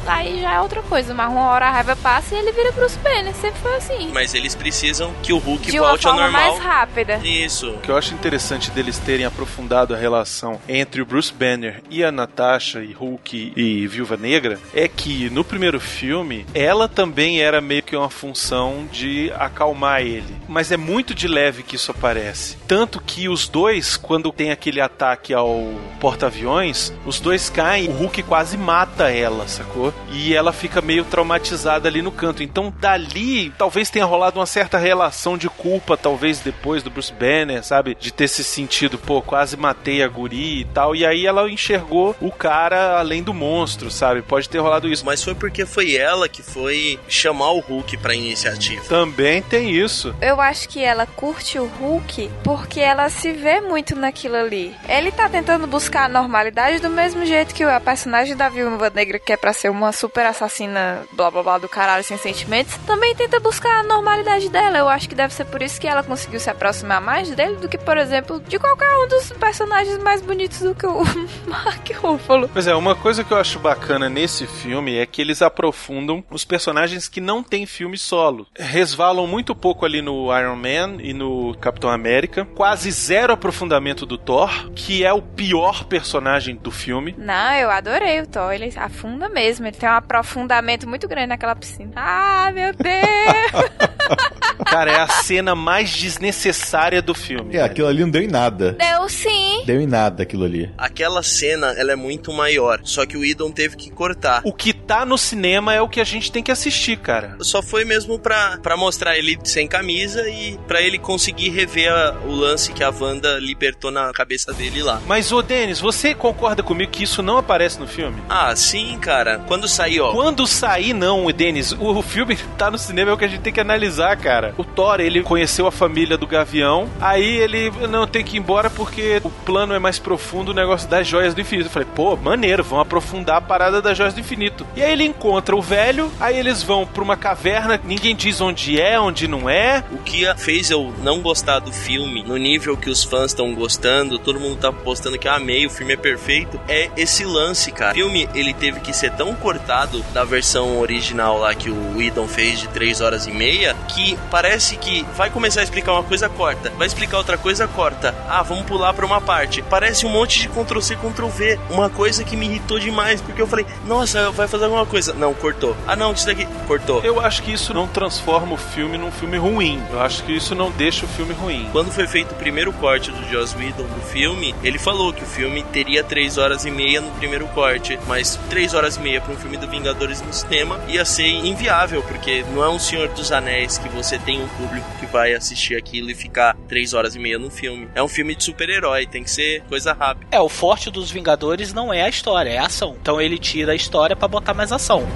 aí 0.06 0.40
já 0.40 0.54
é 0.54 0.60
outra 0.60 0.82
coisa. 0.82 1.14
Mas 1.14 1.30
uma 1.30 1.48
hora 1.50 1.66
a 1.66 1.70
raiva 1.70 1.96
passa 1.96 2.34
e 2.34 2.38
ele 2.38 2.52
vira 2.52 2.72
Bruce 2.72 2.98
Banner. 2.98 3.34
Sempre 3.34 3.60
foi 3.60 3.76
assim. 3.76 4.10
Mas 4.12 4.34
eles 4.34 4.54
precisam 4.54 5.12
que 5.22 5.32
o 5.32 5.38
Hulk 5.38 5.70
De 5.70 5.78
uma 5.78 5.88
volte 5.90 6.06
ao 6.06 6.14
forma 6.14 6.30
normal. 6.30 6.50
mais 6.50 6.62
rápida. 6.64 7.20
Isso. 7.24 7.70
O 7.70 7.78
que 7.78 7.90
eu 7.90 7.96
acho 7.96 8.12
interessante 8.14 8.70
deles 8.70 8.98
terem 8.98 9.24
aprofundado 9.24 9.53
a 9.92 9.96
relação 9.96 10.60
entre 10.68 11.00
o 11.00 11.06
Bruce 11.06 11.32
Banner 11.32 11.82
e 11.90 12.02
a 12.02 12.12
Natasha 12.12 12.82
e 12.82 12.92
Hulk 12.92 13.52
e 13.56 13.86
Viúva 13.86 14.16
Negra 14.16 14.58
é 14.74 14.88
que 14.88 15.30
no 15.30 15.44
primeiro 15.44 15.80
filme 15.80 16.46
ela 16.54 16.88
também 16.88 17.40
era 17.40 17.60
meio 17.60 17.82
que 17.82 17.96
uma 17.96 18.10
função 18.10 18.86
de 18.90 19.32
acalmar 19.36 20.02
ele. 20.02 20.34
Mas 20.48 20.72
é 20.72 20.76
muito 20.76 21.14
de 21.14 21.28
leve 21.28 21.62
que 21.62 21.76
isso 21.76 21.90
aparece. 21.90 22.56
Tanto 22.66 23.00
que 23.00 23.28
os 23.28 23.48
dois, 23.48 23.96
quando 23.96 24.32
tem 24.32 24.50
aquele 24.50 24.80
ataque 24.80 25.32
ao 25.32 25.72
porta-aviões, 26.00 26.92
os 27.06 27.20
dois 27.20 27.48
caem, 27.48 27.88
o 27.88 27.92
Hulk 27.92 28.22
quase 28.24 28.56
mata 28.56 29.10
ela, 29.10 29.46
sacou? 29.46 29.92
E 30.12 30.34
ela 30.34 30.52
fica 30.52 30.80
meio 30.80 31.04
traumatizada 31.04 31.88
ali 31.88 32.02
no 32.02 32.12
canto. 32.12 32.42
Então 32.42 32.72
dali 32.80 33.50
talvez 33.56 33.90
tenha 33.90 34.04
rolado 34.04 34.38
uma 34.38 34.46
certa 34.46 34.78
relação 34.78 35.38
de 35.38 35.48
culpa, 35.48 35.96
talvez 35.96 36.40
depois 36.40 36.82
do 36.82 36.90
Bruce 36.90 37.12
Banner, 37.12 37.64
sabe? 37.64 37.96
De 37.98 38.12
ter 38.12 38.28
se 38.28 38.44
sentido, 38.44 38.98
pô, 38.98 39.22
quase 39.22 39.43
matei 39.52 40.02
a 40.02 40.08
guri 40.08 40.60
e 40.60 40.64
tal. 40.64 40.94
E 40.96 41.04
aí 41.04 41.26
ela 41.26 41.50
enxergou 41.50 42.16
o 42.20 42.30
cara 42.30 42.98
além 42.98 43.22
do 43.22 43.34
monstro, 43.34 43.90
sabe? 43.90 44.22
Pode 44.22 44.48
ter 44.48 44.58
rolado 44.58 44.88
isso. 44.88 45.04
Mas 45.04 45.22
foi 45.22 45.34
porque 45.34 45.66
foi 45.66 45.96
ela 45.96 46.28
que 46.28 46.42
foi 46.42 46.98
chamar 47.08 47.50
o 47.52 47.60
Hulk 47.60 47.96
pra 47.98 48.14
iniciativa. 48.14 48.84
Também 48.88 49.42
tem 49.42 49.70
isso. 49.70 50.14
Eu 50.20 50.40
acho 50.40 50.68
que 50.68 50.82
ela 50.82 51.06
curte 51.06 51.58
o 51.58 51.66
Hulk 51.66 52.30
porque 52.42 52.80
ela 52.80 53.08
se 53.08 53.32
vê 53.32 53.60
muito 53.60 53.96
naquilo 53.96 54.36
ali. 54.36 54.74
Ele 54.88 55.10
tá 55.10 55.28
tentando 55.28 55.66
buscar 55.66 56.04
a 56.04 56.08
normalidade 56.08 56.80
do 56.80 56.90
mesmo 56.90 57.24
jeito 57.26 57.54
que 57.54 57.64
a 57.64 57.80
personagem 57.80 58.36
da 58.36 58.48
Viúva 58.48 58.90
Negra, 58.90 59.18
que 59.18 59.32
é 59.32 59.36
pra 59.36 59.52
ser 59.52 59.70
uma 59.70 59.92
super 59.92 60.26
assassina, 60.26 61.02
blá 61.12 61.30
blá 61.30 61.42
blá 61.42 61.58
do 61.58 61.68
caralho 61.68 62.04
sem 62.04 62.16
sentimentos, 62.16 62.76
também 62.86 63.14
tenta 63.14 63.40
buscar 63.40 63.80
a 63.80 63.82
normalidade 63.82 64.48
dela. 64.48 64.78
Eu 64.78 64.88
acho 64.88 65.08
que 65.08 65.14
deve 65.14 65.34
ser 65.34 65.44
por 65.44 65.62
isso 65.62 65.80
que 65.80 65.88
ela 65.88 66.02
conseguiu 66.02 66.40
se 66.40 66.50
aproximar 66.50 67.00
mais 67.00 67.30
dele 67.30 67.56
do 67.56 67.68
que, 67.68 67.78
por 67.78 67.96
exemplo, 67.96 68.40
de 68.40 68.58
qualquer 68.58 68.90
um 68.96 69.08
dos 69.08 69.32
personagens 69.34 69.98
mais 69.98 70.20
bonitos 70.20 70.60
do 70.60 70.74
que 70.74 70.86
o 70.86 71.02
Mark 71.46 71.88
Ruffalo. 71.96 72.48
Pois 72.52 72.66
é, 72.66 72.74
uma 72.74 72.94
coisa 72.94 73.24
que 73.24 73.32
eu 73.32 73.36
acho 73.36 73.58
bacana 73.58 74.08
nesse 74.08 74.46
filme 74.46 74.96
é 74.96 75.06
que 75.06 75.20
eles 75.20 75.42
aprofundam 75.42 76.24
os 76.30 76.44
personagens 76.44 77.08
que 77.08 77.20
não 77.20 77.42
têm 77.42 77.66
filme 77.66 77.98
solo. 77.98 78.46
Resvalam 78.58 79.26
muito 79.26 79.54
pouco 79.54 79.84
ali 79.84 80.00
no 80.00 80.36
Iron 80.36 80.56
Man 80.56 81.02
e 81.02 81.12
no 81.12 81.54
Capitão 81.60 81.90
América. 81.90 82.44
Quase 82.54 82.90
zero 82.90 83.32
aprofundamento 83.32 84.06
do 84.06 84.16
Thor, 84.16 84.70
que 84.74 85.04
é 85.04 85.12
o 85.12 85.22
pior 85.22 85.84
personagem 85.84 86.56
do 86.56 86.70
filme. 86.70 87.14
Não, 87.18 87.52
eu 87.54 87.70
adorei 87.70 88.20
o 88.20 88.26
Thor. 88.26 88.52
Ele 88.52 88.72
afunda 88.76 89.28
mesmo. 89.28 89.66
Ele 89.66 89.76
tem 89.76 89.88
um 89.88 89.92
aprofundamento 89.92 90.88
muito 90.88 91.06
grande 91.08 91.28
naquela 91.28 91.54
piscina. 91.54 91.92
Ah, 91.96 92.50
meu 92.54 92.72
Deus! 92.72 93.94
Cara, 94.66 94.90
é 94.92 95.00
a 95.00 95.08
cena 95.08 95.54
mais 95.54 95.90
desnecessária 95.90 97.02
do 97.02 97.14
filme. 97.14 97.56
É, 97.56 97.62
aquilo 97.62 97.88
ali 97.88 98.00
não 98.00 98.10
deu 98.10 98.22
em 98.22 98.28
nada. 98.28 98.72
Deu 98.72 99.08
sim. 99.14 99.62
Deu 99.64 99.80
em 99.80 99.86
nada 99.86 100.22
aquilo 100.22 100.44
ali. 100.44 100.70
Aquela 100.76 101.22
cena, 101.22 101.68
ela 101.76 101.92
é 101.92 101.96
muito 101.96 102.32
maior, 102.32 102.80
só 102.84 103.06
que 103.06 103.16
o 103.16 103.24
Idon 103.24 103.50
teve 103.50 103.76
que 103.76 103.90
cortar. 103.90 104.42
O 104.44 104.52
que 104.52 104.72
tá 104.72 105.04
no 105.06 105.16
cinema 105.16 105.72
é 105.74 105.80
o 105.80 105.88
que 105.88 106.00
a 106.00 106.04
gente 106.04 106.30
tem 106.30 106.42
que 106.42 106.50
assistir, 106.50 106.98
cara. 106.98 107.36
Só 107.40 107.62
foi 107.62 107.84
mesmo 107.84 108.18
pra, 108.18 108.58
pra 108.62 108.76
mostrar 108.76 109.16
ele 109.16 109.38
sem 109.44 109.66
camisa 109.66 110.28
e 110.28 110.58
pra 110.66 110.82
ele 110.82 110.98
conseguir 110.98 111.50
rever 111.50 111.90
a- 111.92 112.14
o 112.26 112.32
lance 112.32 112.72
que 112.72 112.82
a 112.82 112.90
Wanda 112.90 113.38
libertou 113.38 113.90
na 113.90 114.12
cabeça 114.12 114.52
dele 114.52 114.82
lá. 114.82 115.00
Mas, 115.06 115.32
ô 115.32 115.40
Denis, 115.42 115.80
você 115.80 116.14
concorda 116.14 116.62
comigo 116.62 116.90
que 116.90 117.04
isso 117.04 117.22
não 117.22 117.38
aparece 117.38 117.78
no 117.80 117.86
filme? 117.86 118.20
Ah, 118.28 118.54
sim, 118.56 118.98
cara. 118.98 119.38
Quando 119.46 119.68
sair, 119.68 120.00
ó. 120.00 120.12
Quando 120.12 120.46
sair, 120.46 120.92
não, 120.92 121.30
Denis. 121.32 121.72
O 121.78 122.02
filme 122.02 122.36
tá 122.58 122.70
no 122.70 122.78
cinema, 122.78 123.10
é 123.10 123.14
o 123.14 123.18
que 123.18 123.24
a 123.24 123.28
gente 123.28 123.40
tem 123.40 123.52
que 123.52 123.60
analisar, 123.60 124.16
cara. 124.16 124.54
O 124.58 124.64
Thor, 124.64 125.00
ele 125.00 125.22
conheceu 125.22 125.66
a 125.66 125.72
família 125.72 126.16
do 126.18 126.26
Gavião, 126.26 126.88
aí 127.00 127.36
ele 127.36 127.70
não 127.88 128.06
tem 128.06 128.24
que 128.24 128.36
ir 128.36 128.40
embora 128.40 128.68
porque 128.70 129.03
o 129.22 129.30
plano 129.30 129.74
é 129.74 129.78
mais 129.78 129.98
profundo, 129.98 130.50
o 130.50 130.54
negócio 130.54 130.88
das 130.88 131.06
joias 131.06 131.34
do 131.34 131.40
infinito. 131.40 131.66
Eu 131.66 131.70
falei, 131.70 131.88
pô, 131.94 132.16
maneiro, 132.16 132.62
vão 132.62 132.80
aprofundar 132.80 133.36
a 133.36 133.40
parada 133.40 133.80
das 133.80 133.96
joias 133.96 134.14
do 134.14 134.20
infinito. 134.20 134.66
E 134.74 134.82
aí 134.82 134.92
ele 134.92 135.04
encontra 135.04 135.54
o 135.54 135.62
velho, 135.62 136.10
aí 136.20 136.38
eles 136.38 136.62
vão 136.62 136.86
pra 136.86 137.02
uma 137.02 137.16
caverna, 137.16 137.80
ninguém 137.82 138.14
diz 138.14 138.40
onde 138.40 138.80
é, 138.80 138.98
onde 138.98 139.28
não 139.28 139.48
é. 139.48 139.84
O 139.90 139.98
que 139.98 140.24
fez 140.36 140.70
eu 140.70 140.92
não 141.02 141.20
gostar 141.20 141.58
do 141.58 141.72
filme, 141.72 142.22
no 142.22 142.36
nível 142.36 142.76
que 142.76 142.90
os 142.90 143.04
fãs 143.04 143.26
estão 143.26 143.54
gostando, 143.54 144.18
todo 144.18 144.40
mundo 144.40 144.56
tá 144.56 144.72
postando 144.72 145.18
que 145.18 145.28
amei, 145.28 145.66
o 145.66 145.70
filme 145.70 145.92
é 145.92 145.96
perfeito, 145.96 146.60
é 146.68 146.90
esse 146.96 147.24
lance, 147.24 147.70
cara. 147.70 147.92
O 147.92 147.94
filme, 147.94 148.28
ele 148.34 148.54
teve 148.54 148.80
que 148.80 148.92
ser 148.92 149.12
tão 149.12 149.34
cortado 149.34 150.02
da 150.12 150.24
versão 150.24 150.78
original 150.78 151.38
lá 151.38 151.54
que 151.54 151.70
o 151.70 151.96
Whedon 151.96 152.26
fez 152.26 152.60
de 152.60 152.68
3 152.68 153.00
horas 153.00 153.26
e 153.26 153.30
meia, 153.30 153.74
que 153.88 154.18
parece 154.30 154.76
que 154.76 155.04
vai 155.14 155.30
começar 155.30 155.60
a 155.60 155.64
explicar 155.64 155.92
uma 155.92 156.02
coisa, 156.02 156.28
corta. 156.28 156.70
Vai 156.70 156.86
explicar 156.86 157.18
outra 157.18 157.36
coisa, 157.36 157.68
corta. 157.68 158.14
Ah, 158.28 158.42
vamos 158.42 158.64
pular 158.64 158.93
pra 158.94 159.06
uma 159.06 159.20
parte. 159.20 159.62
Parece 159.62 160.06
um 160.06 160.10
monte 160.10 160.40
de 160.40 160.48
Ctrl-C, 160.48 160.96
Ctrl-V. 160.96 161.58
Uma 161.70 161.90
coisa 161.90 162.24
que 162.24 162.36
me 162.36 162.46
irritou 162.46 162.78
demais, 162.78 163.20
porque 163.20 163.42
eu 163.42 163.46
falei, 163.46 163.66
nossa, 163.86 164.30
vai 164.30 164.48
fazer 164.48 164.64
alguma 164.64 164.86
coisa. 164.86 165.12
Não, 165.12 165.34
cortou. 165.34 165.76
Ah, 165.86 165.96
não, 165.96 166.12
isso 166.12 166.26
daqui, 166.26 166.46
cortou. 166.66 167.02
Eu 167.02 167.20
acho 167.20 167.42
que 167.42 167.52
isso 167.52 167.74
não 167.74 167.86
transforma 167.86 168.54
o 168.54 168.56
filme 168.56 168.96
num 168.96 169.10
filme 169.10 169.36
ruim. 169.36 169.82
Eu 169.90 170.00
acho 170.00 170.22
que 170.24 170.32
isso 170.32 170.54
não 170.54 170.70
deixa 170.70 171.04
o 171.04 171.08
filme 171.08 171.34
ruim. 171.34 171.68
Quando 171.72 171.90
foi 171.90 172.06
feito 172.06 172.32
o 172.32 172.36
primeiro 172.36 172.72
corte 172.74 173.10
do 173.10 173.28
Joss 173.30 173.56
Whedon 173.56 173.84
do 173.84 174.00
filme, 174.00 174.54
ele 174.62 174.78
falou 174.78 175.12
que 175.12 175.22
o 175.22 175.26
filme 175.26 175.62
teria 175.72 176.02
3 176.04 176.38
horas 176.38 176.64
e 176.64 176.70
meia 176.70 177.00
no 177.00 177.10
primeiro 177.12 177.46
corte, 177.48 177.98
mas 178.06 178.38
3 178.48 178.74
horas 178.74 178.96
e 178.96 179.00
meia 179.00 179.20
para 179.20 179.32
um 179.32 179.36
filme 179.36 179.56
do 179.56 179.68
Vingadores 179.68 180.20
no 180.22 180.32
cinema 180.32 180.80
ia 180.88 181.04
ser 181.04 181.26
inviável, 181.26 182.02
porque 182.02 182.44
não 182.54 182.64
é 182.64 182.68
um 182.68 182.78
Senhor 182.78 183.08
dos 183.08 183.32
Anéis 183.32 183.78
que 183.78 183.88
você 183.88 184.18
tem 184.18 184.42
um 184.42 184.48
público 184.48 184.86
que 185.00 185.06
vai 185.06 185.34
assistir 185.34 185.76
aquilo 185.76 186.10
e 186.10 186.14
ficar 186.14 186.56
3 186.68 186.94
horas 186.94 187.14
e 187.14 187.18
meia 187.18 187.38
no 187.38 187.50
filme. 187.50 187.88
É 187.94 188.02
um 188.02 188.08
filme 188.08 188.34
de 188.34 188.44
super-herói, 188.44 188.83
tem 189.10 189.24
que 189.24 189.30
ser 189.30 189.62
coisa 189.62 189.92
rápida. 189.92 190.26
É, 190.30 190.40
o 190.40 190.48
forte 190.48 190.90
dos 190.90 191.10
Vingadores 191.10 191.72
não 191.72 191.92
é 191.92 192.02
a 192.02 192.08
história, 192.08 192.50
é 192.50 192.58
a 192.58 192.66
ação. 192.66 192.96
Então 193.00 193.20
ele 193.20 193.38
tira 193.38 193.72
a 193.72 193.74
história 193.74 194.14
para 194.14 194.28
botar 194.28 194.54
mais 194.54 194.72
ação. 194.72 195.06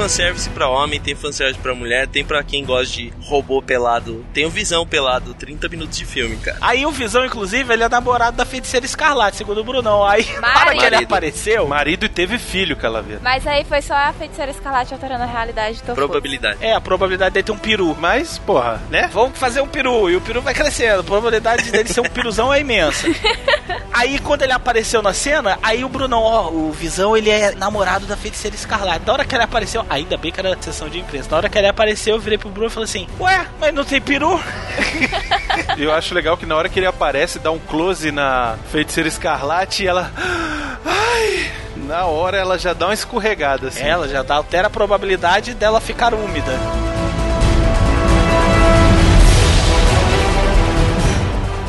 Fanservice 0.00 0.48
pra 0.48 0.66
homem, 0.66 0.98
tem 0.98 1.14
fanservice 1.14 1.58
pra 1.58 1.74
mulher, 1.74 2.08
tem 2.08 2.24
pra 2.24 2.42
quem 2.42 2.64
gosta 2.64 2.94
de 2.94 3.12
robô 3.20 3.60
pelado. 3.60 4.24
Tem 4.32 4.46
o 4.46 4.50
Visão 4.50 4.86
pelado, 4.86 5.34
30 5.34 5.68
minutos 5.68 5.98
de 5.98 6.06
filme, 6.06 6.36
cara. 6.36 6.56
Aí 6.62 6.86
o 6.86 6.90
Visão, 6.90 7.22
inclusive, 7.26 7.70
ele 7.70 7.82
é 7.82 7.88
namorado 7.88 8.34
da 8.34 8.46
feiticeira 8.46 8.86
Escarlate, 8.86 9.36
segundo 9.36 9.60
o 9.60 9.64
Brunão. 9.64 10.02
Aí, 10.02 10.24
para 10.40 10.74
que 10.74 10.84
ele 10.86 10.96
apareceu... 10.96 11.68
Marido 11.68 12.06
e 12.06 12.08
teve 12.08 12.38
filho, 12.38 12.76
Calaveira. 12.76 13.20
Mas 13.22 13.46
aí 13.46 13.62
foi 13.62 13.82
só 13.82 13.92
a 13.92 14.10
feiticeira 14.14 14.50
Escarlate 14.50 14.94
alterando 14.94 15.24
a 15.24 15.26
realidade 15.26 15.82
do 15.82 15.94
Probabilidade. 15.94 16.56
É, 16.62 16.72
a 16.72 16.80
probabilidade 16.80 17.34
dele 17.34 17.44
ter 17.44 17.52
um 17.52 17.58
peru. 17.58 17.94
Mas, 18.00 18.38
porra, 18.38 18.80
né? 18.88 19.10
Vamos 19.12 19.38
fazer 19.38 19.60
um 19.60 19.68
peru, 19.68 20.08
e 20.08 20.16
o 20.16 20.20
peru 20.22 20.40
vai 20.40 20.54
crescendo. 20.54 21.00
A 21.00 21.04
probabilidade 21.04 21.70
dele 21.70 21.90
ser 21.90 22.00
um 22.00 22.08
piruzão 22.08 22.54
é 22.54 22.60
imensa. 22.60 23.06
aí, 23.92 24.18
quando 24.18 24.42
ele 24.42 24.52
apareceu 24.52 25.02
na 25.02 25.12
cena, 25.12 25.58
aí 25.62 25.84
o 25.84 25.90
Brunão, 25.90 26.22
ó, 26.22 26.48
o 26.48 26.72
Visão, 26.72 27.14
ele 27.14 27.28
é 27.28 27.54
namorado 27.54 28.06
da 28.06 28.16
feiticeira 28.16 28.56
Escarlate. 28.56 29.04
Da 29.04 29.12
hora 29.12 29.24
que 29.26 29.34
ele 29.34 29.44
apareceu, 29.44 29.84
Ainda 29.90 30.16
bem 30.16 30.30
que 30.30 30.38
era 30.38 30.56
sessão 30.62 30.88
de 30.88 31.00
imprensa. 31.00 31.28
Na 31.28 31.36
hora 31.36 31.48
que 31.48 31.58
ele 31.58 31.66
apareceu, 31.66 32.14
eu 32.14 32.20
virei 32.20 32.38
pro 32.38 32.48
Bruno 32.48 32.68
e 32.68 32.70
falei 32.70 32.84
assim: 32.84 33.08
Ué, 33.18 33.44
mas 33.58 33.74
não 33.74 33.84
tem 33.84 34.00
peru? 34.00 34.40
eu 35.76 35.92
acho 35.92 36.14
legal 36.14 36.36
que 36.36 36.46
na 36.46 36.54
hora 36.54 36.68
que 36.68 36.78
ele 36.78 36.86
aparece, 36.86 37.40
dá 37.40 37.50
um 37.50 37.58
close 37.58 38.12
na 38.12 38.56
feiticeira 38.70 39.08
escarlate 39.08 39.82
e 39.82 39.88
ela. 39.88 40.12
Ai! 40.86 41.50
Na 41.88 42.06
hora 42.06 42.36
ela 42.36 42.56
já 42.56 42.72
dá 42.72 42.86
uma 42.86 42.94
escorregada 42.94 43.66
assim. 43.66 43.82
Ela 43.82 44.06
já 44.06 44.22
dá, 44.22 44.36
altera 44.36 44.68
a 44.68 44.70
probabilidade 44.70 45.54
dela 45.54 45.80
ficar 45.80 46.14
úmida. 46.14 46.52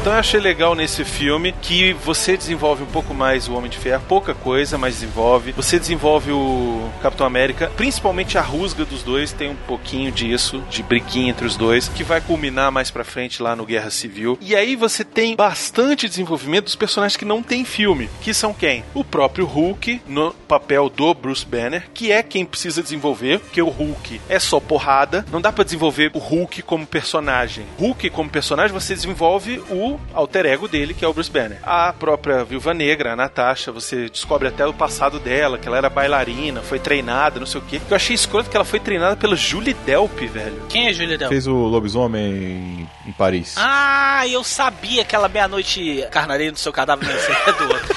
Então 0.02 0.14
eu 0.14 0.20
achei 0.20 0.40
legal 0.40 0.74
nesse 0.74 1.06
filme 1.06 1.54
que 1.62 1.94
você 1.94 2.36
desenvolve 2.36 2.82
um 2.82 2.88
pouco 2.88 3.14
mais 3.14 3.48
o 3.48 3.54
Homem 3.54 3.70
de 3.70 3.78
Ferro, 3.78 4.02
pouca 4.10 4.34
coisa, 4.34 4.76
mas 4.76 4.96
desenvolve. 4.96 5.52
Você 5.52 5.78
desenvolve 5.78 6.32
o 6.32 6.90
Capitão 7.04 7.24
América, 7.24 7.72
principalmente 7.78 8.36
a 8.36 8.42
rusga 8.42 8.84
dos 8.84 9.04
dois, 9.04 9.32
tem 9.32 9.52
um 9.52 9.56
pouquinho 9.56 10.12
disso, 10.12 10.64
de 10.72 10.82
briguinha 10.82 11.30
entre 11.30 11.46
os 11.46 11.56
dois, 11.56 11.88
que 11.88 12.04
vai 12.04 12.20
culminar 12.20 12.72
mais 12.72 12.90
pra 12.90 13.04
frente 13.04 13.44
lá 13.44 13.56
no 13.56 13.64
Guerra 13.64 13.92
Civil. 13.92 14.40
E 14.42 14.56
aí 14.56 14.76
você 14.76 15.04
tem 15.06 15.36
bastante 15.36 16.10
desenvolvimento 16.10 16.66
dos 16.66 16.76
personagens 16.76 17.16
que 17.16 17.24
não 17.24 17.44
tem 17.44 17.64
filme, 17.64 18.10
que 18.22 18.34
são 18.34 18.56
quem? 18.56 18.84
O 18.96 19.04
próprio 19.04 19.46
Hulk, 19.46 20.02
no 20.08 20.34
papel 20.48 20.90
do 20.90 21.14
Bruce 21.14 21.46
Banner, 21.46 21.88
que 21.94 22.12
é 22.12 22.24
quem 22.24 22.44
precisa 22.44 22.82
desenvolver, 22.82 23.38
porque 23.38 23.62
o 23.62 23.70
Hulk 23.70 24.20
é 24.28 24.40
só 24.40 24.60
porrada, 24.60 25.24
não 25.32 25.40
dá 25.40 25.52
para 25.52 25.64
desenvolver 25.64 26.10
o 26.16 26.18
Hulk 26.18 26.64
como 26.64 26.88
personagem. 26.88 27.68
Hulk 27.78 28.10
como 28.10 28.32
personagem 28.32 28.74
você 28.74 28.96
desenvolve 28.96 29.62
o 29.70 29.91
alter 30.14 30.46
ego 30.46 30.68
dele, 30.68 30.94
que 30.94 31.06
é 31.06 31.08
o 31.08 31.14
Bruce 31.14 31.32
Banner. 31.32 31.60
A 31.64 31.94
própria 31.94 32.44
Viúva 32.44 32.74
Negra, 32.74 33.14
a 33.14 33.16
Natasha, 33.16 33.72
você 33.72 34.10
descobre 34.10 34.48
até 34.48 34.66
o 34.66 34.74
passado 34.74 35.20
dela, 35.20 35.58
que 35.58 35.68
ela 35.68 35.78
era 35.78 35.90
bailarina, 35.90 36.62
foi 36.62 36.80
treinada, 36.80 37.40
não 37.40 37.48
sei 37.48 37.62
o 37.62 37.64
quê. 37.64 37.82
Eu 37.90 37.96
achei 37.96 38.16
escroto 38.16 38.50
que 38.50 38.56
ela 38.56 38.66
foi 38.66 38.80
treinada 38.80 39.16
pela 39.16 39.36
Julie 39.36 39.74
Delp, 39.86 40.20
velho. 40.20 40.64
Quem 40.70 40.88
é 40.88 40.94
Julie 40.94 41.18
Delp? 41.18 41.30
Fez 41.30 41.48
o 41.48 41.54
lobisomem 41.54 42.88
em 43.06 43.12
Paris. 43.12 43.56
Ah, 43.58 44.28
eu 44.28 44.44
sabia 44.44 45.04
que 45.04 45.12
aquela 45.12 45.28
meia-noite 45.28 46.06
carnareia 46.10 46.52
no 46.52 46.58
seu 46.58 46.72
cadáver 46.72 47.08
do 47.08 47.64
outro. 47.64 47.96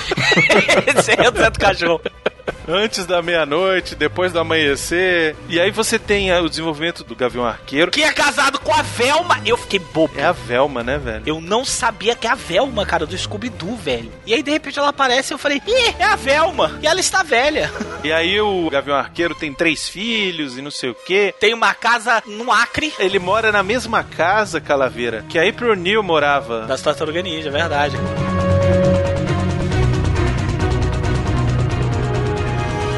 Esse 0.98 1.12
é 1.12 1.28
o 1.28 1.30
do 1.30 1.58
Cachorro 1.58 2.00
antes 2.68 3.06
da 3.06 3.22
meia-noite, 3.22 3.94
depois 3.94 4.32
do 4.32 4.38
amanhecer. 4.38 5.36
E 5.48 5.60
aí 5.60 5.70
você 5.70 5.98
tem 5.98 6.32
o 6.32 6.48
desenvolvimento 6.48 7.04
do 7.04 7.14
Gavião 7.14 7.44
Arqueiro. 7.44 7.90
Que 7.90 8.02
é 8.02 8.12
casado 8.12 8.58
com 8.58 8.72
a 8.72 8.82
Velma. 8.82 9.40
Eu 9.44 9.56
fiquei 9.56 9.78
bobo. 9.78 10.14
É 10.16 10.24
a 10.24 10.32
Velma, 10.32 10.82
né, 10.82 10.98
velho? 10.98 11.22
Eu 11.26 11.40
não 11.40 11.64
sabia 11.64 12.14
que 12.14 12.26
é 12.26 12.30
a 12.30 12.34
Velma, 12.34 12.86
cara, 12.86 13.06
do 13.06 13.16
Scooby-Doo, 13.16 13.76
velho. 13.76 14.12
E 14.26 14.34
aí, 14.34 14.42
de 14.42 14.50
repente, 14.50 14.78
ela 14.78 14.88
aparece 14.88 15.32
e 15.32 15.34
eu 15.34 15.38
falei, 15.38 15.60
ih, 15.66 15.94
é 15.98 16.04
a 16.04 16.16
Velma. 16.16 16.78
E 16.82 16.86
ela 16.86 17.00
está 17.00 17.22
velha. 17.22 17.70
E 18.02 18.12
aí 18.12 18.40
o 18.40 18.68
Gavião 18.70 18.96
Arqueiro 18.96 19.34
tem 19.34 19.52
três 19.52 19.88
filhos 19.88 20.58
e 20.58 20.62
não 20.62 20.70
sei 20.70 20.90
o 20.90 20.94
quê. 20.94 21.34
Tem 21.38 21.54
uma 21.54 21.74
casa 21.74 22.22
no 22.26 22.52
Acre. 22.52 22.92
Ele 22.98 23.18
mora 23.18 23.50
na 23.50 23.62
mesma 23.62 24.02
casa, 24.04 24.60
Calaveira, 24.60 25.24
que 25.28 25.38
a 25.38 25.48
April 25.48 25.74
Neil 25.74 26.02
morava. 26.02 26.66
Das 26.66 26.82
Tartaruga 26.82 27.22
Ninja, 27.22 27.48
é 27.48 27.52
verdade. 27.52 27.96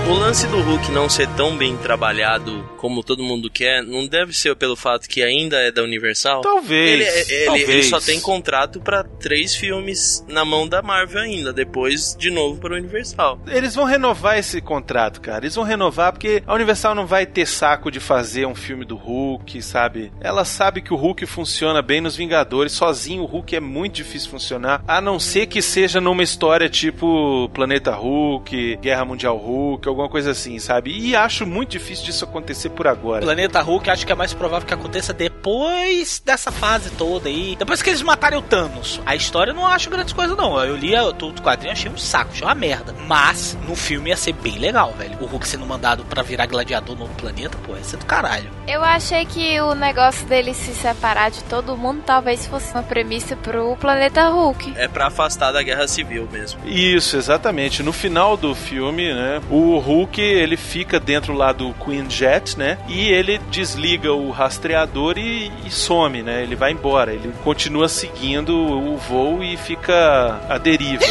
O 0.08 0.12
lance 0.12 0.46
do 0.46 0.60
Hulk 0.60 0.92
não 0.92 1.08
ser 1.08 1.26
tão 1.30 1.56
bem 1.56 1.76
trabalhado 1.76 2.64
como 2.76 3.02
todo 3.02 3.24
mundo 3.24 3.50
quer, 3.50 3.82
não 3.82 4.06
deve 4.06 4.32
ser 4.32 4.54
pelo 4.54 4.76
fato 4.76 5.08
que 5.08 5.20
ainda 5.20 5.56
é 5.56 5.72
da 5.72 5.82
Universal? 5.82 6.42
Talvez. 6.42 6.92
Ele, 6.92 7.02
é, 7.02 7.32
ele, 7.32 7.44
talvez. 7.46 7.68
ele 7.68 7.82
só 7.82 7.98
tem 7.98 8.20
contrato 8.20 8.80
para 8.80 9.02
três 9.02 9.56
filmes 9.56 10.24
na 10.28 10.44
mão 10.44 10.68
da 10.68 10.80
Marvel 10.80 11.22
ainda, 11.22 11.52
depois 11.52 12.14
de 12.16 12.30
novo 12.30 12.60
para 12.60 12.76
Universal. 12.76 13.40
Eles 13.48 13.74
vão 13.74 13.84
renovar 13.84 14.38
esse 14.38 14.60
contrato, 14.60 15.20
cara. 15.20 15.44
Eles 15.44 15.56
vão 15.56 15.64
renovar 15.64 16.12
porque 16.12 16.40
a 16.46 16.54
Universal 16.54 16.94
não 16.94 17.04
vai 17.04 17.26
ter 17.26 17.44
saco 17.44 17.90
de 17.90 17.98
fazer 17.98 18.46
um 18.46 18.54
filme 18.54 18.84
do 18.84 18.94
Hulk, 18.94 19.60
sabe? 19.60 20.12
Ela 20.20 20.44
sabe 20.44 20.82
que 20.82 20.94
o 20.94 20.96
Hulk 20.96 21.26
funciona 21.26 21.82
bem 21.82 22.00
nos 22.00 22.14
Vingadores, 22.14 22.70
sozinho 22.70 23.24
o 23.24 23.26
Hulk 23.26 23.56
é 23.56 23.60
muito 23.60 23.96
difícil 23.96 24.30
funcionar, 24.30 24.84
a 24.86 25.00
não 25.00 25.18
ser 25.18 25.46
que 25.46 25.60
seja 25.60 26.00
numa 26.00 26.22
história 26.22 26.68
tipo 26.68 27.50
Planeta 27.52 27.90
Hulk, 27.90 28.76
Guerra 28.76 29.04
Mundial 29.04 29.36
Hulk, 29.36 29.95
alguma 29.96 30.08
coisa 30.08 30.30
assim, 30.30 30.58
sabe? 30.58 30.96
E 30.96 31.16
acho 31.16 31.46
muito 31.46 31.70
difícil 31.70 32.04
disso 32.04 32.24
acontecer 32.24 32.68
por 32.68 32.86
agora. 32.86 33.22
Planeta 33.22 33.60
Hulk 33.62 33.88
acho 33.88 34.06
que 34.06 34.12
é 34.12 34.14
mais 34.14 34.34
provável 34.34 34.66
que 34.66 34.74
aconteça 34.74 35.12
depois 35.12 36.20
dessa 36.24 36.52
fase 36.52 36.90
toda 36.90 37.28
aí. 37.28 37.56
Depois 37.56 37.80
que 37.80 37.90
eles 37.90 38.02
matarem 38.02 38.38
o 38.38 38.42
Thanos. 38.42 39.00
A 39.06 39.16
história 39.16 39.50
eu 39.50 39.54
não 39.54 39.66
acho 39.66 39.88
grandes 39.88 40.12
coisas, 40.12 40.36
não. 40.36 40.62
Eu 40.62 40.76
li 40.76 40.92
todo 41.18 41.38
o 41.38 41.42
quadrinho 41.42 41.72
achei 41.72 41.90
um 41.90 41.96
saco, 41.96 42.32
achei 42.32 42.46
uma 42.46 42.54
merda. 42.54 42.94
Mas 43.06 43.56
no 43.66 43.74
filme 43.74 44.10
ia 44.10 44.16
ser 44.16 44.34
bem 44.34 44.58
legal, 44.58 44.92
velho. 44.92 45.16
O 45.20 45.26
Hulk 45.26 45.48
sendo 45.48 45.64
mandado 45.66 46.04
para 46.04 46.22
virar 46.22 46.46
gladiador 46.46 46.96
no 46.96 47.08
planeta, 47.08 47.56
pô, 47.64 47.74
ia 47.74 47.84
ser 47.84 47.96
do 47.96 48.04
caralho. 48.04 48.50
Eu 48.68 48.82
achei 48.82 49.24
que 49.24 49.60
o 49.60 49.74
negócio 49.74 50.26
dele 50.26 50.52
se 50.52 50.74
separar 50.74 51.30
de 51.30 51.42
todo 51.44 51.76
mundo 51.76 52.02
talvez 52.04 52.46
fosse 52.46 52.72
uma 52.72 52.82
premissa 52.82 53.36
pro 53.36 53.76
planeta 53.76 54.28
Hulk. 54.28 54.74
É 54.76 54.88
para 54.88 55.06
afastar 55.06 55.52
da 55.52 55.62
guerra 55.62 55.88
civil 55.88 56.28
mesmo. 56.30 56.60
Isso, 56.66 57.16
exatamente. 57.16 57.82
No 57.82 57.92
final 57.92 58.36
do 58.36 58.54
filme, 58.54 59.12
né, 59.14 59.40
o 59.50 59.78
Hulk, 59.86 60.20
ele 60.20 60.56
fica 60.56 60.98
dentro 60.98 61.32
lá 61.32 61.52
do 61.52 61.72
Queen 61.74 62.10
Jet, 62.10 62.58
né? 62.58 62.76
E 62.88 63.08
ele 63.08 63.38
desliga 63.50 64.12
o 64.12 64.32
rastreador 64.32 65.16
e, 65.16 65.52
e 65.64 65.70
some, 65.70 66.22
né? 66.24 66.42
Ele 66.42 66.56
vai 66.56 66.72
embora. 66.72 67.12
Ele 67.12 67.32
continua 67.44 67.88
seguindo 67.88 68.50
o 68.52 68.96
voo 68.96 69.44
e 69.44 69.56
fica 69.56 70.40
à 70.48 70.58
deriva. 70.58 71.04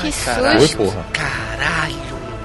que 0.00 0.10
susto! 0.10 0.80
Oi, 0.82 0.86
porra. 0.86 1.06
Caralho! 1.12 1.94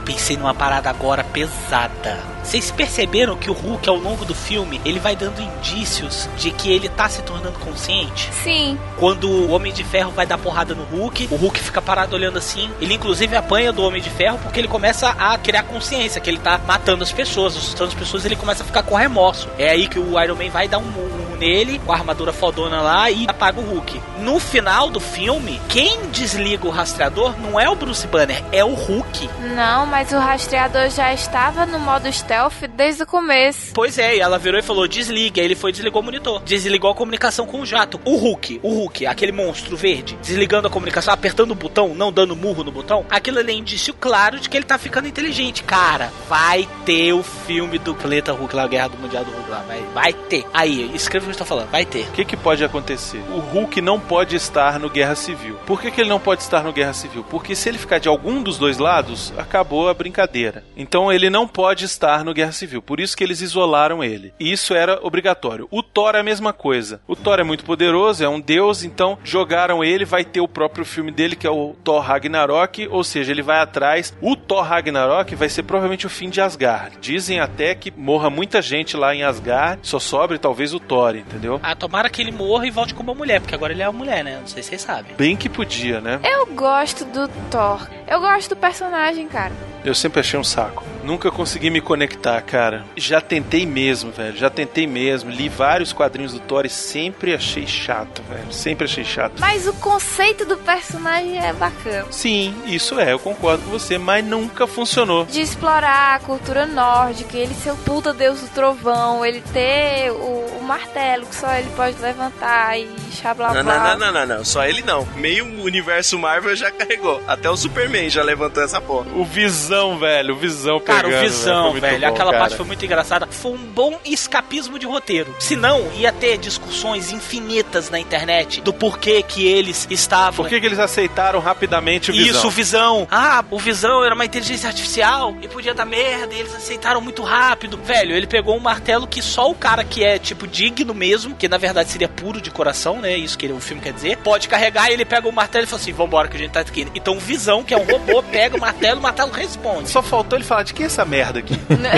Pensei 0.06 0.38
numa 0.38 0.54
parada 0.54 0.92
agora 0.92 1.24
pesada. 1.24 2.20
Vocês 2.50 2.72
perceberam 2.72 3.38
que 3.38 3.48
o 3.48 3.54
Hulk, 3.54 3.88
ao 3.88 3.96
longo 3.96 4.26
do 4.26 4.34
filme, 4.34 4.82
ele 4.84 5.00
vai 5.00 5.16
dando 5.16 5.40
indícios 5.40 6.28
de 6.36 6.50
que 6.50 6.72
ele 6.72 6.90
tá 6.90 7.08
se 7.08 7.22
tornando 7.22 7.60
consciente? 7.60 8.28
Sim. 8.44 8.76
Quando 8.98 9.30
o 9.30 9.52
Homem 9.52 9.72
de 9.72 9.84
Ferro 9.84 10.10
vai 10.10 10.26
dar 10.26 10.40
porrada 10.40 10.74
no 10.74 10.84
Hulk, 10.86 11.28
o 11.30 11.36
Hulk 11.36 11.60
fica 11.60 11.80
parado 11.80 12.16
olhando 12.16 12.40
assim. 12.40 12.72
Ele, 12.82 12.96
inclusive, 12.96 13.36
apanha 13.36 13.72
do 13.72 13.84
Homem 13.84 14.02
de 14.02 14.10
Ferro 14.10 14.40
porque 14.42 14.60
ele 14.60 14.68
começa 14.68 15.10
a 15.10 15.38
criar 15.38 15.62
consciência 15.62 16.20
que 16.20 16.28
ele 16.28 16.40
tá 16.40 16.60
matando 16.66 17.04
as 17.04 17.12
pessoas, 17.12 17.56
assustando 17.56 17.92
as 17.92 18.00
pessoas, 18.00 18.26
ele 18.26 18.36
começa 18.36 18.64
a 18.64 18.66
ficar 18.66 18.82
com 18.82 18.96
remorso. 18.96 19.48
É 19.56 19.70
aí 19.70 19.88
que 19.88 20.00
o 20.00 20.20
Iron 20.20 20.34
Man 20.34 20.50
vai 20.50 20.68
dar 20.68 20.80
um 20.80 20.86
murro 20.86 21.38
nele, 21.38 21.80
com 21.80 21.92
a 21.92 21.96
armadura 21.96 22.34
fodona 22.34 22.82
lá, 22.82 23.10
e 23.10 23.26
apaga 23.28 23.60
o 23.60 23.64
Hulk. 23.64 24.02
No 24.20 24.40
final 24.40 24.90
do 24.90 25.00
filme, 25.00 25.62
quem 25.70 26.10
desliga 26.12 26.68
o 26.68 26.70
rastreador 26.70 27.40
não 27.40 27.60
é 27.60 27.70
o 27.70 27.76
Bruce 27.76 28.06
Banner, 28.08 28.44
é 28.52 28.66
o 28.66 28.74
Hulk. 28.74 29.30
Não, 29.56 29.86
mas 29.86 30.12
o 30.12 30.18
rastreador 30.18 30.90
já 30.90 31.14
estava 31.14 31.66
no 31.66 31.80
modo 31.80 32.12
stealth 32.12 32.39
stealth 32.40 32.68
desde 32.76 33.04
o 33.04 33.06
começo. 33.06 33.74
Pois 33.74 33.98
é, 33.98 34.16
e 34.16 34.20
ela 34.20 34.38
virou 34.38 34.60
e 34.60 34.64
falou: 34.64 34.88
desliga. 34.88 35.42
Aí 35.42 35.48
ele 35.48 35.56
foi 35.56 35.72
e 35.72 35.74
desligou 35.74 36.02
o 36.02 36.06
monitor. 36.06 36.42
Desligou 36.44 36.92
a 36.92 36.96
comunicação 36.96 37.46
com 37.46 37.62
o 37.62 37.66
jato. 37.66 38.00
O 38.06 38.16
Hulk, 38.16 38.62
o 38.64 38.70
Hulk, 38.70 39.06
aquele 39.06 39.32
monstro 39.32 39.76
verde, 39.76 40.18
desligando 40.22 40.68
a 40.68 40.72
comunicação, 40.72 41.14
apertando 41.14 41.52
o 41.52 41.56
botão, 41.56 41.94
não 41.94 42.12
dando 42.12 42.36
murro 42.36 42.64
no 42.64 42.72
botão. 42.72 43.06
Aquilo 43.10 43.40
ali 43.40 43.52
é 43.52 43.56
indício 43.56 43.94
claro 43.94 44.40
de 44.40 44.50
que 44.50 44.56
ele 44.56 44.66
tá 44.66 44.78
ficando 44.78 45.08
inteligente. 45.08 45.64
Cara, 45.64 46.12
vai 46.28 46.68
ter 46.86 47.14
o 47.14 47.24
filme 47.24 47.78
do 47.78 47.94
Planeta 47.94 48.32
Hulk 48.32 48.56
lá, 48.56 48.64
a 48.64 48.68
Guerra 48.68 48.90
do 48.90 48.98
Mundial 48.98 49.26
do 49.26 49.32
Hulk 49.32 49.50
lá. 49.50 49.64
Vai, 49.68 49.82
vai 49.94 50.14
ter. 50.14 50.46
Aí, 50.54 50.90
escreva 50.94 51.26
o 51.26 51.28
que 51.28 51.32
eu 51.32 51.44
estou 51.44 51.48
falando. 51.48 51.70
Vai 51.70 51.86
ter. 51.86 52.06
O 52.06 52.12
que, 52.12 52.26
que 52.26 52.38
pode 52.38 52.64
acontecer? 52.64 53.22
O 53.32 53.40
Hulk 53.40 53.82
não 53.82 54.00
pode 54.00 54.36
estar 54.36 54.80
no 54.80 54.90
Guerra 54.90 55.16
Civil. 55.16 55.56
Por 55.66 55.82
que, 55.82 55.92
que 55.92 56.02
ele 56.02 56.10
não 56.10 56.20
pode 56.20 56.42
estar 56.42 56.64
no 56.64 56.72
Guerra 56.72 56.94
Civil? 56.94 57.24
Porque 57.30 57.56
se 57.56 57.70
ele 57.70 57.78
ficar 57.78 58.00
de 58.00 58.08
algum 58.08 58.42
dos 58.42 58.58
dois 58.58 58.78
lados, 58.78 59.34
acabou 59.38 59.90
a 59.90 59.94
brincadeira. 59.94 60.64
Então 60.76 61.12
ele 61.12 61.30
não 61.30 61.48
pode 61.48 61.86
estar 61.86 62.24
no 62.24 62.29
Guerra 62.34 62.52
Civil. 62.52 62.82
Por 62.82 63.00
isso 63.00 63.16
que 63.16 63.24
eles 63.24 63.42
isolaram 63.42 64.04
ele. 64.04 64.34
E 64.40 64.52
isso 64.52 64.74
era 64.74 65.00
obrigatório. 65.02 65.68
O 65.72 65.84
Thor 65.84 66.16
é 66.16 66.20
a 66.20 66.24
mesma 66.24 66.54
coisa. 66.54 67.02
O 67.08 67.16
Thor 67.16 67.40
é 67.40 67.44
muito 67.44 67.64
poderoso, 67.64 68.24
é 68.24 68.30
um 68.30 68.40
deus, 68.40 68.84
então 68.84 69.18
jogaram 69.24 69.84
ele, 69.84 70.06
vai 70.06 70.24
ter 70.24 70.42
o 70.42 70.48
próprio 70.48 70.86
filme 70.86 71.12
dele, 71.12 71.36
que 71.36 71.48
é 71.48 71.52
o 71.52 71.76
Thor 71.84 72.02
Ragnarok, 72.02 72.88
ou 72.90 73.04
seja, 73.04 73.32
ele 73.32 73.42
vai 73.42 73.60
atrás. 73.60 74.14
O 74.22 74.36
Thor 74.36 74.64
Ragnarok 74.64 75.36
vai 75.36 75.50
ser 75.50 75.64
provavelmente 75.64 76.06
o 76.06 76.10
fim 76.10 76.30
de 76.30 76.42
Asgard. 76.42 76.98
Dizem 77.00 77.40
até 77.40 77.76
que 77.76 77.92
morra 77.96 78.30
muita 78.30 78.62
gente 78.62 78.96
lá 78.96 79.14
em 79.14 79.24
Asgard, 79.24 79.80
só 79.84 80.00
sobre 80.00 80.38
talvez 80.38 80.74
o 80.74 80.80
Thor, 80.80 81.16
entendeu? 81.16 81.60
Ah, 81.64 81.76
tomara 81.76 82.10
que 82.10 82.22
ele 82.22 82.32
morra 82.32 82.66
e 82.68 82.72
volte 82.72 82.94
como 82.94 83.12
uma 83.12 83.18
mulher, 83.18 83.40
porque 83.42 83.56
agora 83.56 83.74
ele 83.74 83.82
é 83.82 83.90
uma 83.90 83.98
mulher, 83.98 84.24
né? 84.24 84.38
Não 84.40 84.48
sei 84.48 84.64
se 84.64 84.70
vocês 84.70 84.82
sabem. 84.82 85.16
Bem 85.18 85.36
que 85.36 85.50
podia, 85.50 86.00
né? 86.02 86.20
Eu 86.24 86.46
gosto 86.48 87.06
do 87.06 87.28
Thor. 87.50 87.88
Eu 88.08 88.20
gosto 88.20 88.50
do 88.50 88.56
personagem, 88.56 89.28
cara. 89.28 89.54
Eu 89.84 89.96
sempre 89.96 90.20
achei 90.20 90.38
um 90.40 90.44
saco. 90.44 90.84
Nunca 91.04 91.32
consegui 91.32 91.70
me 91.70 91.80
conectar, 91.80 92.09
cara. 92.18 92.86
Já 92.96 93.22
tentei 93.22 93.66
mesmo, 93.66 94.12
velho. 94.12 94.38
Já 94.38 94.50
tentei 94.50 94.88
mesmo. 94.88 95.30
Li 95.30 95.50
vários 95.50 95.94
quadrinhos 95.94 96.34
do 96.34 96.40
Thor 96.40 96.66
e 96.66 96.70
sempre 96.70 97.34
achei 97.34 97.66
chato, 97.68 98.22
velho. 98.30 98.52
Sempre 98.52 98.86
achei 98.86 99.04
chato. 99.04 99.40
Mas 99.40 99.68
o 99.68 99.74
conceito 99.74 100.46
do 100.46 100.58
personagem 100.58 101.38
é 101.38 101.54
bacana. 101.54 102.06
Sim, 102.12 102.54
isso 102.66 103.00
é, 103.00 103.14
eu 103.14 103.20
concordo 103.20 103.64
com 103.64 103.72
você, 103.72 103.98
mas 103.98 104.24
nunca 104.26 104.68
funcionou. 104.68 105.26
De 105.26 105.42
explorar 105.42 106.16
a 106.16 106.20
cultura 106.20 106.66
nórdica, 106.66 107.38
ele 107.38 107.54
ser 107.54 107.72
o 107.72 107.78
puta 107.78 108.14
deus 108.14 108.42
do 108.42 108.48
trovão, 108.50 109.26
ele 109.26 109.42
ter 109.54 110.12
o, 110.12 110.60
o 110.60 110.64
martelo 110.64 111.26
que 111.26 111.36
só 111.36 111.52
ele 111.54 111.70
pode 111.76 112.00
levantar 112.00 112.78
e 112.78 112.90
xablá 113.12 113.54
Não, 113.54 113.64
não, 113.64 113.84
não, 113.84 113.98
não, 113.98 114.12
não, 114.12 114.38
não. 114.38 114.46
Só 114.46 114.66
ele 114.66 114.82
não. 114.82 115.06
Meio 115.16 115.46
universo 115.62 116.18
Marvel 116.18 116.56
já 116.56 116.72
carregou. 116.72 117.22
Até 117.28 117.50
o 117.50 117.58
Superman 117.58 118.10
já 118.10 118.24
levantou 118.24 118.64
essa 118.64 118.82
porra. 118.82 119.08
O 119.16 119.24
Visão, 119.24 119.98
velho. 119.98 120.34
O 120.34 120.38
Visão 120.38 120.80
Cara, 120.80 121.08
o 121.08 121.22
Visão, 121.22 121.72
muito 121.72 121.99
velho, 122.00 122.12
bom, 122.12 122.16
aquela 122.16 122.32
cara. 122.32 122.44
parte 122.44 122.58
foi 122.58 122.66
muito 122.66 122.86
engraçada. 122.86 123.28
Foi 123.28 123.52
um 123.52 123.58
bom 123.58 124.00
escapismo 124.06 124.80
de 124.80 124.86
roteiro. 124.86 125.36
Se 125.40 125.56
não, 125.56 125.92
ia 125.94 126.12
ter 126.12 126.38
discussões 126.38 127.12
infinitas 127.12 127.90
na 127.90 128.00
internet 128.00 128.62
do 128.62 128.74
porquê 128.74 129.24
que 129.24 129.46
eles 129.46 129.88
estavam. 129.90 130.44
Por 130.44 130.50
que, 130.50 130.60
que 130.60 130.66
eles 130.66 130.80
aceitaram 130.80 131.40
rapidamente 131.40 132.12
o 132.12 132.14
Visão? 132.14 132.38
Isso, 132.38 132.48
o 132.48 132.52
Visão. 132.52 133.08
Ah, 133.12 133.44
o 133.50 133.60
Visão 133.60 134.04
era 134.04 134.16
uma 134.16 134.26
inteligência 134.26 134.68
artificial 134.68 135.36
e 135.42 135.48
podia 135.48 135.74
dar 135.74 135.86
merda, 135.86 136.34
e 136.34 136.40
eles 136.40 136.56
aceitaram 136.56 137.02
muito 137.02 137.22
rápido. 137.24 137.78
Velho, 137.84 138.16
ele 138.16 138.28
pegou 138.28 138.56
um 138.56 138.60
martelo 138.60 139.08
que 139.08 139.22
só 139.22 139.50
o 139.50 139.56
cara 139.56 139.84
que 139.84 140.04
é, 140.04 140.20
tipo, 140.20 140.48
digno 140.48 140.94
mesmo, 140.94 141.36
que 141.36 141.48
na 141.48 141.58
verdade 141.58 141.90
seria 141.90 142.08
puro 142.08 142.42
de 142.42 142.52
coração, 142.52 143.02
né? 143.02 143.18
Isso 143.18 143.38
que 143.38 143.48
o 143.48 143.60
filme 143.60 143.82
quer 143.82 143.94
dizer, 143.94 144.18
pode 144.18 144.48
carregar 144.48 144.90
e 144.90 144.94
ele 144.94 145.06
pega 145.06 145.28
o 145.28 145.32
martelo 145.32 145.64
e 145.66 145.68
fala 145.68 145.82
assim: 145.82 145.92
vambora 145.92 146.28
que 146.28 146.38
a 146.38 146.40
gente 146.40 146.52
tá 146.52 146.60
aqui. 146.60 146.88
Então 146.94 147.18
o 147.18 147.20
Visão, 147.20 147.64
que 147.64 147.74
é 147.74 147.78
um 147.78 147.84
robô, 147.84 148.22
pega 148.32 148.58
o 148.58 148.60
martelo, 148.60 149.00
o 149.00 149.04
martelo 149.04 149.32
responde. 149.32 149.90
Só 149.90 150.02
faltou 150.02 150.38
ele 150.38 150.46
falar 150.46 150.64
de 150.64 150.74
que 150.74 150.84
é 150.84 150.86
essa 150.86 151.06
merda 151.06 151.40
aqui? 151.40 151.58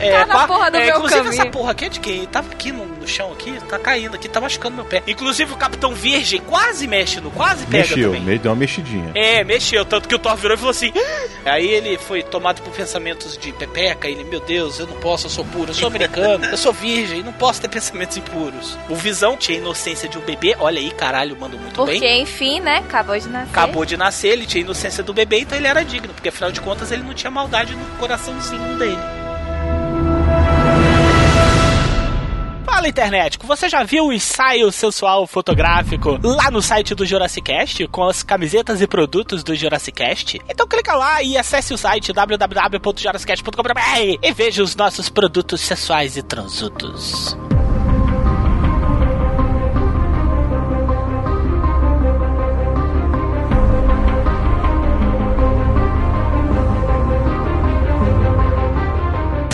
É, 0.00 0.12
Tá 0.12 0.26
na 0.26 0.46
porra 0.46 0.70
do 0.70 0.76
é, 0.76 0.86
meu 0.86 0.96
inclusive 0.96 1.22
caminho. 1.22 1.42
essa 1.42 1.50
porra 1.50 1.72
aqui 1.72 1.84
é 1.84 1.88
de 1.88 2.00
quem? 2.00 2.26
Tava 2.26 2.50
aqui 2.52 2.72
no, 2.72 2.84
no 2.86 3.06
chão 3.08 3.32
aqui, 3.32 3.52
tá 3.68 3.78
caindo 3.78 4.14
aqui, 4.14 4.28
tá 4.28 4.40
machucando 4.40 4.76
meu 4.76 4.84
pé. 4.84 5.02
Inclusive 5.06 5.52
o 5.52 5.56
Capitão 5.56 5.94
Virgem 5.94 6.40
quase 6.40 6.86
mexe 6.86 7.20
no, 7.20 7.30
quase 7.30 7.66
pega 7.66 7.88
Mexeu, 7.88 8.10
também. 8.12 8.22
me- 8.22 8.38
deu 8.38 8.52
uma 8.52 8.56
mexidinha. 8.58 9.10
É, 9.14 9.42
mexeu, 9.44 9.84
tanto 9.84 10.08
que 10.08 10.14
o 10.14 10.18
Thor 10.18 10.36
virou 10.36 10.54
e 10.54 10.58
falou 10.58 10.70
assim. 10.70 10.92
"Ah!" 11.44 11.52
Aí 11.52 11.66
ele 11.68 11.98
foi 11.98 12.22
tomado 12.22 12.62
por 12.62 12.72
pensamentos 12.72 13.36
de 13.36 13.52
pepeca, 13.52 14.08
ele, 14.08 14.22
meu 14.24 14.38
Deus, 14.40 14.78
eu 14.78 14.86
não 14.86 14.96
posso, 14.96 15.26
eu 15.26 15.30
sou 15.30 15.44
puro, 15.44 15.70
eu 15.70 15.74
sou 15.74 15.88
americano, 15.88 16.44
eu 16.44 16.56
sou 16.56 16.72
virgem, 16.72 17.22
não 17.22 17.32
posso 17.32 17.60
ter 17.60 17.68
pensamentos 17.68 18.16
impuros. 18.16 18.78
O 18.88 18.94
Visão 18.94 19.36
tinha 19.36 19.58
a 19.58 19.60
inocência 19.60 20.08
de 20.08 20.16
um 20.18 20.20
bebê, 20.20 20.54
olha 20.60 20.78
aí, 20.78 20.90
caralho, 20.92 21.36
mandou 21.38 21.58
muito 21.58 21.74
Porque, 21.74 21.98
bem. 21.98 22.22
enfim, 22.22 22.60
né? 22.60 22.76
Acabou 22.78 23.18
de 23.18 23.28
nascer. 23.28 23.48
Acabou 23.50 23.84
de 23.84 23.96
nascer, 23.96 24.28
ele 24.28 24.46
tinha 24.46 24.62
a 24.62 24.64
inocência 24.66 25.02
do 25.02 25.12
bebê, 25.12 25.40
então 25.40 25.58
ele 25.58 25.66
era 25.66 25.84
digno, 25.84 26.14
porque 26.14 26.28
afinal 26.28 26.52
de 26.52 26.60
contas 26.60 26.92
ele 26.92 27.02
não 27.02 27.12
tinha 27.12 27.30
maldade 27.30 27.74
no 27.74 27.84
coraçãozinho 27.98 28.78
dele. 28.78 28.96
Fala 32.72 32.88
internet, 32.88 33.38
você 33.42 33.68
já 33.68 33.82
viu 33.82 34.06
o 34.06 34.12
ensaio 34.14 34.72
sensual 34.72 35.26
fotográfico 35.26 36.18
lá 36.22 36.50
no 36.50 36.62
site 36.62 36.94
do 36.94 37.04
Jurassic 37.04 37.52
Cast 37.52 37.86
com 37.88 38.04
as 38.04 38.22
camisetas 38.22 38.80
e 38.80 38.86
produtos 38.86 39.44
do 39.44 39.54
Jurassic 39.54 39.94
Cast? 39.94 40.40
Então 40.48 40.66
clica 40.66 40.94
lá 40.94 41.22
e 41.22 41.36
acesse 41.36 41.74
o 41.74 41.78
site 41.78 42.14
www.jurassicast.com.br 42.14 44.18
e 44.22 44.32
veja 44.32 44.62
os 44.62 44.74
nossos 44.74 45.10
produtos 45.10 45.60
sensuais 45.60 46.16
e 46.16 46.22
transudos. 46.22 47.36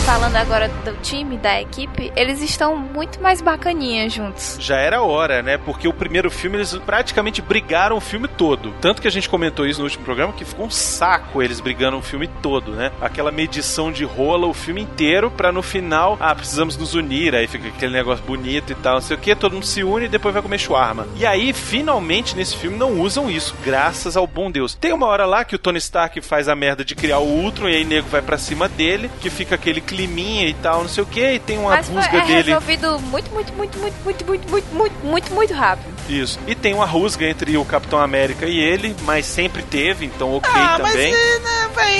Falando 0.09 0.37
agora 0.49 0.67
do 0.83 0.93
time, 1.03 1.37
da 1.37 1.61
equipe, 1.61 2.11
eles 2.15 2.41
estão 2.41 2.75
muito 2.75 3.21
mais 3.21 3.39
bacaninhas 3.39 4.11
juntos. 4.11 4.57
Já 4.59 4.77
era 4.77 5.03
hora, 5.03 5.43
né? 5.43 5.59
Porque 5.59 5.87
o 5.87 5.93
primeiro 5.93 6.31
filme 6.31 6.57
eles 6.57 6.75
praticamente 6.83 7.39
brigaram 7.39 7.95
o 7.95 8.01
filme 8.01 8.27
todo. 8.27 8.73
Tanto 8.81 8.99
que 8.99 9.07
a 9.07 9.11
gente 9.11 9.29
comentou 9.29 9.67
isso 9.67 9.79
no 9.79 9.85
último 9.85 10.03
programa 10.03 10.33
que 10.33 10.43
ficou 10.43 10.65
um 10.65 10.71
saco 10.71 11.43
eles 11.43 11.59
brigando 11.59 11.97
o 11.97 12.01
filme 12.01 12.27
todo, 12.41 12.71
né? 12.71 12.91
Aquela 12.99 13.31
medição 13.31 13.91
de 13.91 14.03
rola 14.03 14.47
o 14.47 14.53
filme 14.53 14.81
inteiro 14.81 15.29
pra 15.29 15.51
no 15.51 15.61
final, 15.61 16.17
ah, 16.19 16.33
precisamos 16.33 16.75
nos 16.75 16.95
unir, 16.95 17.35
aí 17.35 17.45
fica 17.45 17.67
aquele 17.67 17.93
negócio 17.93 18.25
bonito 18.25 18.71
e 18.71 18.75
tal, 18.75 18.95
não 18.95 19.01
sei 19.01 19.17
o 19.17 19.19
que, 19.19 19.35
todo 19.35 19.53
mundo 19.53 19.67
se 19.67 19.83
une 19.83 20.05
e 20.05 20.09
depois 20.09 20.33
vai 20.33 20.41
comer 20.41 20.57
shawarma. 20.57 21.07
E 21.15 21.27
aí, 21.27 21.53
finalmente, 21.53 22.35
nesse 22.35 22.57
filme 22.57 22.75
não 22.75 22.99
usam 22.99 23.29
isso, 23.29 23.55
graças 23.63 24.17
ao 24.17 24.25
bom 24.25 24.49
Deus. 24.49 24.73
Tem 24.73 24.93
uma 24.93 25.05
hora 25.05 25.27
lá 25.27 25.45
que 25.45 25.55
o 25.55 25.59
Tony 25.59 25.77
Stark 25.77 26.19
faz 26.21 26.49
a 26.49 26.55
merda 26.55 26.83
de 26.83 26.95
criar 26.95 27.19
o 27.19 27.27
Ultron 27.27 27.69
e 27.69 27.75
aí 27.75 27.85
nego 27.85 28.09
vai 28.09 28.23
pra 28.23 28.39
cima 28.39 28.67
dele, 28.67 29.11
que 29.21 29.29
fica 29.29 29.53
aquele 29.53 29.79
climinha 29.79 30.38
e 30.47 30.53
tal, 30.53 30.81
não 30.81 30.89
sei 30.89 31.03
o 31.03 31.05
que, 31.05 31.33
e 31.33 31.39
tem 31.39 31.57
uma 31.57 31.71
Mas 31.71 31.87
foi, 31.87 31.95
rusga 31.95 32.17
é 32.17 32.21
dele. 32.25 32.43
resolvido 32.43 32.99
muito, 32.99 33.31
muito, 33.31 33.53
muito, 33.53 33.77
muito, 33.79 33.97
muito, 34.03 34.25
muito, 34.25 34.49
muito, 34.49 34.75
muito, 34.75 35.05
muito, 35.05 35.33
muito 35.33 35.53
rápido. 35.53 35.89
Isso. 36.07 36.39
E 36.47 36.55
tem 36.55 36.73
uma 36.73 36.85
rusga 36.85 37.27
entre 37.27 37.55
o 37.57 37.65
Capitão 37.65 37.99
América 37.99 38.45
e 38.45 38.57
ele, 38.57 38.95
mas 39.03 39.25
sempre 39.25 39.61
teve, 39.61 40.05
então 40.05 40.33
ok 40.35 40.51
ah, 40.53 40.77
mas 40.81 40.91
também. 40.91 41.13
é, 41.13 41.39
né, 41.39 41.59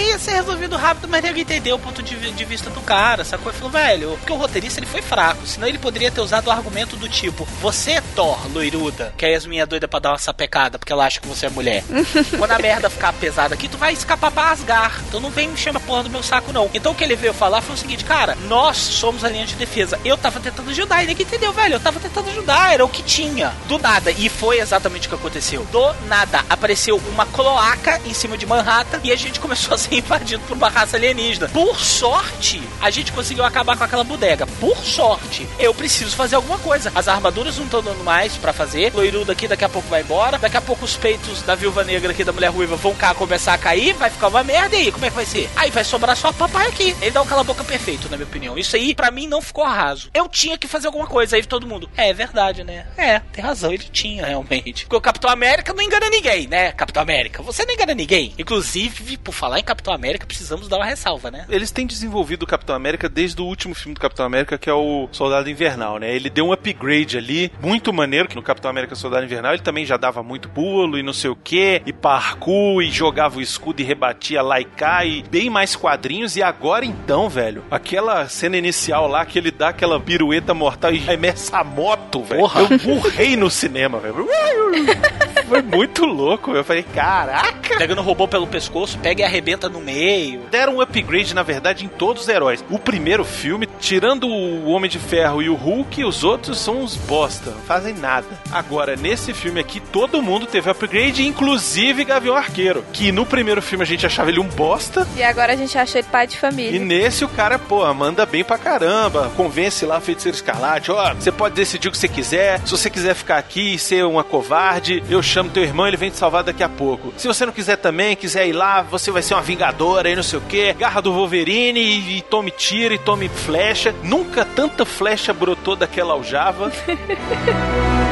ia 0.10 0.18
ser 0.18 0.32
resolvido 0.32 0.76
rápido, 0.76 1.08
mas 1.08 1.24
ninguém 1.24 1.44
entendeu 1.44 1.76
o 1.76 1.80
ponto 1.80 2.02
de, 2.02 2.16
de 2.32 2.46
vista 2.46 2.70
do 2.70 2.82
cara, 2.82 3.24
sacou? 3.24 3.52
Ele 3.52 3.58
falou, 3.58 3.72
velho, 3.72 4.18
porque 4.18 4.32
o 4.32 4.36
roteirista 4.36 4.80
ele 4.80 4.88
foi 4.88 5.02
fraco, 5.02 5.46
senão 5.46 5.68
ele 5.68 5.78
poderia 5.78 6.12
ter 6.12 6.22
usado 6.22 6.48
o 6.48 6.52
argumento 6.52 6.96
do 6.96 7.08
tipo, 7.08 7.46
você 7.62 7.92
é 7.92 8.02
Thor, 8.16 8.40
loiruda, 8.52 9.14
que 9.18 9.26
a 9.26 9.30
Yasmin 9.30 9.60
é 9.60 9.66
doida 9.66 9.88
pra 9.88 10.00
dar 10.00 10.12
uma 10.12 10.18
sapecada, 10.18 10.80
porque 10.80 10.92
ela 10.92 11.06
acha 11.06 11.20
que 11.20 11.28
você 11.28 11.46
é 11.46 11.50
mulher. 11.50 11.84
Quando 12.38 12.52
a 12.52 12.60
merda 12.60 12.90
ficar 12.90 13.14
pesada 13.14 13.54
aqui, 13.54 13.68
tu 13.68 13.78
vai 13.78 13.94
escapar 13.94 14.32
pra 14.32 14.50
rasgar, 14.50 15.02
então 15.08 15.20
não 15.20 15.30
vem 15.30 15.48
mexer 15.48 15.72
na 15.72 15.80
porra 15.80 16.04
do 16.04 16.10
meu 16.10 16.24
saco, 16.24 16.52
não. 16.52 16.70
Então 16.74 16.92
o 16.92 16.96
que 16.96 17.04
ele 17.04 17.16
veio 17.16 17.34
falar 17.34 17.62
foi 17.62 17.76
o 17.76 17.78
seguinte, 17.78 18.04
cara, 18.04 18.29
nós 18.48 18.78
somos 18.78 19.24
a 19.24 19.30
linha 19.30 19.46
de 19.46 19.56
defesa. 19.56 20.00
Eu 20.04 20.18
tava 20.18 20.40
tentando 20.40 20.70
ajudar, 20.70 21.04
e 21.04 21.08
ninguém 21.08 21.26
entendeu, 21.26 21.52
velho, 21.54 21.76
eu 21.76 21.80
tava 21.80 22.00
tentando 22.00 22.30
ajudar, 22.30 22.74
era 22.74 22.86
o 22.86 22.90
que 22.90 23.04
tinha. 23.04 23.54
Do 23.68 23.78
nada, 23.78 24.12
e 24.12 24.30
foi 24.30 24.60
exatamente 24.60 25.08
o 25.08 25.10
que 25.10 25.16
aconteceu. 25.16 25.66
Do 25.72 25.94
nada, 26.08 26.44
apareceu 26.50 27.02
uma 27.12 27.26
cloaca 27.26 28.02
em 28.06 28.14
cima 28.14 28.38
de 28.38 28.46
Manhattan 28.46 29.00
e 29.04 29.12
a 29.12 29.16
gente 29.16 29.40
começou 29.40 29.74
a 29.74 29.78
ser 29.78 29.96
invadido 29.96 30.44
por 30.48 30.56
uma 30.56 30.70
raça 30.70 30.98
alienígena. 30.98 31.50
Por 31.50 31.80
sorte, 31.80 32.62
a 32.82 32.90
gente 32.90 33.12
conseguiu 33.12 33.46
acabar 33.46 33.78
com 33.78 33.84
aquela 33.84 34.04
bodega. 34.04 34.46
Por 34.60 34.78
sorte, 34.78 35.48
eu 35.58 35.74
preciso 35.74 36.16
fazer 36.16 36.36
alguma 36.36 36.58
coisa. 36.60 36.92
As 36.96 37.08
armaduras 37.08 37.58
não 37.58 37.66
estão 37.66 37.82
dando 37.82 38.04
mais 38.04 38.36
pra 38.38 38.54
fazer. 38.54 38.94
Loirudo 38.94 39.32
aqui 39.32 39.48
daqui 39.48 39.66
a 39.66 39.70
pouco 39.70 39.88
vai 39.90 40.02
embora. 40.02 40.38
Daqui 40.38 40.58
a 40.58 40.62
pouco 40.62 40.86
os 40.86 40.96
peitos 40.96 41.42
da 41.44 41.56
viúva 41.56 41.84
negra 41.84 42.12
aqui 42.12 42.24
da 42.24 42.32
mulher 42.32 42.50
ruiva 42.50 42.76
vão 42.76 42.94
cá 42.94 43.14
começar 43.14 43.54
a 43.54 43.58
cair. 43.58 43.94
Vai 43.94 44.10
ficar 44.10 44.28
uma 44.28 44.44
merda 44.44 44.76
e 44.76 44.80
aí, 44.80 44.92
como 44.92 45.06
é 45.06 45.10
que 45.10 45.16
vai 45.16 45.26
ser? 45.26 45.50
Aí 45.56 45.70
vai 45.72 45.84
sobrar 45.84 46.16
só 46.16 46.32
papai 46.32 46.68
aqui. 46.68 46.96
Ele 47.02 47.12
dá 47.12 47.22
um 47.22 47.26
cala-boca 47.26 47.64
perfeito, 47.64 48.10
na 48.10 48.18
minha 48.20 48.30
opinião. 48.30 48.58
Isso 48.58 48.76
aí, 48.76 48.94
pra 48.94 49.12
mim, 49.12 49.28
não 49.28 49.42
ficou 49.42 49.66
raso. 49.66 50.10
Eu 50.14 50.28
tinha 50.28 50.58
que 50.58 50.68
fazer 50.68 50.88
alguma 50.88 51.08
coisa. 51.08 51.36
Aí 51.36 51.44
todo 51.46 51.68
mundo, 51.68 51.90
é, 51.98 52.10
é 52.10 52.14
verdade, 52.14 52.64
né? 52.64 52.86
É, 52.98 53.20
tem 53.20 53.44
razão, 53.44 53.72
ele 53.74 53.84
tinha 53.92 54.26
realmente. 54.26 54.84
Porque 54.86 54.96
o 54.96 55.02
Capitão 55.02 55.30
América 55.30 55.74
não 55.74 55.84
engana 55.84 56.10
ninguém, 56.10 56.48
né? 56.48 56.72
Capitão 56.72 57.04
América, 57.04 57.44
você 57.44 57.66
não 57.66 57.74
engana 57.74 57.94
ninguém. 57.94 58.34
Inclusive, 58.38 59.18
por 59.18 59.34
falar 59.34 59.50
falar 59.50 59.60
em 59.60 59.64
Capitão 59.64 59.94
América, 59.94 60.28
precisamos 60.28 60.68
dar 60.68 60.78
uma 60.78 60.86
ressalva, 60.86 61.32
né? 61.32 61.46
Eles 61.50 61.72
têm 61.72 61.88
desenvolvido 61.88 62.44
o 62.44 62.48
Capitão 62.48 62.76
América 62.76 63.10
desde 63.10 63.42
o 63.42 63.46
último 63.46 63.74
filme 63.74 63.96
do 63.96 64.00
Capitão 64.00 64.26
América, 64.26 64.60
que 64.60 64.70
é 64.70 64.74
o 64.74 65.10
Soldado 65.12 65.50
Invernal, 65.50 65.98
né? 65.98 66.16
Ele 66.16 66.30
deu 66.30 66.46
um 66.46 66.52
upgrade 66.52 67.18
ali, 67.18 67.52
muito 67.60 67.92
maneiro, 67.92 68.28
que 68.28 68.36
no 68.36 68.44
Capitão 68.44 68.70
América 68.70 68.94
Soldado 68.94 69.26
Invernal 69.26 69.54
ele 69.54 69.64
também 69.64 69.86
já 69.86 69.98
dava 69.98 70.22
muito 70.22 70.50
pulo 70.50 71.00
e 71.00 71.04
não 71.04 71.14
sei 71.14 71.32
o 71.32 71.36
que, 71.36 71.82
e 71.84 71.92
parkour, 71.92 72.84
e 72.84 72.92
jogava 72.92 73.40
o 73.40 73.42
escudo 73.42 73.82
e 73.82 73.86
rebatia 73.86 74.42
lá 74.44 74.60
e 74.62 74.66
cá, 74.66 75.04
e 75.04 75.24
bem 75.24 75.50
mais 75.50 75.76
quadrinhos. 75.76 76.36
E 76.36 76.44
agora 76.44 76.86
então, 76.86 77.28
velho, 77.28 77.66
aquela 77.72 78.09
cena 78.28 78.58
inicial 78.58 79.08
lá 79.08 79.26
que 79.26 79.38
ele 79.38 79.52
dá 79.52 79.70
aquela 79.70 80.00
pirueta 80.00 80.54
mortal 80.54 80.94
e 80.94 80.98
arremessa 80.98 81.58
a 81.58 81.64
moto, 81.64 82.24
velho. 82.24 82.42
Eu 82.56 82.78
burrei 82.80 83.36
no 83.36 83.50
cinema, 83.50 84.00
velho. 84.00 84.28
Foi 85.48 85.62
muito 85.64 86.06
louco. 86.06 86.52
Eu 86.52 86.64
falei, 86.64 86.84
caraca! 86.84 87.78
Pega 87.78 87.96
no 87.96 88.02
robô 88.04 88.28
pelo 88.28 88.46
pescoço, 88.46 89.00
pega 89.00 89.22
e 89.22 89.26
arrebenta 89.26 89.68
no 89.68 89.80
meio. 89.80 90.42
Deram 90.52 90.76
um 90.76 90.82
upgrade, 90.82 91.34
na 91.34 91.42
verdade, 91.44 91.86
em 91.86 91.88
todos 91.88 92.24
os 92.24 92.30
heróis. 92.30 92.64
O 92.70 92.78
primeiro 92.78 93.26
filme, 93.26 93.68
tirando 93.80 94.28
o 94.28 94.70
Homem 94.70 94.90
de 94.90 95.00
Ferro 95.00 95.42
e 95.42 95.50
o 95.50 95.56
Hulk, 95.56 96.04
os 96.04 96.24
outros 96.24 96.60
são 96.60 96.82
uns 96.82 96.96
bosta, 96.96 97.50
não 97.52 97.62
fazem 97.62 97.94
nada. 97.96 98.28
Agora, 98.52 98.96
nesse 98.96 99.34
filme 99.34 99.60
aqui, 99.60 99.80
todo 99.80 100.22
mundo 100.22 100.46
teve 100.46 100.70
upgrade, 100.70 101.26
inclusive 101.26 102.04
Gavião 102.04 102.36
Arqueiro, 102.36 102.84
que 102.94 103.12
no 103.12 103.26
primeiro 103.26 103.62
filme 103.62 103.84
a 103.84 103.88
gente 103.88 104.06
achava 104.06 104.30
ele 104.30 104.40
um 104.40 104.48
bosta, 104.48 105.08
E 105.18 105.24
agora 105.24 105.54
a 105.54 105.56
gente 105.56 105.78
acha 105.78 105.98
ele 106.00 106.08
pai 106.12 106.28
de 106.28 106.36
e 106.36 106.40
família. 106.40 106.80
nesse 106.80 107.26
o 107.26 107.30
cara, 107.30 107.58
pô, 107.58 107.84
manda 108.00 108.26
bem 108.26 108.46
pra 108.46 108.58
caramba. 108.58 109.30
Convence 109.36 109.86
lá 109.86 109.98
a 109.98 110.02
feiticeiro 110.02 110.36
escarlate, 110.36 110.90
ó, 110.90 111.14
você 111.14 111.34
pode 111.34 111.54
decidir 111.54 111.90
o 111.90 111.92
que 111.92 111.98
você 111.98 112.08
quiser. 112.08 112.62
Se 112.66 112.72
você 112.72 112.90
quiser 112.90 113.14
ficar 113.14 113.38
aqui 113.38 113.76
e 113.76 113.80
ser 113.80 114.06
uma 114.06 114.24
covarde, 114.24 115.04
eu 115.10 115.22
chamo 115.22 115.50
teu 115.50 115.64
irmão, 115.64 115.86
ele 115.86 115.98
vem 115.98 116.10
te 116.10 116.16
salvar 116.16 116.42
daqui 116.44 116.64
a 116.64 116.70
pouco. 116.70 117.14
Se 117.18 117.28
você 117.28 117.46
não 117.46 117.52
quiser 117.52 117.76
também, 117.76 118.16
quiser 118.16 118.48
ir 118.48 118.54
lá, 118.54 118.82
você 118.82 119.12
vai 119.12 119.22
ser 119.22 119.34
uma 119.34 119.42
vingadora 119.42 120.10
e 120.10 120.16
não 120.16 120.24
sei 120.24 120.40
o 120.40 120.42
que. 120.44 120.72
Garra 120.74 121.02
do 121.02 121.12
Wolverine 121.12 121.80
e, 121.80 122.18
e 122.20 122.22
tome 122.22 122.52
tiro 122.52 122.94
e 122.94 122.98
tome 122.98 123.28
flecha. 123.28 123.94
Nunca 124.02 124.46
tanta 124.46 124.86
flecha 124.86 125.34
brotou 125.34 125.76
daquela 125.76 126.14
aljava. 126.14 126.72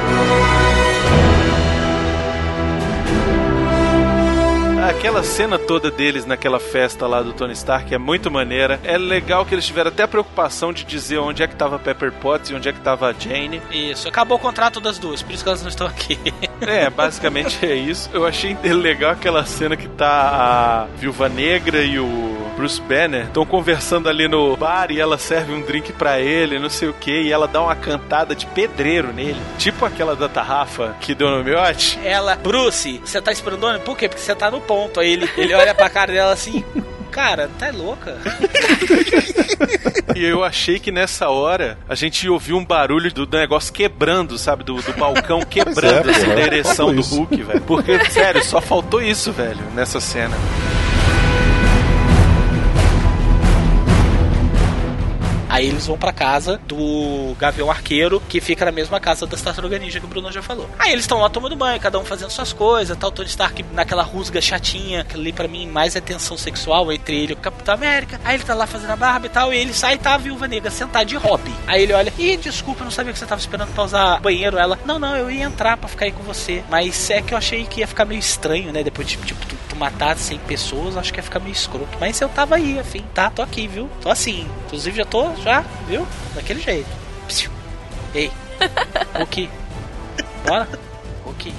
Aquela 4.87 5.21
cena 5.21 5.59
toda 5.59 5.91
deles 5.91 6.25
naquela 6.25 6.61
festa 6.61 7.05
lá 7.05 7.21
do 7.21 7.33
Tony 7.33 7.51
Stark 7.51 7.93
é 7.93 7.97
muito 7.97 8.31
maneira. 8.31 8.79
É 8.85 8.97
legal 8.97 9.45
que 9.45 9.53
eles 9.53 9.65
tiveram 9.65 9.89
até 9.89 10.03
a 10.03 10.07
preocupação 10.07 10.71
de 10.71 10.85
dizer 10.85 11.17
onde 11.17 11.43
é 11.43 11.47
que 11.47 11.57
tava 11.57 11.77
Pepper 11.77 12.09
Potts 12.13 12.49
e 12.49 12.55
onde 12.55 12.69
é 12.69 12.73
que 12.73 12.79
tava 12.79 13.09
a 13.09 13.13
Jane. 13.13 13.61
Isso, 13.69 14.07
acabou 14.07 14.37
o 14.37 14.39
contrato 14.39 14.79
das 14.79 14.97
duas, 14.97 15.21
por 15.21 15.33
isso 15.33 15.43
que 15.43 15.49
elas 15.49 15.61
não 15.61 15.69
estão 15.69 15.85
aqui. 15.85 16.17
É, 16.59 16.89
basicamente 16.89 17.63
é 17.63 17.75
isso. 17.75 18.09
Eu 18.11 18.25
achei 18.25 18.57
legal 18.63 19.11
aquela 19.11 19.45
cena 19.45 19.77
que 19.77 19.87
tá 19.87 20.07
a 20.09 20.97
Viúva 20.97 21.29
Negra 21.29 21.83
e 21.83 21.99
o 21.99 22.46
Bruce 22.57 22.81
Banner 22.81 23.27
estão 23.27 23.45
conversando 23.45 24.09
ali 24.09 24.27
no 24.27 24.57
bar 24.57 24.91
e 24.91 24.99
ela 24.99 25.17
serve 25.19 25.53
um 25.53 25.61
drink 25.61 25.93
pra 25.93 26.19
ele, 26.19 26.57
não 26.57 26.69
sei 26.69 26.89
o 26.89 26.93
que, 26.93 27.21
e 27.21 27.31
ela 27.31 27.47
dá 27.47 27.61
uma 27.61 27.75
cantada 27.75 28.35
de 28.35 28.47
pedreiro 28.47 29.13
nele. 29.13 29.39
Tipo 29.59 29.85
aquela 29.85 30.15
da 30.15 30.27
tarrafa 30.27 30.95
que 30.99 31.13
deu 31.13 31.29
no 31.29 31.43
miote. 31.43 31.99
Ela, 32.03 32.35
Bruce, 32.35 32.99
você 33.05 33.21
tá 33.21 33.31
esperando? 33.31 33.79
Por 33.81 33.95
quê? 33.95 34.09
Porque 34.09 34.21
você 34.21 34.33
tá 34.33 34.49
no 34.49 34.59
ponto. 34.59 34.99
Aí 34.99 35.13
ele, 35.13 35.29
ele 35.37 35.53
olha 35.53 35.75
pra 35.75 35.87
cara 35.87 36.11
dela 36.11 36.33
assim, 36.33 36.65
cara, 37.11 37.47
tá 37.59 37.69
louca? 37.69 38.17
E 40.15 40.23
eu 40.23 40.43
achei 40.43 40.79
que 40.79 40.91
nessa 40.91 41.29
hora 41.29 41.77
a 41.87 41.93
gente 41.93 42.23
ia 42.23 42.31
ouvir 42.31 42.53
um 42.53 42.65
barulho 42.65 43.13
do 43.13 43.27
negócio 43.37 43.71
quebrando, 43.71 44.35
sabe? 44.37 44.63
Do, 44.63 44.81
do 44.81 44.93
balcão 44.93 45.41
quebrando, 45.41 46.09
é, 46.09 46.15
assim, 46.15 46.27
da 46.27 46.41
ereção 46.41 46.93
do. 46.93 47.01
Hulk, 47.01 47.43
velho. 47.43 47.61
Porque, 47.61 48.09
sério, 48.09 48.43
só 48.43 48.59
faltou 48.59 48.99
isso, 48.99 49.31
velho, 49.31 49.61
nessa 49.75 49.99
cena. 49.99 50.35
Aí 55.57 55.69
eles 55.69 55.87
vão 55.87 55.97
pra 55.97 56.13
casa 56.13 56.61
do 56.67 57.35
Gavião 57.39 57.71
Arqueiro, 57.71 58.21
que 58.29 58.39
fica 58.39 58.63
na 58.63 58.71
mesma 58.71 58.99
casa 58.99 59.25
das 59.25 59.41
Tartaruga 59.41 59.79
Ninja 59.79 59.99
que 59.99 60.05
o 60.05 60.07
Bruno 60.07 60.31
já 60.31 60.43
falou. 60.43 60.69
Aí 60.77 60.91
eles 60.91 61.05
estão 61.05 61.19
lá 61.19 61.29
tomando 61.29 61.55
banho, 61.55 61.79
cada 61.79 61.97
um 61.97 62.05
fazendo 62.05 62.29
suas 62.29 62.53
coisas, 62.53 62.95
tal, 62.95 63.11
Tony 63.11 63.27
Stark 63.27 63.65
naquela 63.73 64.03
rusga 64.03 64.39
chatinha, 64.39 65.03
que 65.03 65.15
ali 65.15 65.33
pra 65.33 65.47
mim 65.47 65.65
mais 65.65 65.95
é 65.95 65.99
tensão 65.99 66.37
sexual 66.37 66.91
entre 66.91 67.23
ele 67.23 67.31
e 67.31 67.33
o 67.33 67.37
Capitão 67.37 67.73
América. 67.73 68.21
Aí 68.23 68.35
ele 68.35 68.43
tá 68.43 68.53
lá 68.53 68.67
fazendo 68.67 68.91
a 68.91 68.95
barba 68.95 69.25
e 69.25 69.29
tal, 69.29 69.51
e 69.51 69.57
ele 69.57 69.73
sai 69.73 69.95
e 69.95 69.97
tá 69.97 70.13
a 70.13 70.17
Viúva 70.19 70.47
Negra 70.47 70.69
sentada 70.69 71.03
de 71.03 71.15
hobby. 71.15 71.51
Aí 71.65 71.81
ele 71.81 71.93
olha, 71.93 72.13
ih, 72.19 72.37
desculpa, 72.37 72.81
eu 72.81 72.85
não 72.85 72.91
sabia 72.91 73.11
que 73.11 73.17
você 73.17 73.25
tava 73.25 73.41
esperando 73.41 73.73
pra 73.73 73.83
usar 73.83 74.19
banheiro. 74.19 74.59
Ela, 74.59 74.77
não, 74.85 74.99
não, 74.99 75.17
eu 75.17 75.31
ia 75.31 75.43
entrar 75.43 75.75
pra 75.75 75.89
ficar 75.89 76.05
aí 76.05 76.11
com 76.11 76.21
você. 76.21 76.63
Mas 76.69 77.09
é 77.09 77.19
que 77.19 77.33
eu 77.33 77.37
achei 77.37 77.65
que 77.65 77.79
ia 77.79 77.87
ficar 77.87 78.05
meio 78.05 78.19
estranho, 78.19 78.71
né? 78.71 78.83
Depois 78.83 79.07
de, 79.07 79.17
tipo, 79.17 79.43
tu, 79.47 79.55
tu 79.69 79.75
matar 79.75 80.15
100 80.15 80.37
pessoas, 80.39 80.97
acho 80.97 81.11
que 81.11 81.17
ia 81.17 81.23
ficar 81.23 81.39
meio 81.39 81.53
escroto. 81.53 81.97
Mas 81.99 82.21
eu 82.21 82.29
tava 82.29 82.57
aí, 82.57 82.77
afim, 82.77 83.03
tá? 83.11 83.31
Tô 83.31 83.41
aqui, 83.41 83.67
viu? 83.67 83.89
Tô 84.01 84.11
assim. 84.11 84.47
Inclusive 84.67 84.97
já 84.97 85.05
tô, 85.05 85.35
já, 85.47 85.63
viu? 85.87 86.05
Daquele 86.35 86.59
jeito. 86.59 86.89
Psiu. 87.27 87.49
Ei, 88.13 88.29
Hulk. 89.15 89.49
Bora? 90.45 90.67
Hulk. 91.23 91.53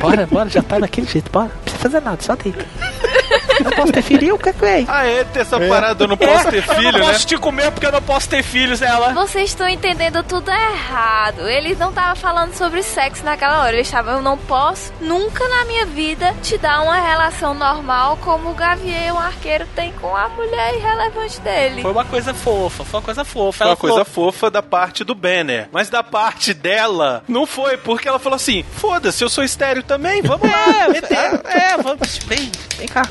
Bora, 0.00 0.26
bora, 0.26 0.50
já 0.50 0.62
tá 0.62 0.80
daquele 0.80 1.06
jeito, 1.06 1.30
bora. 1.30 1.46
Não 1.48 1.62
precisa 1.62 1.82
fazer 1.82 2.00
nada, 2.00 2.20
só 2.20 2.34
deita. 2.34 2.66
Não 3.62 3.70
posso 3.70 3.92
ter 3.92 4.02
filho, 4.02 4.34
o 4.34 4.38
que 4.38 4.48
é 4.48 4.52
que 4.52 4.64
é? 4.64 4.84
Ah, 4.88 5.06
é, 5.06 5.24
ter 5.24 5.40
essa 5.40 5.58
parada, 5.60 6.04
eu 6.04 6.08
não 6.08 6.16
posso 6.16 6.50
ter 6.50 6.62
filho, 6.62 6.88
eu 6.88 6.92
não 6.92 7.00
né? 7.00 7.06
posso 7.06 7.26
te 7.26 7.36
comer 7.36 7.70
porque 7.70 7.86
eu 7.86 7.92
não 7.92 8.02
posso 8.02 8.28
ter 8.28 8.42
filhos, 8.42 8.82
ela. 8.82 9.12
Vocês 9.12 9.50
estão 9.50 9.68
entendendo 9.68 10.22
tudo 10.22 10.50
errado. 10.50 11.48
Eles 11.48 11.78
não 11.78 11.90
estavam 11.90 12.16
falando 12.16 12.54
sobre 12.54 12.82
sexo 12.82 13.24
naquela 13.24 13.62
hora. 13.62 13.74
Eles 13.74 13.86
estavam, 13.86 14.14
eu 14.14 14.22
não 14.22 14.36
posso 14.36 14.92
nunca 15.00 15.46
na 15.48 15.64
minha 15.64 15.86
vida 15.86 16.34
te 16.42 16.58
dar 16.58 16.82
uma 16.82 17.00
relação 17.00 17.54
normal 17.54 18.18
como 18.18 18.50
o 18.50 18.54
Gavião 18.54 19.18
Arqueiro 19.18 19.66
tem 19.74 19.92
com 19.92 20.14
a 20.14 20.28
mulher 20.28 20.74
irrelevante 20.74 21.40
dele. 21.40 21.82
Foi 21.82 21.92
uma 21.92 22.04
coisa 22.04 22.34
fofa, 22.34 22.84
foi 22.84 23.00
uma 23.00 23.04
coisa 23.04 23.24
fofa. 23.24 23.58
Foi 23.58 23.64
Ela 23.66 23.74
uma 23.74 23.76
coisa 23.76 24.04
falou, 24.04 24.32
fofa 24.32 24.50
da 24.50 24.62
parte 24.62 25.04
do 25.04 25.14
Banner. 25.14 25.68
Mas 25.72 25.88
da 25.88 26.02
parte 26.02 26.54
dela, 26.54 27.22
não 27.28 27.46
foi, 27.46 27.76
porque 27.76 28.08
ela 28.08 28.18
falou 28.18 28.36
assim: 28.36 28.62
foda-se, 28.62 29.22
eu 29.22 29.28
sou 29.28 29.44
estéreo 29.44 29.82
também, 29.82 30.22
vamos 30.22 30.50
lá. 30.50 30.64
É, 31.14 31.72
é, 31.72 31.76
vamos, 31.76 32.18
vem, 32.26 32.50
vem 32.76 32.88
cá. 32.88 33.02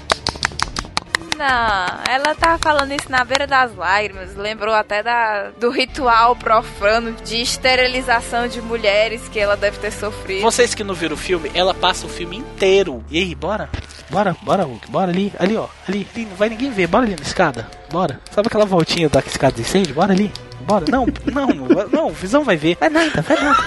Não, 1.38 2.14
ela 2.14 2.36
tava 2.36 2.58
falando 2.60 2.92
isso 2.92 3.10
na 3.10 3.24
beira 3.24 3.48
das 3.48 3.76
lágrimas. 3.76 4.36
Lembrou 4.36 4.74
até 4.74 5.02
da, 5.02 5.50
do 5.52 5.70
ritual 5.70 6.36
profano 6.36 7.14
de 7.24 7.42
esterilização 7.42 8.48
de 8.48 8.62
mulheres 8.62 9.28
que 9.28 9.40
ela 9.40 9.58
deve 9.58 9.78
ter 9.80 9.92
sofrido. 9.92 10.42
Vocês 10.42 10.74
que 10.76 10.84
não 10.84 10.94
viram 10.94 11.16
o 11.16 11.18
filme, 11.18 11.52
ela 11.54 11.74
passa 11.74 12.06
o 12.06 12.10
filme 12.10 12.38
inteiro. 12.38 13.04
E 13.10 13.20
aí, 13.20 13.36
bora? 13.36 13.70
Bora, 14.10 14.36
bora, 14.42 14.64
Hulk, 14.64 14.92
bora 14.92 15.12
ali, 15.12 15.34
ali, 15.40 15.58
ó. 15.58 15.68
Ali, 15.88 16.08
ali, 16.14 16.26
não 16.26 16.36
vai 16.36 16.50
ninguém 16.50 16.72
ver. 16.72 16.88
Bora 16.88 17.06
ali 17.06 17.16
na 17.16 17.24
escada. 17.24 17.68
Bora. 17.92 18.20
Sabe 18.32 18.48
aquela 18.48 18.66
voltinha 18.66 19.10
da 19.10 19.20
escada 19.20 19.56
de 19.56 19.62
incêndio? 19.62 19.96
Bora 19.96 20.14
ali. 20.14 20.32
Bora. 20.64 20.86
Não, 20.90 21.06
não, 21.32 21.88
não, 21.92 22.08
o 22.08 22.14
Visão 22.14 22.44
vai 22.44 22.56
ver. 22.56 22.78
Vai 22.80 22.90
nada, 22.90 23.22
vai 23.22 23.38
nada. 23.42 23.64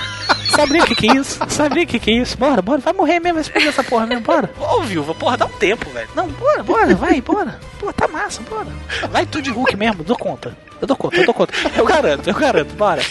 Sabe 0.56 0.80
o 0.80 0.84
que 0.86 0.94
que 0.94 1.10
é 1.10 1.16
isso? 1.16 1.38
Sabe 1.48 1.82
o 1.82 1.86
que 1.86 1.98
que 1.98 2.10
é 2.10 2.14
isso? 2.14 2.36
Bora, 2.38 2.62
bora. 2.62 2.80
Vai 2.80 2.92
morrer 2.92 3.20
mesmo, 3.20 3.34
vai 3.34 3.42
explodir 3.42 3.68
essa 3.68 3.84
porra 3.84 4.06
mesmo. 4.06 4.24
Bora. 4.24 4.50
Ô, 4.58 4.82
viúva, 4.82 5.14
porra, 5.14 5.36
dá 5.36 5.46
um 5.46 5.50
tempo, 5.50 5.90
velho. 5.90 6.08
Não, 6.14 6.28
bora, 6.28 6.62
bora, 6.62 6.94
vai, 6.94 7.20
bora. 7.20 7.60
Pô, 7.78 7.92
tá 7.92 8.08
massa, 8.08 8.40
bora. 8.48 8.68
Vai 9.10 9.26
tu 9.26 9.42
de 9.42 9.50
Hulk 9.50 9.76
mesmo, 9.76 10.02
dou 10.02 10.16
conta. 10.16 10.56
Eu 10.80 10.86
dou 10.86 10.96
conta, 10.96 11.16
eu 11.16 11.24
dou 11.24 11.34
conta. 11.34 11.52
Eu 11.76 11.84
garanto, 11.84 12.28
eu 12.28 12.34
garanto, 12.34 12.74
bora. 12.74 13.02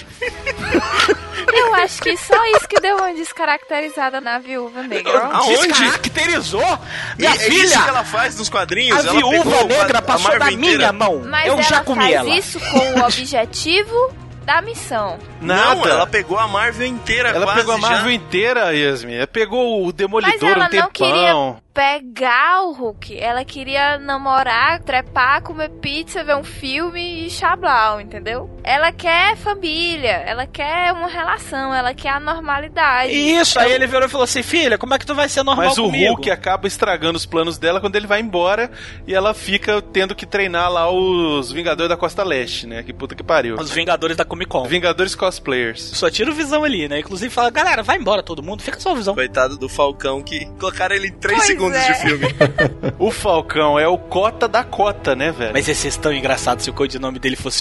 Eu 1.58 1.74
acho 1.76 2.02
que 2.02 2.18
só 2.18 2.46
isso 2.58 2.68
que 2.68 2.80
deu 2.80 2.98
uma 2.98 3.14
descaracterizada 3.14 4.20
na 4.22 4.40
viúva 4.40 4.84
negra. 4.84 5.26
Aonde? 5.32 5.68
Descaracterizou 5.68 6.80
minha 7.18 7.30
é, 7.32 7.34
é 7.34 7.36
isso 7.36 7.50
filha. 7.70 7.82
que 7.84 7.90
ela 7.90 8.04
faz 8.04 8.38
nos 8.38 8.50
quadrinhos? 8.50 8.98
A 8.98 9.10
ela 9.10 9.14
viúva 9.14 9.64
negra 9.64 10.00
a 10.00 10.02
passou 10.02 10.32
da 10.32 10.40
Marvel 10.40 10.58
minha 10.58 10.74
inteira. 10.74 10.94
mão. 10.94 11.22
Mas 11.26 11.48
eu 11.48 11.54
ela 11.54 11.62
já 11.64 11.84
comi 11.84 12.02
faz 12.02 12.14
ela. 12.14 12.30
isso 12.30 12.60
com 12.60 13.00
o 13.00 13.04
objetivo 13.06 14.14
da 14.46 14.62
missão. 14.62 15.18
Nada. 15.42 15.76
Não, 15.76 15.88
ela 15.88 16.06
pegou 16.06 16.38
a 16.38 16.48
Marvel 16.48 16.86
inteira 16.86 17.30
Ela 17.30 17.46
quase 17.46 17.60
pegou 17.62 17.74
a 17.74 17.78
Marvel 17.80 18.10
já. 18.12 18.14
inteira, 18.14 18.76
Yasmin. 18.76 19.16
Ela 19.16 19.26
pegou 19.28 19.82
o 19.82 19.86
Mas 19.88 19.96
Demolidor 19.96 20.50
ela 20.52 20.66
um 20.66 20.70
tempão. 20.70 20.86
não 20.86 20.92
queria 20.92 21.56
pegar 21.74 22.62
o 22.66 22.72
Hulk. 22.74 23.18
Ela 23.20 23.44
queria 23.44 23.98
namorar, 23.98 24.82
trepar, 24.84 25.42
comer 25.42 25.70
pizza, 25.82 26.24
ver 26.24 26.36
um 26.36 26.44
filme 26.44 27.26
e 27.26 27.30
chablau, 27.32 28.00
entendeu? 28.00 28.48
Ela 28.68 28.92
quer 28.92 29.38
família, 29.38 30.24
ela 30.26 30.48
quer 30.48 30.92
uma 30.92 31.08
relação, 31.08 31.72
ela 31.72 31.94
quer 31.94 32.10
a 32.10 32.20
normalidade. 32.20 33.14
Isso, 33.14 33.60
aí 33.60 33.72
ele 33.72 33.86
virou 33.86 34.08
e 34.08 34.10
falou 34.10 34.24
assim: 34.24 34.42
Filha, 34.42 34.76
como 34.76 34.96
é 34.96 34.98
que 34.98 35.06
tu 35.06 35.14
vai 35.14 35.30
ser 35.30 35.44
normal 35.44 35.68
Mas 35.68 35.78
o 35.78 35.84
comigo? 35.84 36.16
Hulk 36.16 36.32
acaba 36.32 36.66
estragando 36.66 37.16
os 37.16 37.28
planos 37.28 37.60
dela 37.60 37.80
quando 37.80 37.96
ele 37.96 38.08
vai 38.08 38.20
embora 38.20 38.72
e 39.06 39.14
ela 39.14 39.36
fica 39.36 39.80
tendo 39.84 40.16
que 40.16 40.26
treinar 40.26 40.72
lá 40.72 40.90
os 40.90 41.52
Vingadores 41.52 41.90
da 41.90 41.96
Costa 41.96 42.24
Leste, 42.24 42.66
né? 42.66 42.82
Que 42.82 42.92
puta 42.92 43.14
que 43.14 43.22
pariu. 43.22 43.56
Os 43.56 43.70
Vingadores 43.70 44.18
da 44.18 44.26
Comic 44.26 44.50
Con. 44.50 44.64
Vingadores 44.64 45.14
Cosplayers. 45.14 45.92
Só 45.94 46.10
tira 46.10 46.32
o 46.32 46.34
visão 46.34 46.64
ali, 46.64 46.88
né? 46.88 47.02
Inclusive 47.02 47.32
fala, 47.32 47.52
galera, 47.52 47.84
vai 47.84 47.98
embora 47.98 48.24
todo 48.24 48.42
mundo, 48.42 48.64
fica 48.64 48.80
só 48.80 48.94
o 48.94 48.96
visão. 48.96 49.14
Coitado 49.14 49.60
do 49.60 49.70
Falcão 49.70 50.24
que 50.24 50.44
colocaram 50.60 50.96
ele 50.96 51.10
em 51.10 51.14
3 51.14 51.38
Pois 51.38 51.48
segundos 51.48 51.78
é. 51.78 51.92
de 51.92 52.00
filme. 52.00 52.26
O 52.98 53.12
Falcão 53.12 53.78
é 53.78 53.88
o 53.88 53.98
Cota 53.98 54.48
da 54.48 54.64
Cota, 54.64 55.16
né, 55.16 55.32
velho? 55.32 55.54
Mas 55.54 55.68
esse 55.68 55.88
é 55.88 55.92
tão 55.92 56.12
engraçado 56.12 56.62
se 56.62 56.70
o 56.70 56.74
codinome 56.74 57.20
dele 57.20 57.36
fosse. 57.36 57.60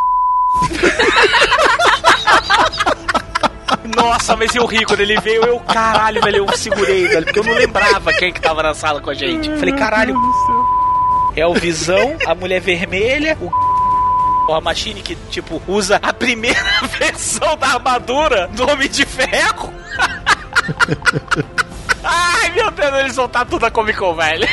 Nossa, 3.97 4.37
mas 4.37 4.55
eu 4.55 4.67
ri 4.67 4.85
quando 4.85 5.01
ele 5.01 5.19
veio, 5.21 5.45
eu, 5.45 5.61
caralho, 5.61 6.21
velho, 6.23 6.47
eu 6.49 6.57
segurei, 6.57 7.07
velho, 7.07 7.25
porque 7.25 7.39
eu 7.39 7.45
não 7.45 7.55
lembrava 7.55 8.13
quem 8.13 8.33
que 8.33 8.41
tava 8.41 8.63
na 8.63 8.75
sala 8.75 9.01
com 9.01 9.11
a 9.11 9.15
gente. 9.15 9.51
Falei, 9.57 9.75
caralho. 9.75 10.15
É 11.37 11.47
o 11.47 11.55
Visão, 11.55 12.17
a 12.27 12.35
Mulher 12.35 12.61
Vermelha, 12.61 13.37
o 13.41 13.51
a 14.55 14.61
Machine 14.61 15.03
que, 15.03 15.17
tipo, 15.31 15.61
usa 15.67 15.99
a 16.03 16.13
primeira 16.13 16.61
versão 16.99 17.57
da 17.57 17.75
armadura 17.75 18.49
do 18.49 18.71
Homem 18.71 18.89
de 18.89 19.05
Ferro. 19.05 19.73
Ai, 22.05 22.51
meu 22.51 22.71
Deus, 22.71 22.95
eles 22.99 23.17
vão 23.17 23.27
estar 23.27 23.45
tudo 23.47 23.63
na 23.63 23.71
Comic 23.71 23.99
Con, 23.99 24.15
velho. 24.15 24.47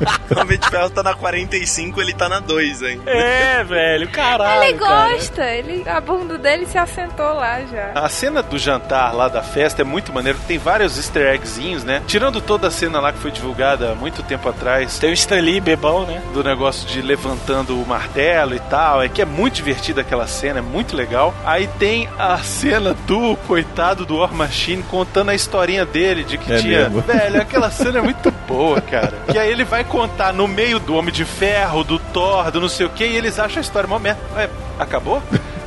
O 0.30 0.40
Homem 0.40 0.58
de 0.58 0.68
Ferro 0.68 0.90
tá 0.90 1.02
na 1.02 1.12
45, 1.14 2.00
ele 2.00 2.12
tá 2.14 2.28
na 2.28 2.38
2, 2.40 2.82
hein? 2.82 3.00
É, 3.04 3.64
velho, 3.64 4.08
caralho. 4.08 4.62
Ele 4.62 4.78
cara. 4.78 5.08
gosta, 5.12 5.44
ele, 5.44 5.88
a 5.88 6.00
bunda 6.00 6.38
dele 6.38 6.66
se 6.66 6.78
assentou 6.78 7.34
lá 7.34 7.60
já. 7.62 7.90
A 7.94 8.08
cena 8.08 8.42
do 8.42 8.56
jantar 8.58 9.14
lá 9.14 9.28
da 9.28 9.42
festa 9.42 9.82
é 9.82 9.84
muito 9.84 10.12
maneiro, 10.12 10.38
tem 10.46 10.56
vários 10.58 10.96
easter 10.96 11.34
eggzinhos, 11.34 11.82
né? 11.84 12.02
Tirando 12.06 12.40
toda 12.40 12.68
a 12.68 12.70
cena 12.70 13.00
lá 13.00 13.12
que 13.12 13.18
foi 13.18 13.30
divulgada 13.32 13.90
há 13.92 13.94
muito 13.94 14.22
tempo 14.22 14.48
atrás, 14.48 14.98
Tem 14.98 15.10
o 15.10 15.14
Stan 15.14 15.40
Lee, 15.40 15.60
bebão, 15.60 16.06
né? 16.06 16.22
do 16.32 16.44
negócio 16.44 16.86
de 16.88 17.02
levantando 17.02 17.80
o 17.80 17.86
martelo 17.86 18.54
e 18.54 18.60
tal, 18.60 19.02
é 19.02 19.08
que 19.08 19.20
é 19.20 19.24
muito 19.24 19.54
divertida 19.54 20.00
aquela 20.00 20.26
cena, 20.28 20.60
é 20.60 20.62
muito 20.62 20.96
legal. 20.96 21.34
Aí 21.44 21.66
tem 21.78 22.08
a 22.18 22.38
cena 22.38 22.94
do 23.06 23.36
coitado 23.48 24.06
do 24.06 24.18
War 24.18 24.32
Machine 24.32 24.82
contando 24.84 25.30
a 25.30 25.34
historinha 25.34 25.84
dele, 25.84 26.22
de 26.24 26.38
que 26.38 26.52
É 26.52 26.58
tinha... 26.58 26.78
mesmo. 26.88 27.00
Velho, 27.00 27.40
aquela 27.40 27.70
cena 27.70 27.98
é 27.98 28.02
muito 28.02 28.30
boa, 28.46 28.80
cara. 28.80 29.12
Que 29.30 29.36
aí 29.38 29.50
ele 29.50 29.64
vai 29.64 29.82
contar 29.90 30.32
no 30.32 30.46
meio 30.46 30.78
do 30.78 30.94
Homem 30.94 31.12
de 31.12 31.24
Ferro, 31.24 31.82
do 31.82 31.98
Thor, 31.98 32.50
do 32.52 32.60
não 32.60 32.68
sei 32.68 32.86
o 32.86 32.90
que, 32.90 33.04
e 33.04 33.16
eles 33.16 33.38
acham 33.38 33.58
a 33.58 33.60
história 33.60 33.88
mó 33.88 33.98
merda. 33.98 34.20
Ué, 34.34 34.48
acabou? 34.78 35.20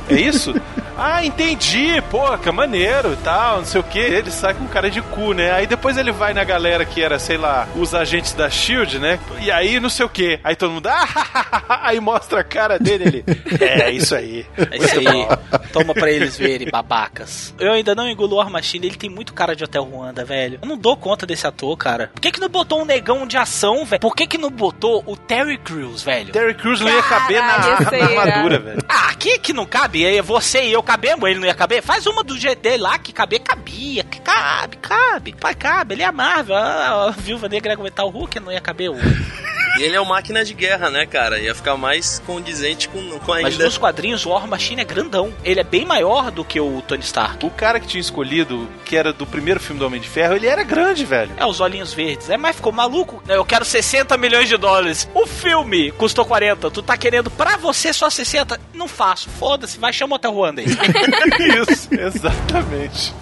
É 0.08 0.14
isso? 0.14 0.54
Ah, 0.96 1.24
entendi, 1.24 2.00
pô, 2.10 2.36
que 2.38 2.50
maneiro 2.50 3.14
e 3.14 3.16
tal, 3.16 3.58
não 3.58 3.64
sei 3.64 3.80
o 3.80 3.84
que. 3.84 3.98
Ele 3.98 4.30
sai 4.30 4.54
com 4.54 4.66
cara 4.66 4.88
de 4.88 5.02
cu, 5.02 5.32
né? 5.32 5.50
Aí 5.52 5.66
depois 5.66 5.96
ele 5.96 6.12
vai 6.12 6.32
na 6.32 6.44
galera 6.44 6.84
que 6.84 7.02
era, 7.02 7.18
sei 7.18 7.36
lá, 7.36 7.66
os 7.74 7.94
agentes 7.94 8.32
da 8.32 8.48
Shield, 8.48 8.98
né? 9.00 9.18
E 9.40 9.50
aí 9.50 9.80
não 9.80 9.88
sei 9.88 10.06
o 10.06 10.08
que. 10.08 10.38
Aí 10.44 10.54
todo 10.54 10.72
mundo, 10.72 10.86
ah, 10.92 11.80
aí 11.82 11.98
mostra 11.98 12.40
a 12.40 12.44
cara 12.44 12.78
dele, 12.78 13.04
ele. 13.04 13.24
É, 13.60 13.90
isso 13.90 14.14
aí. 14.14 14.46
É 14.56 14.76
isso 14.76 14.98
aí. 14.98 15.26
Toma 15.72 15.94
pra 15.94 16.10
eles 16.10 16.36
verem, 16.38 16.68
babacas. 16.70 17.52
Eu 17.58 17.72
ainda 17.72 17.94
não 17.94 18.08
engulo 18.08 18.36
o 18.36 18.38
War 18.38 18.50
Machine, 18.50 18.86
ele 18.86 18.96
tem 18.96 19.10
muito 19.10 19.34
cara 19.34 19.56
de 19.56 19.64
Hotel 19.64 19.82
Ruanda, 19.82 20.24
velho. 20.24 20.58
Eu 20.62 20.68
não 20.68 20.78
dou 20.78 20.96
conta 20.96 21.26
desse 21.26 21.46
ator, 21.46 21.76
cara. 21.76 22.10
Por 22.14 22.20
que 22.20 22.30
que 22.30 22.40
não 22.40 22.48
botou 22.48 22.82
um 22.82 22.84
negão 22.84 23.26
de 23.26 23.36
ação, 23.36 23.84
velho? 23.84 24.00
Por 24.00 24.14
que 24.14 24.26
que 24.28 24.38
não 24.38 24.50
botou 24.50 25.02
o 25.06 25.16
Terry 25.16 25.58
Crews, 25.58 26.02
velho? 26.02 26.32
Terry 26.32 26.54
Crews 26.54 26.80
não 26.80 26.88
ia 26.88 27.02
caber 27.02 27.40
na, 27.40 27.58
na 27.58 28.04
armadura, 28.04 28.58
velho. 28.60 28.84
Ah, 28.88 29.08
aqui 29.10 29.38
que 29.38 29.52
não 29.52 29.66
cabe, 29.66 29.93
você 30.22 30.64
e 30.64 30.72
eu 30.72 30.82
cabemos, 30.82 31.28
ele 31.28 31.38
não 31.38 31.46
ia 31.46 31.54
caber? 31.54 31.82
Faz 31.82 32.06
uma 32.06 32.24
do 32.24 32.36
dele 32.36 32.82
lá, 32.82 32.98
que 32.98 33.12
caber, 33.12 33.40
cabia. 33.40 34.02
Que 34.02 34.20
cabe, 34.20 34.76
cabe. 34.78 35.34
Pai, 35.38 35.54
cabe, 35.54 35.94
ele 35.94 36.02
é 36.02 36.06
a 36.06 36.12
Marvel. 36.12 36.56
A, 36.56 37.08
a 37.08 37.10
Viúva 37.10 37.48
Negra 37.48 37.72
ia 37.72 37.76
aguentar 37.76 38.04
o 38.04 38.10
Hulk, 38.10 38.40
não 38.40 38.50
ia 38.50 38.60
caber 38.60 38.90
o... 38.90 38.96
E 39.78 39.82
ele 39.82 39.96
é 39.96 40.00
o 40.00 40.06
máquina 40.06 40.44
de 40.44 40.54
guerra, 40.54 40.90
né, 40.90 41.04
cara? 41.06 41.38
Ia 41.38 41.54
ficar 41.54 41.76
mais 41.76 42.20
condizente 42.26 42.88
com, 42.88 43.18
com 43.18 43.32
Mas 43.32 43.54
ainda. 43.54 43.64
nos 43.64 43.76
quadrinhos, 43.78 44.24
o 44.24 44.30
War 44.30 44.46
Machine 44.46 44.82
é 44.82 44.84
grandão. 44.84 45.32
Ele 45.44 45.60
é 45.60 45.64
bem 45.64 45.84
maior 45.84 46.30
do 46.30 46.44
que 46.44 46.60
o 46.60 46.82
Tony 46.82 47.02
Stark. 47.02 47.44
O 47.44 47.50
cara 47.50 47.80
que 47.80 47.86
tinha 47.86 48.00
escolhido, 48.00 48.68
que 48.84 48.96
era 48.96 49.12
do 49.12 49.26
primeiro 49.26 49.58
filme 49.60 49.78
do 49.78 49.86
Homem 49.86 50.00
de 50.00 50.08
Ferro, 50.08 50.34
ele 50.34 50.46
era 50.46 50.62
grande, 50.62 51.04
velho. 51.04 51.32
É, 51.36 51.44
os 51.44 51.60
olhinhos 51.60 51.92
verdes. 51.92 52.30
É, 52.30 52.36
mas 52.36 52.56
ficou 52.56 52.72
maluco. 52.72 53.22
Eu 53.28 53.44
quero 53.44 53.64
60 53.64 54.16
milhões 54.16 54.48
de 54.48 54.56
dólares. 54.56 55.08
O 55.14 55.26
filme 55.26 55.90
custou 55.92 56.24
40. 56.24 56.70
Tu 56.70 56.82
tá 56.82 56.96
querendo 56.96 57.30
pra 57.30 57.56
você 57.56 57.92
só 57.92 58.08
60? 58.08 58.60
Não 58.74 58.86
faço. 58.88 59.28
Foda-se, 59.30 59.78
vai 59.78 59.92
chamar 59.92 60.14
o 60.14 60.16
Hotel 60.16 60.32
Ruanda 60.32 60.60
aí. 60.60 60.66
Isso, 61.70 61.88
exatamente. 61.92 63.12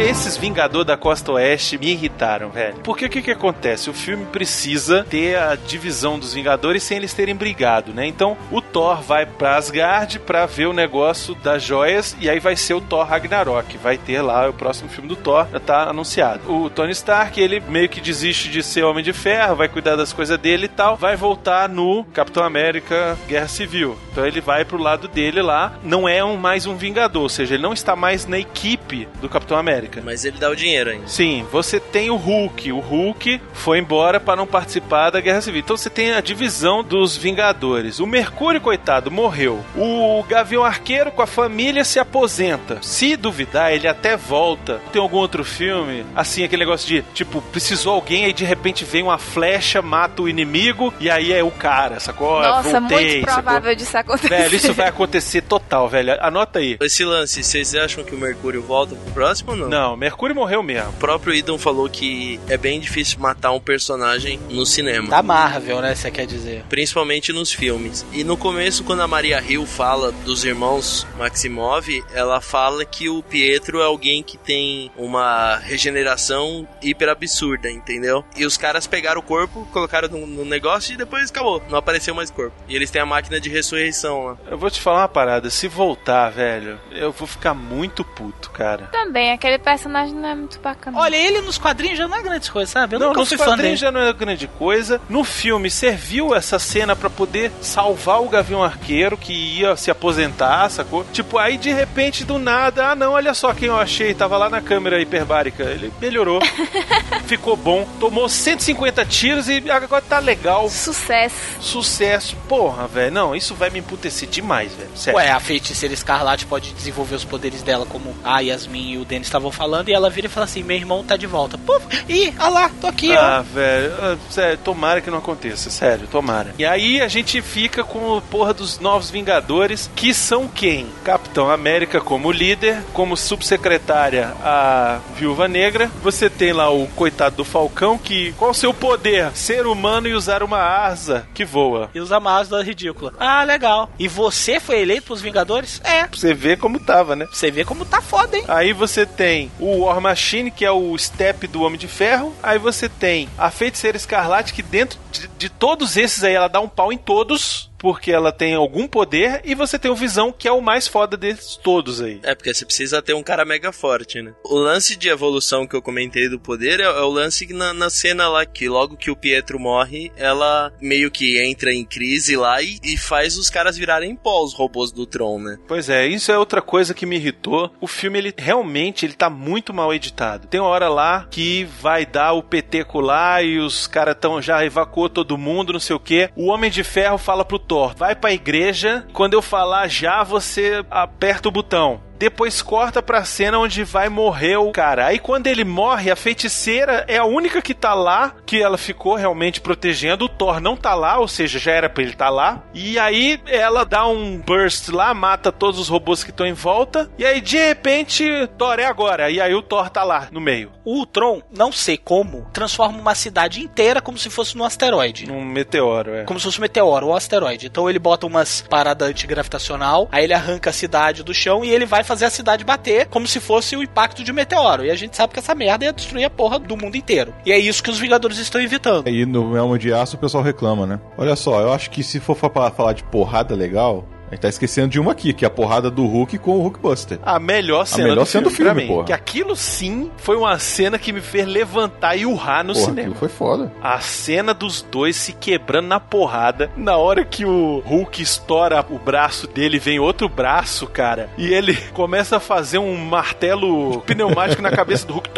Esses 0.00 0.36
Vingador 0.36 0.84
da 0.84 0.96
Costa 0.96 1.32
Oeste 1.32 1.76
me 1.76 1.90
irritaram, 1.90 2.50
velho. 2.50 2.76
Porque 2.84 3.06
o 3.06 3.10
que 3.10 3.20
que 3.20 3.32
acontece? 3.32 3.90
O 3.90 3.92
filme 3.92 4.24
precisa 4.26 5.04
ter 5.10 5.36
a 5.36 5.56
divisão 5.56 6.20
dos 6.20 6.32
Vingadores 6.32 6.84
sem 6.84 6.98
eles 6.98 7.12
terem 7.12 7.34
brigado, 7.34 7.92
né? 7.92 8.06
Então, 8.06 8.36
o 8.52 8.62
Thor 8.62 9.02
vai 9.02 9.26
pra 9.26 9.56
Asgard 9.56 10.20
pra 10.20 10.46
ver 10.46 10.66
o 10.66 10.72
negócio 10.72 11.34
das 11.34 11.64
joias 11.64 12.16
e 12.20 12.30
aí 12.30 12.38
vai 12.38 12.54
ser 12.54 12.74
o 12.74 12.80
Thor 12.80 13.04
Ragnarok. 13.04 13.76
Vai 13.76 13.98
ter 13.98 14.22
lá 14.22 14.48
o 14.48 14.52
próximo 14.52 14.88
filme 14.88 15.08
do 15.08 15.16
Thor, 15.16 15.48
já 15.50 15.58
tá 15.58 15.90
anunciado. 15.90 16.48
O 16.50 16.70
Tony 16.70 16.92
Stark, 16.92 17.38
ele 17.40 17.58
meio 17.58 17.88
que 17.88 18.00
desiste 18.00 18.48
de 18.48 18.62
ser 18.62 18.84
Homem 18.84 19.02
de 19.02 19.12
Ferro, 19.12 19.56
vai 19.56 19.68
cuidar 19.68 19.96
das 19.96 20.12
coisas 20.12 20.38
dele 20.38 20.66
e 20.66 20.68
tal, 20.68 20.96
vai 20.96 21.16
voltar 21.16 21.68
no 21.68 22.04
Capitão 22.14 22.44
América 22.44 23.18
Guerra 23.26 23.48
Civil. 23.48 23.98
Então 24.12 24.24
ele 24.24 24.40
vai 24.40 24.64
pro 24.64 24.80
lado 24.80 25.08
dele 25.08 25.42
lá, 25.42 25.72
não 25.82 26.08
é 26.08 26.24
um, 26.24 26.36
mais 26.36 26.66
um 26.66 26.76
Vingador, 26.76 27.22
ou 27.22 27.28
seja, 27.28 27.54
ele 27.54 27.64
não 27.64 27.72
está 27.72 27.96
mais 27.96 28.26
na 28.26 28.38
equipe 28.38 29.08
do 29.20 29.28
Capitão 29.28 29.58
América. 29.58 29.87
Mas 30.04 30.24
ele 30.24 30.38
dá 30.38 30.50
o 30.50 30.56
dinheiro 30.56 30.90
ainda. 30.90 31.06
Sim, 31.08 31.46
você 31.50 31.80
tem 31.80 32.10
o 32.10 32.16
Hulk. 32.16 32.72
O 32.72 32.80
Hulk 32.80 33.40
foi 33.52 33.78
embora 33.78 34.20
para 34.20 34.36
não 34.36 34.46
participar 34.46 35.10
da 35.10 35.20
Guerra 35.20 35.40
Civil. 35.40 35.60
Então 35.60 35.76
você 35.76 35.90
tem 35.90 36.12
a 36.12 36.20
divisão 36.20 36.82
dos 36.82 37.16
Vingadores. 37.16 37.98
O 38.00 38.06
Mercúrio, 38.06 38.60
coitado, 38.60 39.10
morreu. 39.10 39.64
O 39.76 40.22
Gavião 40.28 40.64
Arqueiro 40.64 41.10
com 41.10 41.22
a 41.22 41.26
família 41.26 41.84
se 41.84 41.98
aposenta. 41.98 42.78
Se 42.82 43.16
duvidar, 43.16 43.72
ele 43.72 43.88
até 43.88 44.16
volta. 44.16 44.80
Tem 44.92 45.00
algum 45.00 45.16
outro 45.16 45.44
filme? 45.44 46.04
Assim, 46.14 46.44
aquele 46.44 46.64
negócio 46.64 46.86
de, 46.86 47.02
tipo, 47.14 47.40
precisou 47.42 47.94
alguém, 47.94 48.24
aí 48.24 48.32
de 48.32 48.44
repente 48.44 48.84
vem 48.84 49.02
uma 49.02 49.18
flecha, 49.18 49.80
mata 49.82 50.22
o 50.22 50.28
inimigo, 50.28 50.92
e 51.00 51.10
aí 51.10 51.32
é 51.32 51.42
o 51.42 51.50
cara, 51.50 52.00
sacou? 52.00 52.40
Nossa, 52.40 52.80
Voltei, 52.80 52.98
muito 52.98 53.30
sacou? 53.30 53.42
provável 53.42 53.74
disso 53.74 53.98
acontecer. 53.98 54.28
Velho, 54.28 54.56
isso 54.56 54.74
vai 54.74 54.88
acontecer 54.88 55.42
total, 55.42 55.88
velho. 55.88 56.16
Anota 56.20 56.58
aí. 56.58 56.76
Esse 56.80 57.04
lance, 57.04 57.42
vocês 57.42 57.74
acham 57.74 58.04
que 58.04 58.14
o 58.14 58.18
Mercúrio 58.18 58.62
volta 58.62 58.94
pro 58.94 59.12
próximo 59.12 59.52
ou 59.52 59.56
não? 59.56 59.68
Não, 59.68 59.77
Mercúrio 59.96 60.34
morreu 60.34 60.62
mesmo. 60.62 60.90
O 60.90 60.94
próprio 60.94 61.34
Idon 61.34 61.58
falou 61.58 61.88
que 61.88 62.38
é 62.48 62.56
bem 62.56 62.80
difícil 62.80 63.18
matar 63.18 63.52
um 63.52 63.60
personagem 63.60 64.38
no 64.50 64.64
cinema. 64.66 65.08
da 65.08 65.22
Marvel, 65.22 65.80
né? 65.80 65.94
Você 65.94 66.10
quer 66.10 66.26
dizer. 66.26 66.64
Principalmente 66.68 67.32
nos 67.32 67.52
filmes. 67.52 68.04
E 68.12 68.24
no 68.24 68.36
começo, 68.36 68.84
quando 68.84 69.00
a 69.02 69.08
Maria 69.08 69.42
Hill 69.42 69.66
fala 69.66 70.12
dos 70.12 70.44
irmãos 70.44 71.06
Maximov, 71.18 71.86
ela 72.12 72.40
fala 72.40 72.84
que 72.84 73.08
o 73.08 73.22
Pietro 73.22 73.80
é 73.80 73.84
alguém 73.84 74.22
que 74.22 74.36
tem 74.36 74.90
uma 74.96 75.56
regeneração 75.56 76.66
hiper 76.82 77.08
absurda, 77.08 77.70
entendeu? 77.70 78.24
E 78.36 78.44
os 78.44 78.56
caras 78.56 78.86
pegaram 78.86 79.20
o 79.20 79.22
corpo, 79.24 79.66
colocaram 79.72 80.08
no, 80.08 80.26
no 80.26 80.44
negócio 80.44 80.94
e 80.94 80.96
depois 80.96 81.30
acabou. 81.30 81.62
Não 81.68 81.78
apareceu 81.78 82.14
mais 82.14 82.30
corpo. 82.30 82.54
E 82.68 82.74
eles 82.76 82.90
têm 82.90 83.02
a 83.02 83.06
máquina 83.06 83.40
de 83.40 83.48
ressurreição 83.48 84.24
lá. 84.24 84.36
Eu 84.50 84.58
vou 84.58 84.70
te 84.70 84.80
falar 84.80 85.02
uma 85.02 85.08
parada. 85.08 85.50
Se 85.50 85.68
voltar, 85.68 86.30
velho, 86.30 86.78
eu 86.92 87.12
vou 87.12 87.26
ficar 87.26 87.54
muito 87.54 88.04
puto, 88.04 88.50
cara. 88.50 88.86
Também, 88.92 89.32
aquele 89.32 89.58
personagem 89.68 90.14
não 90.14 90.28
é 90.28 90.34
muito 90.34 90.58
bacana. 90.60 90.98
Olha, 90.98 91.14
ele 91.14 91.42
nos 91.42 91.58
quadrinhos 91.58 91.98
já 91.98 92.08
não 92.08 92.16
é 92.16 92.22
grande 92.22 92.50
coisa, 92.50 92.72
sabe? 92.72 92.96
Eu 92.96 93.00
não, 93.00 93.08
nunca 93.08 93.20
nos 93.20 93.28
fui 93.28 93.36
fã 93.36 93.44
dele. 93.44 93.56
quadrinhos 93.56 93.80
já 93.80 93.92
não 93.92 94.00
é 94.00 94.12
grande 94.14 94.46
coisa. 94.46 94.98
No 95.10 95.22
filme 95.24 95.70
serviu 95.70 96.34
essa 96.34 96.58
cena 96.58 96.96
pra 96.96 97.10
poder 97.10 97.52
salvar 97.60 98.22
o 98.22 98.28
Gavião 98.30 98.64
Arqueiro 98.64 99.18
que 99.18 99.32
ia 99.32 99.76
se 99.76 99.90
aposentar, 99.90 100.70
sacou? 100.70 101.04
Tipo, 101.12 101.36
aí 101.36 101.58
de 101.58 101.70
repente 101.70 102.24
do 102.24 102.38
nada, 102.38 102.92
ah 102.92 102.96
não, 102.96 103.12
olha 103.12 103.34
só 103.34 103.52
quem 103.52 103.68
eu 103.68 103.76
achei, 103.76 104.14
tava 104.14 104.38
lá 104.38 104.48
na 104.48 104.62
câmera 104.62 105.02
hiperbárica. 105.02 105.64
Ele 105.64 105.92
melhorou, 106.00 106.40
ficou 107.26 107.54
bom, 107.54 107.86
tomou 108.00 108.26
150 108.26 109.04
tiros 109.04 109.50
e 109.50 109.70
agora 109.70 110.02
tá 110.02 110.18
legal. 110.18 110.70
Sucesso. 110.70 111.36
Sucesso. 111.60 112.36
Porra, 112.48 112.86
velho. 112.86 113.12
Não, 113.12 113.36
isso 113.36 113.54
vai 113.54 113.68
me 113.68 113.80
emputecer 113.80 114.30
demais, 114.30 114.72
velho. 114.72 114.90
Sério. 114.94 115.18
Ué, 115.18 115.30
a 115.30 115.40
feiticeira 115.40 115.92
escarlate 115.92 116.46
pode 116.46 116.72
desenvolver 116.72 117.16
os 117.16 117.24
poderes 117.24 117.60
dela, 117.62 117.84
como 117.84 118.16
a 118.24 118.40
Yasmin 118.40 118.92
e 118.92 118.96
o 118.96 119.04
Denis 119.04 119.26
estavam 119.26 119.52
falando, 119.58 119.88
e 119.88 119.92
ela 119.92 120.08
vira 120.08 120.28
e 120.28 120.30
fala 120.30 120.44
assim: 120.44 120.62
meu 120.62 120.76
irmão 120.76 121.02
tá 121.04 121.16
de 121.16 121.26
volta. 121.26 121.58
Puf, 121.58 121.84
ih, 122.08 122.32
olha 122.38 122.48
lá, 122.48 122.70
tô 122.80 122.86
aqui, 122.86 123.12
Ah, 123.14 123.42
velho, 123.42 123.92
ah, 124.00 124.16
sério, 124.30 124.58
tomara 124.64 125.00
que 125.00 125.10
não 125.10 125.18
aconteça, 125.18 125.68
sério, 125.68 126.06
tomara. 126.06 126.54
E 126.58 126.64
aí 126.64 127.00
a 127.00 127.08
gente 127.08 127.42
fica 127.42 127.82
com 127.82 128.16
o 128.16 128.22
porra 128.22 128.54
dos 128.54 128.78
novos 128.78 129.10
Vingadores, 129.10 129.90
que 129.96 130.14
são 130.14 130.46
quem? 130.46 130.86
Capitão 131.04 131.50
América 131.50 132.00
como 132.00 132.30
líder, 132.30 132.82
como 132.92 133.16
subsecretária 133.16 134.32
a 134.42 135.00
Viúva 135.16 135.48
Negra. 135.48 135.90
Você 136.02 136.30
tem 136.30 136.52
lá 136.52 136.70
o 136.70 136.86
coitado 136.88 137.36
do 137.36 137.44
Falcão, 137.44 137.98
que 137.98 138.32
qual 138.34 138.52
o 138.52 138.54
seu 138.54 138.72
poder? 138.72 139.30
Ser 139.34 139.66
humano 139.66 140.06
e 140.06 140.14
usar 140.14 140.42
uma 140.42 140.58
asa 140.60 141.26
que 141.34 141.44
voa. 141.44 141.86
ó. 141.86 141.88
E 141.94 142.00
os 142.00 142.12
amados 142.12 142.48
da 142.48 142.62
ridícula. 142.62 143.12
Ah, 143.18 143.42
legal. 143.42 143.90
E 143.98 144.06
você 144.06 144.60
foi 144.60 144.80
eleito 144.80 145.06
pros 145.06 145.20
Vingadores? 145.20 145.80
É. 145.84 146.04
Pra 146.06 146.18
você 146.18 146.32
ver 146.34 146.58
como 146.58 146.78
tava, 146.78 147.16
né? 147.16 147.26
Você 147.32 147.50
vê 147.50 147.64
como 147.64 147.84
tá 147.84 148.00
foda, 148.00 148.36
hein? 148.36 148.44
Aí 148.46 148.72
você 148.72 149.04
tem 149.06 149.37
o 149.58 149.80
War 149.80 150.00
Machine, 150.00 150.50
que 150.50 150.64
é 150.64 150.70
o 150.70 150.96
step 150.96 151.46
do 151.46 151.62
Homem 151.62 151.78
de 151.78 151.86
Ferro. 151.86 152.34
Aí 152.42 152.58
você 152.58 152.88
tem 152.88 153.28
a 153.36 153.50
Feiticeira 153.50 153.96
Escarlate, 153.96 154.52
que 154.52 154.62
dentro 154.62 154.98
de, 155.12 155.28
de 155.38 155.48
todos 155.48 155.96
esses 155.96 156.24
aí, 156.24 156.34
ela 156.34 156.48
dá 156.48 156.60
um 156.60 156.68
pau 156.68 156.92
em 156.92 156.98
todos. 156.98 157.67
Porque 157.78 158.10
ela 158.10 158.32
tem 158.32 158.54
algum 158.54 158.86
poder, 158.86 159.40
e 159.44 159.54
você 159.54 159.78
tem 159.78 159.90
o 159.90 159.96
Visão, 159.96 160.32
que 160.32 160.48
é 160.48 160.52
o 160.52 160.60
mais 160.60 160.88
foda 160.88 161.16
desses 161.16 161.56
todos 161.56 162.00
aí. 162.02 162.20
É, 162.22 162.34
porque 162.34 162.52
você 162.52 162.64
precisa 162.64 163.00
ter 163.00 163.14
um 163.14 163.22
cara 163.22 163.44
mega 163.44 163.72
forte, 163.72 164.20
né? 164.20 164.34
O 164.44 164.56
lance 164.56 164.96
de 164.96 165.08
evolução 165.08 165.66
que 165.66 165.76
eu 165.76 165.82
comentei 165.82 166.28
do 166.28 166.38
poder 166.38 166.80
é, 166.80 166.84
é 166.84 167.02
o 167.02 167.08
lance 167.08 167.46
na, 167.52 167.72
na, 167.72 167.88
cena 167.88 168.28
lá, 168.28 168.44
que 168.44 168.68
logo 168.68 168.96
que 168.96 169.10
o 169.10 169.16
Pietro 169.16 169.58
morre, 169.58 170.10
ela 170.16 170.72
meio 170.80 171.10
que 171.10 171.38
entra 171.40 171.72
em 171.72 171.84
crise 171.84 172.36
lá 172.36 172.60
e, 172.60 172.78
e 172.82 172.96
faz 172.96 173.36
os 173.36 173.48
caras 173.48 173.76
virarem 173.76 174.16
pó, 174.16 174.42
os 174.42 174.54
robôs 174.54 174.90
do 174.90 175.06
Tron, 175.06 175.38
né? 175.38 175.58
Pois 175.66 175.88
é, 175.88 176.06
isso 176.06 176.32
é 176.32 176.38
outra 176.38 176.60
coisa 176.60 176.94
que 176.94 177.06
me 177.06 177.16
irritou. 177.16 177.70
O 177.80 177.86
filme, 177.86 178.18
ele 178.18 178.34
realmente, 178.36 179.06
ele 179.06 179.14
tá 179.14 179.30
muito 179.30 179.72
mal 179.72 179.94
editado. 179.94 180.48
Tem 180.48 180.60
uma 180.60 180.68
hora 180.68 180.88
lá 180.88 181.26
que 181.30 181.64
vai 181.80 182.04
dar 182.04 182.32
o 182.32 182.42
peteco 182.42 183.00
lá 183.00 183.42
e 183.42 183.58
os 183.58 183.86
caras 183.86 184.16
tão 184.20 184.42
já 184.42 184.64
evacuou 184.64 185.08
todo 185.08 185.38
mundo, 185.38 185.72
não 185.72 185.80
sei 185.80 185.94
o 185.94 186.00
que. 186.00 186.30
O 186.34 186.46
Homem 186.46 186.70
de 186.70 186.82
Ferro 186.82 187.18
fala 187.18 187.44
pro 187.44 187.58
Thor, 187.68 187.94
vai 187.94 188.16
pra 188.16 188.32
igreja, 188.32 189.06
quando 189.12 189.34
eu 189.34 189.42
falar 189.42 189.88
já, 189.88 190.24
você 190.24 190.82
aperta 190.90 191.48
o 191.48 191.52
botão. 191.52 192.00
Depois 192.18 192.60
corta 192.60 193.02
pra 193.02 193.24
cena 193.24 193.58
onde 193.58 193.84
vai 193.84 194.08
morrer 194.08 194.56
o 194.56 194.72
cara. 194.72 195.06
Aí 195.06 195.18
quando 195.18 195.46
ele 195.46 195.64
morre, 195.64 196.10
a 196.10 196.16
feiticeira 196.16 197.04
é 197.06 197.18
a 197.18 197.24
única 197.24 197.62
que 197.62 197.74
tá 197.74 197.94
lá, 197.94 198.34
que 198.44 198.60
ela 198.60 198.76
ficou 198.76 199.14
realmente 199.14 199.60
protegendo. 199.60 200.24
O 200.24 200.28
Thor 200.28 200.60
não 200.60 200.76
tá 200.76 200.94
lá, 200.94 201.18
ou 201.18 201.28
seja, 201.28 201.58
já 201.58 201.72
era 201.72 201.88
pra 201.88 202.02
ele 202.02 202.14
tá 202.14 202.28
lá. 202.28 202.64
E 202.74 202.98
aí 202.98 203.40
ela 203.46 203.84
dá 203.84 204.06
um 204.06 204.38
burst 204.38 204.88
lá, 204.88 205.14
mata 205.14 205.52
todos 205.52 205.78
os 205.78 205.88
robôs 205.88 206.24
que 206.24 206.30
estão 206.30 206.46
em 206.46 206.52
volta. 206.52 207.08
E 207.16 207.24
aí 207.24 207.40
de 207.40 207.56
repente, 207.56 208.24
Thor 208.58 208.78
é 208.80 208.84
agora. 208.84 209.30
E 209.30 209.40
aí 209.40 209.54
o 209.54 209.62
Thor 209.62 209.88
tá 209.88 210.02
lá 210.02 210.28
no 210.32 210.40
meio. 210.40 210.72
O 210.84 211.06
Tron, 211.06 211.40
não 211.56 211.70
sei 211.70 211.96
como, 211.96 212.46
transforma 212.52 212.98
uma 212.98 213.14
cidade 213.14 213.62
inteira 213.62 214.00
como 214.00 214.18
se 214.18 214.30
fosse 214.30 214.56
num 214.56 214.64
asteroide. 214.64 215.30
Um 215.30 215.44
meteoro, 215.44 216.14
é. 216.14 216.24
Como 216.24 216.40
se 216.40 216.46
fosse 216.46 216.58
um 216.58 216.62
meteoro 216.62 217.06
ou 217.06 217.12
um 217.12 217.16
asteroide. 217.16 217.66
Então 217.66 217.88
ele 217.88 217.98
bota 217.98 218.26
umas 218.26 218.62
paradas 218.62 219.08
antigravitacional, 219.08 220.08
aí 220.10 220.24
ele 220.24 220.34
arranca 220.34 220.70
a 220.70 220.72
cidade 220.72 221.22
do 221.22 221.34
chão 221.34 221.64
e 221.64 221.70
ele 221.70 221.86
vai 221.86 222.02
fazer 222.08 222.24
a 222.24 222.30
cidade 222.30 222.64
bater 222.64 223.06
como 223.06 223.26
se 223.26 223.38
fosse 223.38 223.76
o 223.76 223.82
impacto 223.82 224.24
de 224.24 224.32
um 224.32 224.34
meteoro. 224.34 224.84
E 224.84 224.90
a 224.90 224.96
gente 224.96 225.16
sabe 225.16 225.32
que 225.34 225.38
essa 225.38 225.54
merda 225.54 225.84
ia 225.84 225.92
destruir 225.92 226.24
a 226.24 226.30
porra 226.30 226.58
do 226.58 226.76
mundo 226.76 226.96
inteiro. 226.96 227.34
E 227.44 227.52
é 227.52 227.58
isso 227.58 227.82
que 227.82 227.90
os 227.90 227.98
Vingadores 227.98 228.38
estão 228.38 228.60
evitando. 228.60 229.08
E 229.08 229.26
no 229.26 229.56
Elmo 229.56 229.78
de 229.78 229.92
Aço 229.92 230.16
o 230.16 230.18
pessoal 230.18 230.42
reclama, 230.42 230.86
né? 230.86 230.98
Olha 231.16 231.36
só, 231.36 231.60
eu 231.60 231.72
acho 231.72 231.90
que 231.90 232.02
se 232.02 232.18
for 232.18 232.34
falar 232.34 232.94
de 232.94 233.04
porrada 233.04 233.54
legal, 233.54 234.04
a 234.30 234.34
gente 234.34 234.42
tá 234.42 234.48
esquecendo 234.48 234.88
de 234.88 235.00
uma 235.00 235.12
aqui, 235.12 235.32
que 235.32 235.44
é 235.44 235.48
a 235.48 235.50
porrada 235.50 235.90
do 235.90 236.04
Hulk 236.04 236.36
com 236.38 236.58
o 236.58 236.62
Hulkbuster. 236.62 237.18
A 237.22 237.38
melhor 237.38 237.86
cena, 237.86 238.04
a 238.04 238.08
melhor 238.10 238.24
do, 238.24 238.28
cena 238.28 238.44
do 238.44 238.50
filme, 238.50 238.86
filme 238.86 239.04
Que 239.04 239.12
aquilo 239.12 239.56
sim 239.56 240.10
foi 240.18 240.36
uma 240.36 240.58
cena 240.58 240.98
que 240.98 241.12
me 241.12 241.20
fez 241.22 241.46
levantar 241.46 242.14
e 242.14 242.26
urrar 242.26 242.62
no 242.62 242.74
porra, 242.74 242.84
cinema. 242.84 243.14
foi 243.14 243.28
foda. 243.28 243.72
A 243.82 243.98
cena 244.00 244.52
dos 244.52 244.82
dois 244.82 245.16
se 245.16 245.32
quebrando 245.32 245.88
na 245.88 245.98
porrada. 245.98 246.70
Na 246.76 246.98
hora 246.98 247.24
que 247.24 247.46
o 247.46 247.82
Hulk 247.86 248.22
estoura 248.22 248.84
o 248.90 248.98
braço 248.98 249.46
dele, 249.46 249.78
vem 249.78 249.98
outro 249.98 250.28
braço, 250.28 250.86
cara. 250.86 251.30
E 251.38 251.46
ele 251.52 251.74
começa 251.94 252.36
a 252.36 252.40
fazer 252.40 252.76
um 252.76 252.96
martelo 252.96 254.02
pneumático 254.02 254.60
na 254.60 254.70
cabeça 254.70 255.06
do 255.06 255.14
Hulk. 255.14 255.30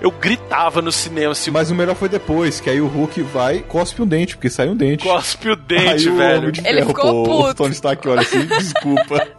Eu 0.00 0.10
gritava 0.10 0.82
no 0.82 0.90
cinema 0.90 1.32
assim. 1.32 1.52
Mas 1.52 1.70
o 1.70 1.74
melhor 1.74 1.94
foi 1.94 2.08
depois, 2.08 2.60
que 2.60 2.68
aí 2.68 2.80
o 2.80 2.88
Hulk 2.88 3.22
vai 3.22 3.60
cospe 3.60 4.02
um 4.02 4.06
dente, 4.06 4.36
porque 4.36 4.50
sai 4.50 4.68
um 4.68 4.76
dente. 4.76 5.04
Cospe 5.04 5.50
o 5.50 5.56
dente, 5.56 6.08
aí, 6.08 6.16
velho. 6.16 6.48
O 6.48 6.66
ele 6.66 6.84
ficou 6.84 7.24
pô, 7.24 7.43
puto. 7.48 7.62
O 7.62 7.64
Tony 7.64 7.74
Stark 7.74 8.08
olha 8.08 8.20
assim, 8.20 8.46
desculpa. 8.46 9.28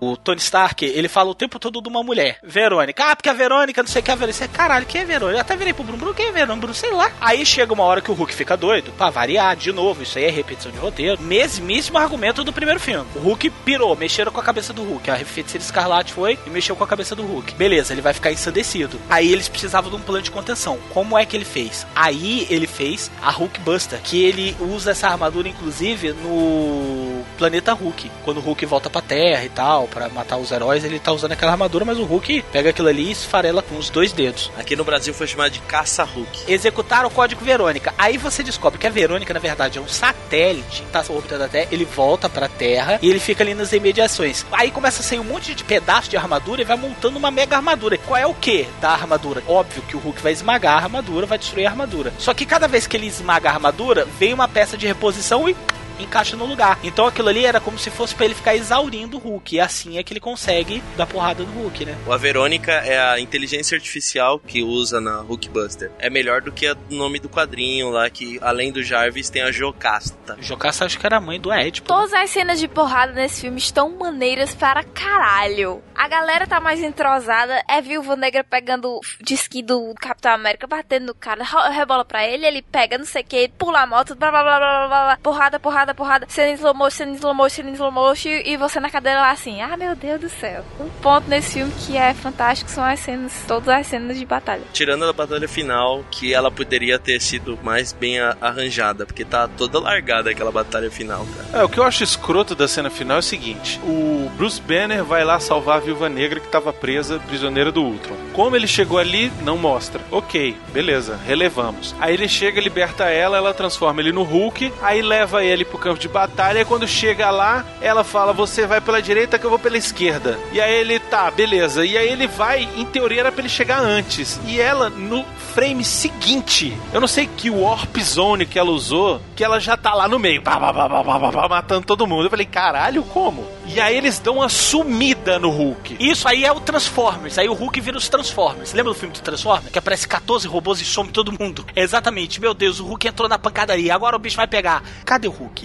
O 0.00 0.16
Tony 0.16 0.40
Stark, 0.40 0.84
ele 0.84 1.08
fala 1.08 1.30
o 1.30 1.34
tempo 1.34 1.60
todo 1.60 1.80
de 1.80 1.88
uma 1.88 2.02
mulher. 2.02 2.38
Verônica. 2.42 3.04
Ah, 3.04 3.14
porque 3.14 3.28
a 3.28 3.32
Verônica, 3.32 3.80
não 3.82 3.88
sei 3.88 4.00
o 4.00 4.04
que 4.04 4.10
é 4.10 4.14
a 4.14 4.16
Verônica. 4.16 4.36
Você, 4.36 4.48
Caralho, 4.48 4.84
quem 4.84 5.00
é 5.00 5.04
Verônica? 5.04 5.38
Eu 5.38 5.40
até 5.40 5.54
virei 5.56 5.72
pro 5.72 5.84
Bruno, 5.84 5.98
Bruno, 5.98 6.14
quem 6.14 6.26
é 6.26 6.32
Verônica? 6.32 6.56
Bruno, 6.56 6.74
sei 6.74 6.90
lá. 6.90 7.10
Aí 7.20 7.46
chega 7.46 7.72
uma 7.72 7.84
hora 7.84 8.00
que 8.00 8.10
o 8.10 8.14
Hulk 8.14 8.34
fica 8.34 8.56
doido, 8.56 8.90
pra 8.98 9.10
variar, 9.10 9.54
de 9.54 9.70
novo, 9.70 10.02
isso 10.02 10.18
aí 10.18 10.24
é 10.24 10.30
repetição 10.30 10.72
de 10.72 10.78
roteiro. 10.78 11.22
Mesmíssimo 11.22 11.98
argumento 11.98 12.42
do 12.42 12.52
primeiro 12.52 12.80
filme. 12.80 13.06
O 13.14 13.20
Hulk 13.20 13.48
pirou, 13.64 13.94
mexeram 13.94 14.32
com 14.32 14.40
a 14.40 14.42
cabeça 14.42 14.72
do 14.72 14.82
Hulk. 14.82 15.08
A 15.08 15.24
feiticeira 15.24 15.64
escarlate 15.64 16.12
foi 16.12 16.36
e 16.46 16.50
mexeu 16.50 16.74
com 16.74 16.82
a 16.82 16.88
cabeça 16.88 17.14
do 17.14 17.22
Hulk. 17.22 17.54
Beleza, 17.54 17.94
ele 17.94 18.02
vai 18.02 18.12
ficar 18.12 18.32
ensandecido. 18.32 19.00
Aí 19.08 19.32
eles 19.32 19.48
precisavam 19.48 19.88
de 19.88 19.96
um 19.96 20.00
plano 20.00 20.22
de 20.22 20.32
contenção. 20.32 20.78
Como 20.92 21.16
é 21.16 21.24
que 21.24 21.36
ele 21.36 21.44
fez? 21.44 21.86
Aí 21.94 22.44
ele 22.50 22.66
fez 22.66 23.08
a 23.22 23.30
Hulk 23.30 23.60
Buster, 23.60 24.00
que 24.02 24.24
ele 24.24 24.56
usa 24.60 24.90
essa 24.90 25.08
armadura, 25.08 25.48
inclusive, 25.48 25.71
no 26.12 27.22
planeta 27.38 27.72
Hulk. 27.72 28.10
Quando 28.24 28.38
o 28.38 28.40
Hulk 28.40 28.66
volta 28.66 28.90
pra 28.90 29.00
Terra 29.00 29.44
e 29.44 29.48
tal, 29.48 29.88
pra 29.88 30.08
matar 30.08 30.36
os 30.36 30.50
heróis, 30.50 30.84
ele 30.84 30.98
tá 30.98 31.12
usando 31.12 31.32
aquela 31.32 31.52
armadura, 31.52 31.84
mas 31.84 31.98
o 31.98 32.04
Hulk 32.04 32.44
pega 32.52 32.70
aquilo 32.70 32.88
ali 32.88 33.08
e 33.08 33.12
esfarela 33.12 33.62
com 33.62 33.76
os 33.76 33.90
dois 33.90 34.12
dedos. 34.12 34.50
Aqui 34.56 34.76
no 34.76 34.84
Brasil 34.84 35.12
foi 35.14 35.26
chamado 35.26 35.52
de 35.52 35.60
caça-Hulk. 35.60 36.44
Executaram 36.46 37.08
o 37.08 37.10
código 37.10 37.44
Verônica. 37.44 37.94
Aí 37.98 38.16
você 38.16 38.42
descobre 38.42 38.78
que 38.78 38.86
a 38.86 38.90
Verônica, 38.90 39.32
na 39.32 39.40
verdade, 39.40 39.78
é 39.78 39.80
um 39.80 39.88
satélite, 39.88 40.84
tá 40.92 41.02
orbitando 41.08 41.44
a 41.44 41.48
Terra, 41.48 41.68
ele 41.70 41.84
volta 41.84 42.28
pra 42.28 42.48
Terra 42.48 42.98
e 43.02 43.08
ele 43.08 43.20
fica 43.20 43.42
ali 43.42 43.54
nas 43.54 43.72
imediações. 43.72 44.44
Aí 44.52 44.70
começa 44.70 45.00
a 45.00 45.04
sair 45.04 45.18
um 45.18 45.24
monte 45.24 45.54
de 45.54 45.64
pedaço 45.64 46.08
de 46.08 46.16
armadura 46.16 46.62
e 46.62 46.64
vai 46.64 46.76
montando 46.76 47.18
uma 47.18 47.30
mega 47.30 47.56
armadura. 47.56 47.98
Qual 47.98 48.16
é 48.16 48.26
o 48.26 48.34
que 48.34 48.66
da 48.80 48.90
armadura? 48.90 49.42
Óbvio 49.46 49.82
que 49.82 49.96
o 49.96 50.00
Hulk 50.00 50.22
vai 50.22 50.32
esmagar 50.32 50.74
a 50.74 50.84
armadura, 50.84 51.26
vai 51.26 51.38
destruir 51.38 51.66
a 51.66 51.70
armadura. 51.70 52.12
Só 52.18 52.32
que 52.34 52.46
cada 52.46 52.68
vez 52.68 52.86
que 52.86 52.96
ele 52.96 53.06
esmaga 53.06 53.50
a 53.50 53.54
armadura, 53.54 54.06
vem 54.18 54.32
uma 54.32 54.48
peça 54.48 54.76
de 54.76 54.86
reposição 54.86 55.48
e 55.48 55.54
encaixa 56.02 56.36
no 56.36 56.46
lugar. 56.46 56.78
Então 56.82 57.06
aquilo 57.06 57.28
ali 57.28 57.44
era 57.44 57.60
como 57.60 57.78
se 57.78 57.90
fosse 57.90 58.14
pra 58.14 58.24
ele 58.24 58.34
ficar 58.34 58.54
exaurindo 58.54 59.16
o 59.16 59.20
Hulk. 59.20 59.56
E 59.56 59.60
assim 59.60 59.98
é 59.98 60.02
que 60.02 60.12
ele 60.12 60.20
consegue 60.20 60.82
dar 60.96 61.06
porrada 61.06 61.42
no 61.44 61.62
Hulk, 61.62 61.84
né? 61.84 61.96
A 62.08 62.16
Verônica 62.16 62.72
é 62.72 62.98
a 62.98 63.20
inteligência 63.20 63.74
artificial 63.76 64.38
que 64.38 64.62
usa 64.62 65.00
na 65.00 65.20
Hulkbuster. 65.20 65.90
É 65.98 66.10
melhor 66.10 66.40
do 66.42 66.52
que 66.52 66.70
o 66.70 66.76
nome 66.90 67.18
do 67.18 67.28
quadrinho 67.28 67.90
lá, 67.90 68.08
que 68.10 68.38
além 68.42 68.72
do 68.72 68.82
Jarvis 68.82 69.30
tem 69.30 69.42
a 69.42 69.50
Jocasta. 69.50 70.36
Jocasta 70.40 70.84
acho 70.84 70.98
que 70.98 71.06
era 71.06 71.16
a 71.16 71.20
mãe 71.20 71.40
do 71.40 71.52
Ed. 71.52 71.82
pô. 71.82 71.88
Todas 71.88 72.12
as 72.12 72.30
cenas 72.30 72.58
de 72.58 72.68
porrada 72.68 73.12
nesse 73.12 73.42
filme 73.42 73.58
estão 73.58 73.90
maneiras 73.96 74.54
para 74.54 74.82
caralho. 74.84 75.82
A 75.94 76.08
galera 76.08 76.46
tá 76.46 76.60
mais 76.60 76.80
entrosada. 76.80 77.62
É 77.68 77.80
Viúva 77.80 78.16
Negra 78.16 78.44
pegando 78.44 78.96
o 78.96 79.00
disquinho 79.20 79.66
do 79.66 79.94
Capitão 79.94 80.32
América, 80.32 80.66
batendo 80.66 81.06
no 81.06 81.14
cara, 81.14 81.44
rebola 81.70 82.04
pra 82.04 82.26
ele, 82.26 82.46
ele 82.46 82.62
pega 82.62 82.98
não 82.98 83.04
sei 83.04 83.22
o 83.22 83.24
que, 83.24 83.48
pula 83.58 83.80
a 83.80 83.86
moto, 83.86 84.14
blá 84.14 84.30
blá 84.30 84.42
blá 84.42 84.58
blá 84.58 84.58
blá 84.58 84.88
blá, 84.88 85.04
blá, 85.04 85.18
porrada, 85.58 85.91
porrada, 85.94 86.12
porrada, 86.12 86.26
cena 86.28 86.50
em 86.50 86.54
slow 86.54 86.74
motion, 86.74 86.96
cena 86.96 87.10
em 87.10 87.14
slow 87.14 87.34
motion, 87.34 87.56
cena 87.56 87.70
em 87.70 87.72
slow 87.74 87.90
motion, 87.90 88.30
e 88.44 88.56
você 88.56 88.80
na 88.80 88.90
cadeira 88.90 89.20
lá 89.20 89.30
assim, 89.30 89.60
ah 89.60 89.76
meu 89.76 89.94
Deus 89.94 90.20
do 90.20 90.28
céu. 90.28 90.64
Um 90.80 90.88
ponto 91.00 91.28
nesse 91.28 91.54
filme 91.54 91.72
que 91.86 91.96
é 91.96 92.14
fantástico 92.14 92.70
são 92.70 92.84
as 92.84 93.00
cenas, 93.00 93.32
todas 93.46 93.68
as 93.68 93.86
cenas 93.86 94.18
de 94.18 94.24
batalha. 94.24 94.62
Tirando 94.72 95.04
a 95.04 95.12
batalha 95.12 95.48
final, 95.48 96.04
que 96.10 96.34
ela 96.34 96.50
poderia 96.50 96.98
ter 96.98 97.20
sido 97.20 97.58
mais 97.62 97.92
bem 97.92 98.20
arranjada, 98.20 99.06
porque 99.06 99.24
tá 99.24 99.48
toda 99.48 99.78
largada 99.78 100.30
aquela 100.30 100.52
batalha 100.52 100.90
final, 100.90 101.26
cara. 101.26 101.62
É, 101.62 101.64
o 101.64 101.68
que 101.68 101.78
eu 101.78 101.84
acho 101.84 102.04
escroto 102.04 102.54
da 102.54 102.68
cena 102.68 102.90
final 102.90 103.16
é 103.16 103.20
o 103.20 103.22
seguinte: 103.22 103.80
o 103.84 104.30
Bruce 104.36 104.60
Banner 104.60 105.04
vai 105.04 105.24
lá 105.24 105.40
salvar 105.40 105.78
a 105.78 105.80
viúva 105.80 106.08
negra 106.08 106.40
que 106.40 106.46
estava 106.46 106.72
presa, 106.72 107.18
prisioneira 107.20 107.72
do 107.72 107.82
Ultron. 107.82 108.16
Como 108.32 108.56
ele 108.56 108.66
chegou 108.66 108.98
ali, 108.98 109.32
não 109.42 109.56
mostra. 109.56 110.00
Ok, 110.10 110.56
beleza, 110.72 111.18
relevamos. 111.26 111.94
Aí 112.00 112.14
ele 112.14 112.28
chega, 112.28 112.60
liberta 112.60 113.04
ela, 113.04 113.36
ela 113.36 113.54
transforma 113.54 114.00
ele 114.00 114.12
no 114.12 114.22
Hulk, 114.22 114.72
aí 114.82 115.02
leva 115.02 115.44
ele 115.44 115.64
pro 115.64 115.78
campo 115.82 115.98
de 115.98 116.08
batalha. 116.08 116.60
E 116.60 116.64
quando 116.64 116.86
chega 116.86 117.30
lá, 117.30 117.64
ela 117.80 118.04
fala: 118.04 118.32
Você 118.32 118.66
vai 118.66 118.80
pela 118.80 119.02
direita 119.02 119.38
que 119.38 119.44
eu 119.44 119.50
vou 119.50 119.58
pela 119.58 119.76
esquerda. 119.76 120.38
E 120.52 120.60
aí 120.60 120.72
ele, 120.72 120.98
tá, 120.98 121.30
beleza. 121.30 121.84
E 121.84 121.98
aí 121.98 122.08
ele 122.08 122.26
vai, 122.26 122.68
em 122.76 122.84
teoria 122.84 123.20
era 123.20 123.32
pra 123.32 123.40
ele 123.40 123.48
chegar 123.48 123.80
antes. 123.80 124.40
E 124.46 124.60
ela, 124.60 124.88
no 124.88 125.24
frame 125.54 125.84
seguinte, 125.84 126.76
eu 126.92 127.00
não 127.00 127.08
sei 127.08 127.26
que 127.26 127.50
Warp 127.50 127.96
Zone 127.98 128.46
que 128.46 128.58
ela 128.58 128.70
usou, 128.70 129.20
que 129.36 129.44
ela 129.44 129.58
já 129.58 129.76
tá 129.76 129.92
lá 129.92 130.08
no 130.08 130.18
meio, 130.18 130.40
pá, 130.42 130.58
pá, 130.58 130.72
pá, 130.72 131.48
matando 131.48 131.86
todo 131.86 132.06
mundo. 132.06 132.24
Eu 132.24 132.30
falei, 132.30 132.46
caralho, 132.46 133.02
como? 133.04 133.46
E 133.66 133.80
aí 133.80 133.96
eles 133.96 134.18
dão 134.18 134.36
uma 134.36 134.48
sumida 134.48 135.38
no 135.38 135.50
Hulk. 135.50 135.96
Isso 136.00 136.26
aí 136.28 136.44
é 136.44 136.52
o 136.52 136.60
Transformers. 136.60 137.38
Aí 137.38 137.48
o 137.48 137.54
Hulk 137.54 137.80
vira 137.80 137.96
os 137.96 138.08
Transformers. 138.08 138.72
Lembra 138.72 138.92
do 138.92 138.98
filme 138.98 139.14
do 139.14 139.20
Transformers? 139.20 139.70
Que 139.70 139.78
aparece 139.78 140.06
14 140.08 140.46
robôs 140.48 140.80
e 140.80 140.84
some 140.84 141.10
todo 141.10 141.32
mundo. 141.38 141.64
Exatamente. 141.74 142.40
Meu 142.40 142.54
Deus, 142.54 142.80
o 142.80 142.84
Hulk 142.84 143.08
entrou 143.08 143.28
na 143.28 143.38
pancadaria. 143.38 143.94
Agora 143.94 144.16
o 144.16 144.18
bicho 144.18 144.36
vai 144.36 144.46
pegar. 144.46 144.82
Cadê 145.04 145.28
o 145.28 145.30
Hulk? 145.30 145.61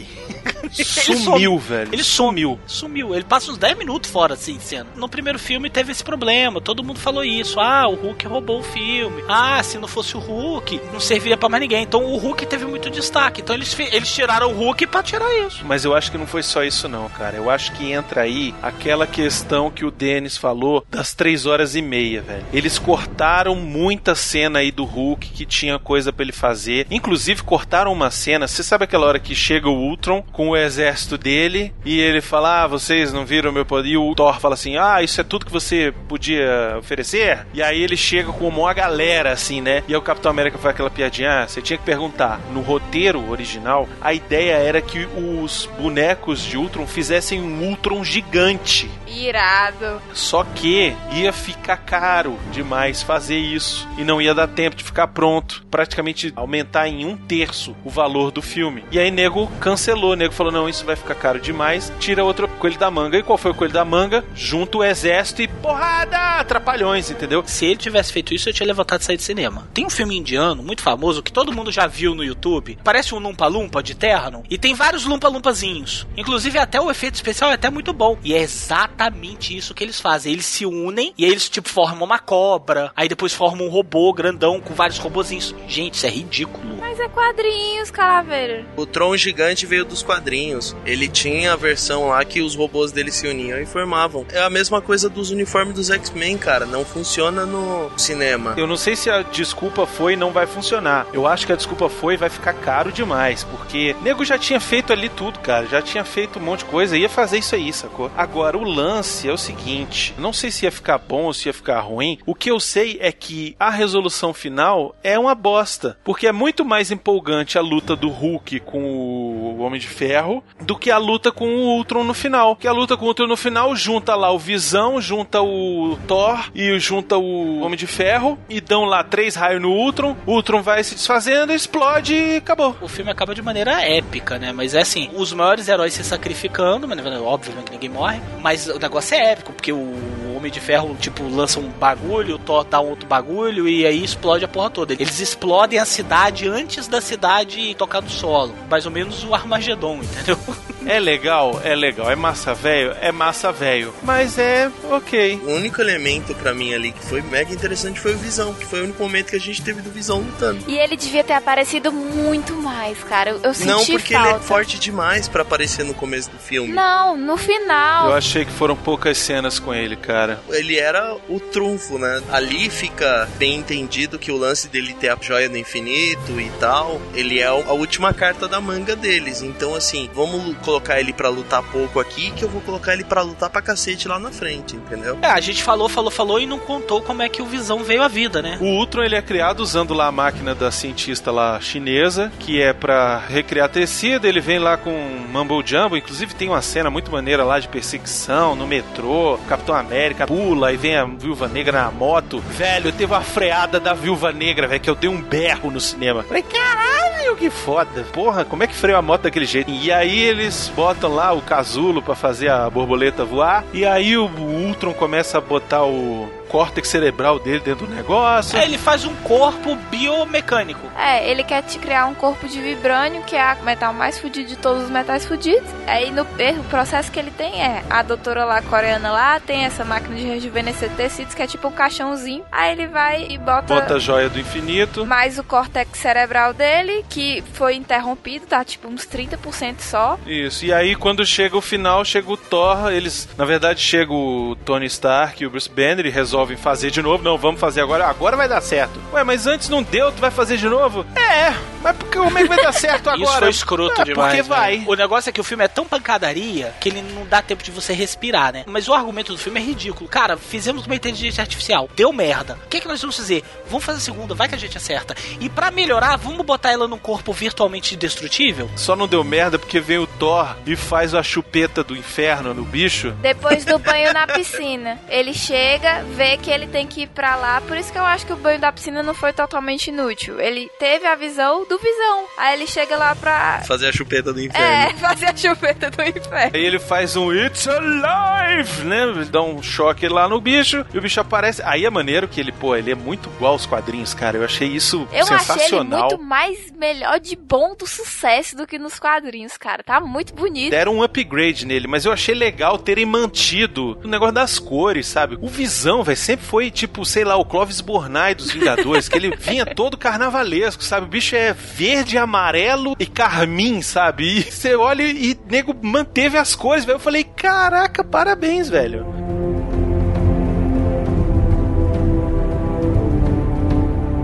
Ele 0.63 0.83
Sumiu, 0.83 1.57
velho. 1.57 1.89
Ele 1.93 2.03
sumiu. 2.03 2.59
Sumiu. 2.65 3.15
Ele 3.15 3.23
passa 3.23 3.51
uns 3.51 3.57
10 3.57 3.77
minutos 3.77 4.09
fora, 4.09 4.33
assim, 4.33 4.59
cena. 4.59 4.87
No 4.95 5.07
primeiro 5.09 5.39
filme 5.39 5.69
teve 5.69 5.91
esse 5.91 6.03
problema. 6.03 6.61
Todo 6.61 6.83
mundo 6.83 6.99
falou 6.99 7.23
isso. 7.23 7.59
Ah, 7.59 7.87
o 7.87 7.95
Hulk 7.95 8.27
roubou 8.27 8.59
o 8.59 8.63
filme. 8.63 9.23
Ah, 9.27 9.61
se 9.63 9.77
não 9.77 9.87
fosse 9.87 10.15
o 10.15 10.19
Hulk, 10.19 10.81
não 10.91 10.99
servia 10.99 11.37
pra 11.37 11.49
mais 11.49 11.61
ninguém. 11.61 11.83
Então 11.83 12.03
o 12.03 12.17
Hulk 12.17 12.45
teve 12.45 12.65
muito 12.65 12.89
destaque. 12.89 13.41
Então 13.41 13.55
eles, 13.55 13.77
eles 13.79 14.13
tiraram 14.13 14.51
o 14.51 14.53
Hulk 14.53 14.87
pra 14.87 15.03
tirar 15.03 15.31
isso. 15.45 15.65
Mas 15.65 15.85
eu 15.85 15.95
acho 15.95 16.11
que 16.11 16.17
não 16.17 16.27
foi 16.27 16.43
só 16.43 16.63
isso, 16.63 16.87
não, 16.87 17.09
cara. 17.09 17.37
Eu 17.37 17.49
acho 17.49 17.71
que 17.73 17.91
entra 17.91 18.21
aí 18.21 18.53
aquela 18.61 19.07
questão 19.07 19.71
que 19.71 19.85
o 19.85 19.91
Denis 19.91 20.37
falou 20.37 20.85
das 20.89 21.13
três 21.13 21.45
horas 21.45 21.75
e 21.75 21.81
meia, 21.81 22.21
velho. 22.21 22.45
Eles 22.53 22.77
cortaram 22.77 23.55
muita 23.55 24.15
cena 24.15 24.59
aí 24.59 24.71
do 24.71 24.83
Hulk 24.83 25.29
que 25.29 25.45
tinha 25.45 25.79
coisa 25.79 26.11
pra 26.11 26.23
ele 26.23 26.31
fazer. 26.31 26.87
Inclusive, 26.91 27.43
cortaram 27.43 27.91
uma 27.91 28.11
cena. 28.11 28.47
Você 28.47 28.63
sabe 28.63 28.83
aquela 28.83 29.05
hora 29.05 29.19
que 29.19 29.35
chega 29.35 29.69
o 29.69 29.73
Ultron 29.87 30.21
com 30.31 30.49
o 30.49 30.57
exército 30.57 31.17
dele 31.17 31.73
e 31.85 31.99
ele 31.99 32.21
fala: 32.21 32.63
Ah, 32.63 32.67
vocês 32.67 33.13
não 33.13 33.25
viram 33.25 33.51
meu 33.51 33.65
poder? 33.65 33.89
E 33.89 33.97
o 33.97 34.13
Thor 34.15 34.39
fala 34.39 34.53
assim: 34.53 34.77
Ah, 34.77 35.01
isso 35.01 35.21
é 35.21 35.23
tudo 35.23 35.45
que 35.45 35.51
você 35.51 35.93
podia 36.07 36.75
oferecer? 36.77 37.45
E 37.53 37.61
aí 37.61 37.81
ele 37.81 37.97
chega 37.97 38.31
com 38.31 38.47
uma 38.47 38.73
galera, 38.73 39.31
assim, 39.31 39.61
né? 39.61 39.83
E 39.87 39.93
aí 39.93 39.97
o 39.97 40.01
Capitão 40.01 40.31
América 40.31 40.57
faz 40.57 40.73
aquela 40.73 40.89
piadinha: 40.89 41.43
ah, 41.43 41.47
você 41.47 41.61
tinha 41.61 41.77
que 41.77 41.83
perguntar. 41.83 42.39
No 42.51 42.61
roteiro 42.61 43.29
original, 43.29 43.87
a 44.01 44.13
ideia 44.13 44.53
era 44.53 44.81
que 44.81 45.07
os 45.15 45.67
bonecos 45.79 46.41
de 46.43 46.57
Ultron 46.57 46.85
fizessem 46.85 47.41
um 47.41 47.69
Ultron 47.69 48.03
gigante. 48.03 48.89
Irado. 49.07 50.01
Só 50.13 50.43
que 50.43 50.95
ia 51.13 51.31
ficar 51.31 51.77
caro 51.77 52.37
demais 52.51 53.01
fazer 53.01 53.37
isso 53.37 53.87
e 53.97 54.03
não 54.03 54.21
ia 54.21 54.33
dar 54.33 54.47
tempo 54.47 54.75
de 54.75 54.83
ficar 54.83 55.07
pronto. 55.07 55.65
Praticamente 55.71 56.33
aumentar 56.35 56.87
em 56.87 57.05
um 57.05 57.15
terço 57.15 57.75
o 57.83 57.89
valor 57.89 58.31
do 58.31 58.41
filme. 58.41 58.83
E 58.91 58.99
aí 58.99 59.11
nego 59.11 59.47
cancelou, 59.59 59.76
nego 60.15 60.33
falou: 60.33 60.51
não, 60.51 60.67
isso 60.67 60.85
vai 60.85 60.95
ficar 60.95 61.15
caro 61.15 61.39
demais, 61.39 61.91
tira 61.99 62.23
outro 62.23 62.47
coelho 62.47 62.77
da 62.77 62.89
manga. 62.89 63.17
E 63.17 63.23
qual 63.23 63.37
foi 63.37 63.51
o 63.51 63.55
coelho 63.55 63.73
da 63.73 63.85
manga? 63.85 64.23
Junta 64.35 64.77
o 64.77 64.83
exército 64.83 65.41
e 65.41 65.47
porrada! 65.47 66.43
Trapalhões, 66.45 67.09
entendeu? 67.09 67.43
Se 67.45 67.65
ele 67.65 67.77
tivesse 67.77 68.11
feito 68.11 68.33
isso, 68.33 68.49
eu 68.49 68.53
tinha 68.53 68.67
levantado 68.67 69.01
e 69.01 69.03
saído 69.03 69.19
de 69.19 69.25
cinema. 69.25 69.67
Tem 69.73 69.85
um 69.85 69.89
filme 69.89 70.17
indiano 70.17 70.63
muito 70.63 70.81
famoso 70.81 71.23
que 71.23 71.31
todo 71.31 71.53
mundo 71.53 71.71
já 71.71 71.87
viu 71.87 72.15
no 72.15 72.23
YouTube. 72.23 72.77
Parece 72.83 73.13
um 73.13 73.19
Lumpa 73.19 73.47
Lumpa 73.47 73.83
de 73.83 73.95
terno. 73.95 74.43
E 74.49 74.57
tem 74.57 74.73
vários 74.73 75.05
Lumpa 75.05 75.27
Lumpazinhos. 75.27 76.07
Inclusive, 76.15 76.57
até 76.57 76.79
o 76.79 76.89
efeito 76.89 77.15
especial 77.15 77.51
é 77.51 77.53
até 77.53 77.69
muito 77.69 77.93
bom. 77.93 78.17
E 78.23 78.33
é 78.33 78.41
exatamente 78.41 79.55
isso 79.55 79.73
que 79.73 79.83
eles 79.83 79.99
fazem. 79.99 80.33
Eles 80.33 80.45
se 80.45 80.65
unem 80.65 81.13
e 81.17 81.25
aí 81.25 81.31
eles, 81.31 81.49
tipo, 81.49 81.69
formam 81.69 82.05
uma 82.05 82.19
cobra. 82.19 82.91
Aí 82.95 83.07
depois 83.07 83.33
formam 83.33 83.67
um 83.67 83.69
robô 83.69 84.11
grandão 84.13 84.59
com 84.59 84.73
vários 84.73 84.97
robozinhos. 84.97 85.53
Gente, 85.67 85.95
isso 85.95 86.05
é 86.05 86.09
ridículo. 86.09 86.77
Mas 86.79 86.99
é 86.99 87.07
quadrinhos, 87.07 87.91
Calaveira. 87.91 88.65
O 88.75 88.85
Tron 88.85 89.15
gigante 89.17 89.65
veio 89.67 89.85
dos 89.85 90.01
quadrinhos. 90.01 90.75
Ele 90.85 91.07
tinha 91.07 91.53
a 91.53 91.55
versão 91.55 92.07
lá 92.07 92.23
que 92.25 92.41
os 92.41 92.55
robôs 92.55 92.91
dele 92.91 93.11
se 93.11 93.27
uniam 93.27 93.59
e 93.59 93.65
formavam. 93.65 94.25
É 94.31 94.41
a 94.41 94.49
mesma 94.49 94.81
coisa 94.81 95.09
dos 95.09 95.29
uniformes 95.29 95.75
dos 95.75 95.89
X-Men, 95.89 96.37
cara. 96.37 96.65
Não 96.65 96.83
funciona 96.83 97.45
no 97.45 97.91
cinema. 97.97 98.55
Eu 98.57 98.65
não 98.65 98.77
sei 98.77 98.95
se 98.95 99.09
a 99.09 99.21
desculpa 99.21 99.85
foi 99.85 100.15
não 100.15 100.31
vai 100.31 100.47
funcionar. 100.47 101.05
Eu 101.13 101.27
acho 101.27 101.45
que 101.45 101.53
a 101.53 101.55
desculpa 101.55 101.89
foi 101.89 102.17
vai 102.17 102.29
ficar 102.29 102.53
caro 102.53 102.91
demais, 102.91 103.43
porque 103.43 103.95
nego 104.01 104.25
já 104.25 104.37
tinha 104.37 104.59
feito 104.59 104.91
ali 104.91 105.09
tudo, 105.09 105.39
cara. 105.39 105.67
Já 105.67 105.81
tinha 105.81 106.03
feito 106.03 106.39
um 106.39 106.41
monte 106.41 106.59
de 106.59 106.65
coisa, 106.65 106.97
ia 106.97 107.09
fazer 107.09 107.37
isso 107.37 107.55
aí, 107.55 107.71
sacou? 107.73 108.09
Agora, 108.15 108.57
o 108.57 108.63
lance 108.63 109.27
é 109.27 109.31
o 109.31 109.37
seguinte: 109.37 110.15
não 110.17 110.31
sei 110.31 110.49
se 110.49 110.65
ia 110.65 110.71
ficar 110.71 110.97
bom 110.97 111.25
ou 111.25 111.33
se 111.33 111.47
ia 111.49 111.53
ficar 111.53 111.79
ruim. 111.81 112.17
O 112.25 112.33
que 112.33 112.49
eu 112.49 112.59
sei 112.59 112.97
é 113.01 113.11
que 113.11 113.55
a 113.59 113.69
resolução 113.69 114.33
final 114.33 114.95
é 115.03 115.17
uma 115.19 115.35
bosta, 115.35 115.97
porque 116.03 116.27
é 116.27 116.31
muito 116.31 116.63
mais 116.63 116.91
empolgante 116.91 117.57
a 117.57 117.61
luta 117.61 117.95
do 117.95 118.09
Hulk 118.09 118.59
com 118.61 118.81
o 118.83 119.56
Homem 119.61 119.79
de 119.79 119.87
Ferro 119.87 120.43
do 120.61 120.77
que 120.77 120.91
a 120.91 120.97
luta 120.97 121.31
com 121.31 121.47
o 121.47 121.75
Ultron 121.75 122.03
no 122.03 122.13
final. 122.13 122.55
Que 122.55 122.67
a 122.67 122.71
luta 122.71 122.97
com 122.97 123.05
o 123.05 123.07
Ultron 123.07 123.27
no 123.27 123.37
final 123.37 123.75
junta 123.75 124.15
lá 124.15 124.31
o 124.31 124.39
Visão, 124.39 125.01
junta 125.01 125.41
o 125.41 125.97
Thor 126.07 126.49
e 126.53 126.77
junta 126.79 127.17
o 127.17 127.61
Homem 127.61 127.77
de 127.77 127.87
Ferro 127.87 128.37
e 128.49 128.59
dão 128.61 128.85
lá 128.85 129.03
três 129.03 129.35
raios 129.35 129.61
no 129.61 129.71
Ultron. 129.71 130.15
O 130.25 130.33
Ultron 130.33 130.61
vai 130.61 130.83
se 130.83 130.95
desfazendo, 130.95 131.53
explode 131.53 132.13
e 132.13 132.37
acabou. 132.37 132.75
O 132.81 132.87
filme 132.87 133.11
acaba 133.11 133.33
de 133.33 133.41
maneira 133.41 133.81
épica, 133.81 134.37
né? 134.37 134.51
Mas 134.51 134.73
é 134.73 134.81
assim, 134.81 135.09
os 135.15 135.33
maiores 135.33 135.67
heróis 135.67 135.93
se 135.93 136.03
sacrificando, 136.03 136.87
mas 136.87 136.99
óbvio 137.21 137.53
que 137.63 137.71
ninguém 137.71 137.89
morre, 137.89 138.19
mas 138.41 138.67
o 138.67 138.79
negócio 138.79 139.15
é 139.15 139.31
épico, 139.31 139.53
porque 139.53 139.71
o 139.71 139.93
Homem 140.35 140.51
de 140.51 140.59
Ferro, 140.59 140.95
tipo, 140.99 141.23
lança 141.27 141.59
um 141.59 141.67
bagulho, 141.69 142.35
o 142.35 142.39
Thor 142.39 142.63
dá 142.63 142.79
um 142.79 142.89
outro 142.89 143.07
bagulho 143.07 143.67
e 143.67 143.85
aí 143.85 144.03
explode 144.03 144.45
a 144.45 144.47
porra 144.47 144.69
toda. 144.69 144.93
Eles 144.93 145.19
explodem 145.19 145.79
a 145.79 145.85
cidade 145.85 146.47
antes 146.47 146.87
da 146.87 147.01
cidade 147.01 147.73
tocar 147.75 148.01
no 148.01 148.09
solo. 148.09 148.53
Mais 148.69 148.85
ou 148.85 148.91
menos 148.91 149.23
o 149.23 149.33
Armagedon, 149.47 150.01
entendeu? 150.03 150.37
É 150.85 150.99
legal, 150.99 151.59
é 151.63 151.75
legal. 151.75 152.09
É 152.09 152.15
massa 152.15 152.53
velho, 152.53 152.95
é 153.01 153.11
massa 153.11 153.51
velho. 153.51 153.93
Mas 154.03 154.37
é 154.37 154.71
ok. 154.89 155.41
O 155.43 155.51
único 155.51 155.81
elemento 155.81 156.33
pra 156.35 156.53
mim 156.53 156.73
ali 156.73 156.91
que 156.93 157.03
foi 157.05 157.21
mega 157.21 157.53
interessante 157.53 157.99
foi 157.99 158.13
o 158.13 158.17
Visão, 158.17 158.53
que 158.53 158.65
foi 158.65 158.81
o 158.81 158.83
único 158.85 159.03
momento 159.03 159.29
que 159.31 159.35
a 159.35 159.39
gente 159.39 159.61
teve 159.61 159.81
do 159.81 159.91
Visão 159.91 160.19
lutando. 160.19 160.63
E 160.67 160.77
ele 160.77 160.95
devia 160.95 161.23
ter 161.23 161.33
aparecido 161.33 161.91
muito 161.91 162.53
mais, 162.55 163.03
cara. 163.03 163.31
Eu, 163.43 163.53
senti 163.53 163.67
Não, 163.67 163.85
porque 163.85 164.13
falta. 164.13 164.29
ele 164.29 164.37
é 164.37 164.39
forte 164.39 164.79
demais 164.79 165.27
pra 165.27 165.41
aparecer 165.41 165.83
no 165.83 165.93
começo 165.93 166.29
do 166.29 166.39
filme. 166.39 166.71
Não, 166.71 167.17
no 167.17 167.35
final. 167.35 168.09
Eu 168.09 168.15
achei 168.15 168.45
que 168.45 168.51
foram 168.51 168.75
poucas 168.75 169.17
cenas 169.17 169.59
com 169.59 169.73
ele, 169.73 169.95
cara. 169.97 170.39
Ele 170.49 170.77
era 170.77 171.17
o 171.27 171.39
trunfo, 171.39 171.97
né? 171.97 172.21
Ali 172.31 172.69
fica 172.69 173.27
bem 173.37 173.55
entendido 173.55 174.17
que 174.17 174.31
o 174.31 174.37
lance 174.37 174.69
dele 174.69 174.93
ter 174.93 175.09
a 175.09 175.17
joia 175.19 175.49
do 175.49 175.57
infinito 175.57 176.39
e 176.39 176.49
tal, 176.59 177.01
ele 177.13 177.39
é 177.39 177.47
a 177.47 177.53
última 177.73 178.13
carta 178.13 178.47
da 178.47 178.61
manga 178.61 178.95
deles. 178.95 179.36
Então, 179.41 179.75
assim, 179.75 180.09
vamos 180.13 180.55
colocar 180.59 180.99
ele 180.99 181.13
pra 181.13 181.29
lutar 181.29 181.63
pouco 181.63 181.99
aqui, 181.99 182.31
que 182.31 182.43
eu 182.43 182.49
vou 182.49 182.61
colocar 182.61 182.93
ele 182.93 183.03
pra 183.03 183.21
lutar 183.21 183.49
pra 183.49 183.61
cacete 183.61 184.07
lá 184.07 184.19
na 184.19 184.31
frente, 184.31 184.75
entendeu? 184.75 185.17
É, 185.21 185.27
a 185.27 185.39
gente 185.39 185.63
falou, 185.63 185.89
falou, 185.89 186.11
falou 186.11 186.39
e 186.39 186.45
não 186.45 186.59
contou 186.59 187.01
como 187.01 187.21
é 187.21 187.29
que 187.29 187.41
o 187.41 187.45
Visão 187.45 187.83
veio 187.83 188.01
à 188.01 188.07
vida, 188.07 188.41
né? 188.41 188.57
O 188.61 188.65
Ultron 188.65 189.03
ele 189.03 189.15
é 189.15 189.21
criado 189.21 189.59
usando 189.59 189.93
lá 189.93 190.07
a 190.07 190.11
máquina 190.11 190.53
da 190.53 190.71
cientista 190.71 191.31
lá 191.31 191.59
chinesa, 191.59 192.31
que 192.39 192.61
é 192.61 192.73
pra 192.73 193.19
recriar 193.19 193.69
tecido. 193.69 194.25
Ele 194.25 194.39
vem 194.39 194.59
lá 194.59 194.77
com 194.77 194.91
Mumble 195.31 195.63
Jumbo, 195.65 195.97
inclusive 195.97 196.33
tem 196.35 196.49
uma 196.49 196.61
cena 196.61 196.89
muito 196.89 197.11
maneira 197.11 197.43
lá 197.43 197.59
de 197.59 197.67
perseguição 197.67 198.55
no 198.55 198.67
metrô. 198.67 199.39
Capitão 199.47 199.75
América 199.75 200.27
pula 200.27 200.71
e 200.73 200.77
vem 200.77 200.95
a 200.95 201.05
Viúva 201.05 201.47
Negra 201.47 201.83
na 201.83 201.91
moto. 201.91 202.39
Velho, 202.39 202.91
teve 202.91 203.11
uma 203.11 203.21
freada 203.21 203.79
da 203.79 203.93
Viúva 203.93 204.31
Negra, 204.31 204.67
velho, 204.67 204.81
que 204.81 204.89
eu 204.89 204.95
dei 204.95 205.09
um 205.09 205.21
berro 205.21 205.71
no 205.71 205.79
cinema. 205.79 206.23
Falei, 206.23 206.43
caralho, 206.43 207.35
que 207.35 207.49
foda. 207.49 208.03
Porra, 208.13 208.43
como 208.43 208.63
é 208.63 208.67
que 208.67 208.75
freia 208.75 208.97
a 208.97 209.01
moto 209.01 209.26
daquele 209.27 209.45
jeito? 209.45 209.69
E 209.69 209.91
aí 209.91 210.19
eles 210.19 210.71
botam 210.75 211.13
lá 211.13 211.33
o 211.33 211.41
casulo 211.41 212.01
pra 212.01 212.15
fazer 212.15 212.49
a 212.49 212.69
borboleta 212.69 213.23
voar. 213.23 213.63
E 213.73 213.85
aí 213.85 214.17
o 214.17 214.25
Ultron 214.25 214.93
começa 214.93 215.37
a 215.37 215.41
botar 215.41 215.83
o 215.83 216.29
córtex 216.47 216.87
cerebral 216.87 217.39
dele 217.39 217.59
dentro 217.59 217.85
do 217.87 217.93
negócio. 217.93 218.57
É, 218.57 218.63
ele 218.65 218.77
faz 218.77 219.05
um 219.05 219.15
corpo 219.17 219.75
biomecânico. 219.89 220.87
É, 220.97 221.29
ele 221.29 221.43
quer 221.43 221.61
te 221.63 221.77
criar 221.79 222.05
um 222.07 222.13
corpo 222.13 222.47
de 222.47 222.59
vibrânio, 222.61 223.23
que 223.23 223.35
é 223.35 223.57
o 223.59 223.63
metal 223.63 223.93
mais 223.93 224.19
fudido 224.19 224.47
de 224.47 224.55
todos 224.55 224.83
os 224.83 224.89
metais 224.89 225.25
fudidos. 225.25 225.69
Aí 225.85 226.11
no 226.11 226.27
o 226.27 226.63
processo 226.65 227.11
que 227.11 227.19
ele 227.19 227.31
tem 227.31 227.61
é 227.61 227.83
a 227.89 228.01
doutora 228.03 228.45
lá 228.45 228.61
coreana 228.61 229.11
lá 229.11 229.39
tem 229.39 229.63
essa 229.65 229.83
máquina 229.83 230.15
de 230.15 230.23
rejuvenescer 230.23 230.89
tecidos 230.91 231.33
que 231.33 231.41
é 231.41 231.47
tipo 231.47 231.67
um 231.67 231.71
caixãozinho. 231.71 232.43
Aí 232.51 232.73
ele 232.73 232.87
vai 232.87 233.27
e 233.29 233.37
bota 233.37 233.73
Bota 233.73 233.95
a 233.95 233.99
joia 233.99 234.29
do 234.29 234.39
infinito. 234.39 235.05
mais 235.05 235.39
o 235.39 235.43
córtex 235.43 235.97
cerebral 235.99 236.53
dele, 236.53 237.03
que 237.09 237.43
foi 237.53 237.75
interrompido, 237.75 238.45
tá 238.45 238.63
tipo 238.63 238.87
uns 238.87 239.05
30% 239.05 239.79
só. 239.79 240.17
Isso. 240.25 240.65
E 240.65 240.73
aí, 240.73 240.95
quando 240.95 241.25
chega 241.25 241.57
o 241.57 241.61
final, 241.61 242.03
chega 242.05 242.31
o 242.31 242.37
Thor. 242.37 242.91
Eles, 242.91 243.27
na 243.37 243.45
verdade, 243.45 243.79
chega 243.81 244.13
o 244.13 244.55
Tony 244.65 244.85
Stark 244.85 245.41
e 245.41 245.47
o 245.47 245.49
Bruce 245.49 245.69
Banner 245.69 246.05
e 246.05 246.09
resolvem 246.37 246.57
fazer 246.57 246.91
de 246.91 247.01
novo. 247.01 247.23
Não, 247.23 247.37
vamos 247.37 247.59
fazer 247.59 247.81
agora. 247.81 248.05
Agora 248.07 248.37
vai 248.37 248.47
dar 248.47 248.61
certo. 248.61 248.99
Ué, 249.11 249.23
mas 249.23 249.47
antes 249.47 249.69
não 249.69 249.81
deu, 249.81 250.11
tu 250.11 250.19
vai 250.19 250.29
fazer 250.29 250.57
de 250.57 250.69
novo? 250.69 251.05
É, 251.15 251.53
mas 251.81 251.95
porque 251.95 252.17
como 252.17 252.37
é 252.37 252.43
que 252.43 252.47
vai 252.47 252.61
dar 252.61 252.71
certo 252.71 253.09
agora? 253.09 253.23
Isso 253.23 253.39
foi 253.39 253.49
escroto 253.49 254.01
é, 254.01 254.03
demais. 254.05 254.35
Porque 254.35 254.49
né? 254.49 254.55
vai. 254.55 254.83
O 254.85 254.93
negócio 254.93 255.29
é 255.29 255.33
que 255.33 255.41
o 255.41 255.43
filme 255.43 255.63
é 255.63 255.67
tão 255.67 255.85
pancadaria 255.85 256.75
que 256.79 256.89
ele 256.89 257.01
não 257.01 257.25
dá 257.25 257.41
tempo 257.41 257.63
de 257.63 257.71
você 257.71 257.93
respirar, 257.93 258.53
né? 258.53 258.63
Mas 258.67 258.87
o 258.87 258.93
argumento 258.93 259.33
do 259.33 259.39
filme 259.39 259.59
é 259.59 259.63
ridículo. 259.63 260.09
Cara, 260.09 260.37
fizemos 260.37 260.85
uma 260.85 260.95
inteligência 260.95 261.41
artificial. 261.41 261.89
Deu 261.95 262.13
merda. 262.13 262.57
O 262.65 262.69
que, 262.69 262.77
é 262.77 262.79
que 262.81 262.87
nós 262.87 263.01
vamos 263.01 263.17
fazer? 263.17 263.43
Vamos 263.67 263.83
fazer 263.83 263.97
a 263.97 264.01
segunda, 264.01 264.35
vai 264.35 264.47
que 264.47 264.55
a 264.55 264.59
gente 264.59 264.77
acerta. 264.77 265.15
E 265.39 265.49
pra 265.49 265.71
melhorar, 265.71 266.17
vamos 266.17 266.45
botar 266.45 266.71
ela 266.71 266.87
num 266.87 266.99
corpo 266.99 267.33
virtualmente 267.33 267.95
indestrutível? 267.95 268.69
Só 268.75 268.95
não 268.95 269.07
deu 269.07 269.23
merda 269.23 269.57
porque 269.57 269.79
vem 269.79 269.97
o 269.97 270.07
Thor 270.07 270.55
e 270.65 270.75
faz 270.75 271.13
a 271.13 271.23
chupeta 271.23 271.83
do 271.83 271.95
inferno 271.95 272.53
no 272.53 272.63
bicho. 272.63 273.11
Depois 273.21 273.65
do 273.65 273.79
banho 273.79 274.13
na 274.13 274.27
piscina. 274.27 274.99
Ele 275.09 275.33
chega, 275.33 276.03
vê 276.15 276.26
que 276.35 276.49
ele 276.49 276.67
tem 276.67 276.85
que 276.87 277.03
ir 277.03 277.07
pra 277.07 277.35
lá. 277.35 277.61
Por 277.61 277.77
isso 277.77 277.91
que 277.91 277.97
eu 277.97 278.03
acho 278.03 278.25
que 278.25 278.33
o 278.33 278.35
banho 278.35 278.59
da 278.59 278.71
piscina 278.71 279.01
não 279.03 279.13
foi 279.13 279.31
totalmente 279.31 279.87
inútil. 279.87 280.39
Ele 280.41 280.69
teve 280.79 281.05
a 281.05 281.15
visão 281.15 281.65
do 281.65 281.77
visão. 281.77 282.25
Aí 282.37 282.55
ele 282.57 282.67
chega 282.67 282.97
lá 282.97 283.15
pra. 283.15 283.61
Fazer 283.65 283.87
a 283.87 283.91
chupeta 283.91 284.33
do 284.33 284.41
inferno. 284.41 284.65
É, 284.65 284.93
fazer 284.99 285.27
a 285.27 285.35
chupeta 285.37 285.89
do 285.91 286.01
inferno. 286.01 286.51
Aí 286.55 286.65
ele 286.65 286.79
faz 286.79 287.15
um 287.15 287.31
It's 287.31 287.67
Alive, 287.67 288.83
né? 288.83 289.27
Dá 289.31 289.41
um 289.41 289.61
choque 289.61 290.07
lá 290.07 290.27
no 290.27 290.41
bicho 290.41 290.85
e 290.93 290.97
o 290.97 291.01
bicho 291.01 291.19
aparece. 291.19 291.61
Aí 291.63 291.85
é 291.85 291.89
maneiro 291.89 292.27
que 292.27 292.39
ele, 292.39 292.51
pô, 292.51 292.75
ele 292.75 292.91
é 292.91 292.95
muito 292.95 293.29
igual 293.29 293.53
aos 293.53 293.65
quadrinhos, 293.65 294.13
cara. 294.13 294.37
Eu 294.37 294.43
achei 294.43 294.67
isso 294.67 295.07
Eu 295.11 295.23
achei 295.23 295.35
ele 295.35 295.43
sensacional. 295.43 296.09
muito 296.09 296.23
mais 296.23 296.71
melhor 296.71 297.19
de 297.19 297.35
bom 297.35 297.75
do 297.75 297.85
sucesso 297.85 298.55
do 298.55 298.65
que 298.65 298.79
nos 298.79 298.99
quadrinhos, 298.99 299.55
cara. 299.57 299.83
Tá 299.83 299.99
muito 299.99 300.33
bonito. 300.33 300.71
Deram 300.71 300.95
um 300.95 301.03
upgrade 301.03 301.65
nele, 301.65 301.87
mas 301.87 302.05
eu 302.05 302.11
achei 302.11 302.33
legal 302.33 302.77
terem 302.77 303.05
mantido 303.05 303.97
o 304.03 304.07
negócio 304.07 304.33
das 304.33 304.57
cores, 304.59 305.07
sabe? 305.07 305.37
O 305.41 305.47
Visão, 305.47 306.03
velho, 306.03 306.16
sempre 306.17 306.45
foi 306.45 306.71
tipo, 306.71 307.05
sei 307.05 307.23
lá, 307.23 307.35
o 307.35 307.45
Clovis 307.45 307.81
Bornai 307.81 308.35
dos 308.35 308.51
Vingadores, 308.51 309.07
que 309.07 309.17
ele 309.17 309.35
vinha 309.37 309.65
todo 309.65 309.97
carnavalesco, 309.97 310.83
sabe? 310.83 311.05
O 311.05 311.09
bicho 311.09 311.35
é 311.35 311.53
verde, 311.53 312.17
amarelo 312.17 312.95
e 312.99 313.05
carmim, 313.05 313.81
sabe? 313.81 314.39
E 314.39 314.51
você 314.51 314.75
olha 314.75 315.03
e 315.03 315.37
nego 315.49 315.75
manteve 315.81 316.37
as 316.37 316.55
cores, 316.55 316.85
velho. 316.85 316.95
Eu 316.95 316.99
falei, 316.99 317.23
caraca, 317.23 318.03
parabéns, 318.03 318.69
velho. 318.69 319.05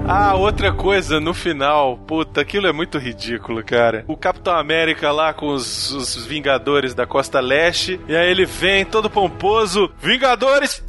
Ah, 0.06 0.36
outra 0.36 0.74
coisa, 0.74 1.22
no 1.22 1.34
final, 1.34 1.98
puta, 1.98 2.42
aquilo 2.42 2.68
é 2.68 2.74
muito 2.74 2.98
ridículo, 2.98 3.64
cara. 3.64 4.04
O 4.06 4.18
Capitão 4.18 4.54
América 4.54 5.12
lá 5.12 5.34
com 5.34 5.48
os, 5.48 5.92
os 5.92 6.26
Vingadores 6.26 6.94
da 6.94 7.08
Costa 7.08 7.40
Leste, 7.40 8.00
e 8.08 8.16
aí 8.16 8.30
ele 8.30 8.46
vem 8.46 8.84
todo 8.84 9.10
pomposo, 9.10 9.90
Vingadores! 10.02 10.84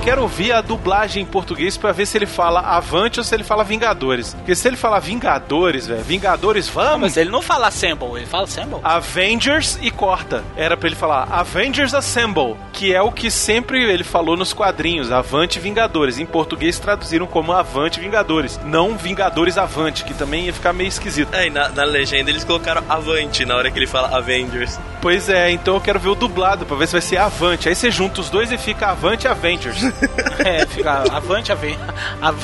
Quero 0.00 0.22
ouvir 0.22 0.52
a 0.52 0.60
dublagem 0.60 1.22
em 1.22 1.26
português 1.26 1.76
pra 1.76 1.92
ver 1.92 2.06
se 2.06 2.16
ele 2.16 2.26
fala 2.26 2.60
Avante 2.60 3.20
ou 3.20 3.24
se 3.24 3.34
ele 3.34 3.44
fala 3.44 3.62
Vingadores. 3.62 4.34
Porque 4.34 4.54
se 4.54 4.66
ele 4.66 4.76
falar 4.76 4.98
Vingadores, 5.00 5.86
velho, 5.86 6.02
Vingadores, 6.02 6.68
vamos! 6.68 7.00
Mas 7.00 7.16
ele 7.16 7.30
não 7.30 7.42
fala 7.42 7.68
Assemble, 7.68 8.16
ele 8.16 8.26
fala 8.26 8.44
Assemble. 8.44 8.78
Avengers 8.82 9.78
e 9.82 9.90
corta. 9.90 10.42
Era 10.56 10.76
pra 10.76 10.88
ele 10.88 10.96
falar 10.96 11.28
Avengers 11.30 11.94
Assemble, 11.94 12.56
que 12.72 12.94
é 12.94 13.02
o 13.02 13.12
que 13.12 13.30
sempre 13.30 13.82
ele 13.90 14.04
falou 14.04 14.36
nos 14.36 14.52
quadrinhos, 14.52 15.12
Avante 15.12 15.58
Vingadores. 15.58 16.18
Em 16.18 16.26
português 16.26 16.78
traduziram 16.78 17.26
como 17.26 17.52
Avante 17.52 18.00
Vingadores, 18.00 18.58
não 18.64 18.96
Vingadores 18.96 19.58
Avante, 19.58 20.04
que 20.04 20.14
também 20.14 20.46
ia 20.46 20.52
ficar 20.52 20.72
meio 20.72 20.88
esquisito. 20.88 21.34
É, 21.34 21.46
e 21.46 21.50
na, 21.50 21.68
na 21.68 21.84
legenda 21.84 22.30
eles 22.30 22.44
colocaram 22.44 22.82
Avante 22.88 23.44
na 23.44 23.56
hora 23.56 23.70
que 23.70 23.78
ele 23.78 23.86
fala 23.86 24.16
Avengers. 24.16 24.78
Pois 25.02 25.28
é, 25.28 25.50
então 25.50 25.74
eu 25.74 25.80
quero 25.80 25.98
ver 25.98 26.10
o 26.10 26.14
dublado 26.14 26.64
pra 26.66 26.76
ver 26.76 26.86
se 26.86 26.92
vai 26.92 27.00
ser 27.00 27.16
Avante. 27.18 27.68
Aí 27.68 27.74
você 27.74 27.90
junta 27.90 28.20
os 28.20 28.30
dois 28.30 28.50
e 28.52 28.58
fica 28.58 28.88
Avante 28.88 29.28
Avengers. 29.28 29.89
É, 30.44 30.66
fica 30.66 31.04
avante, 31.10 31.52
avante. 31.52 31.78
Av... 32.20 32.36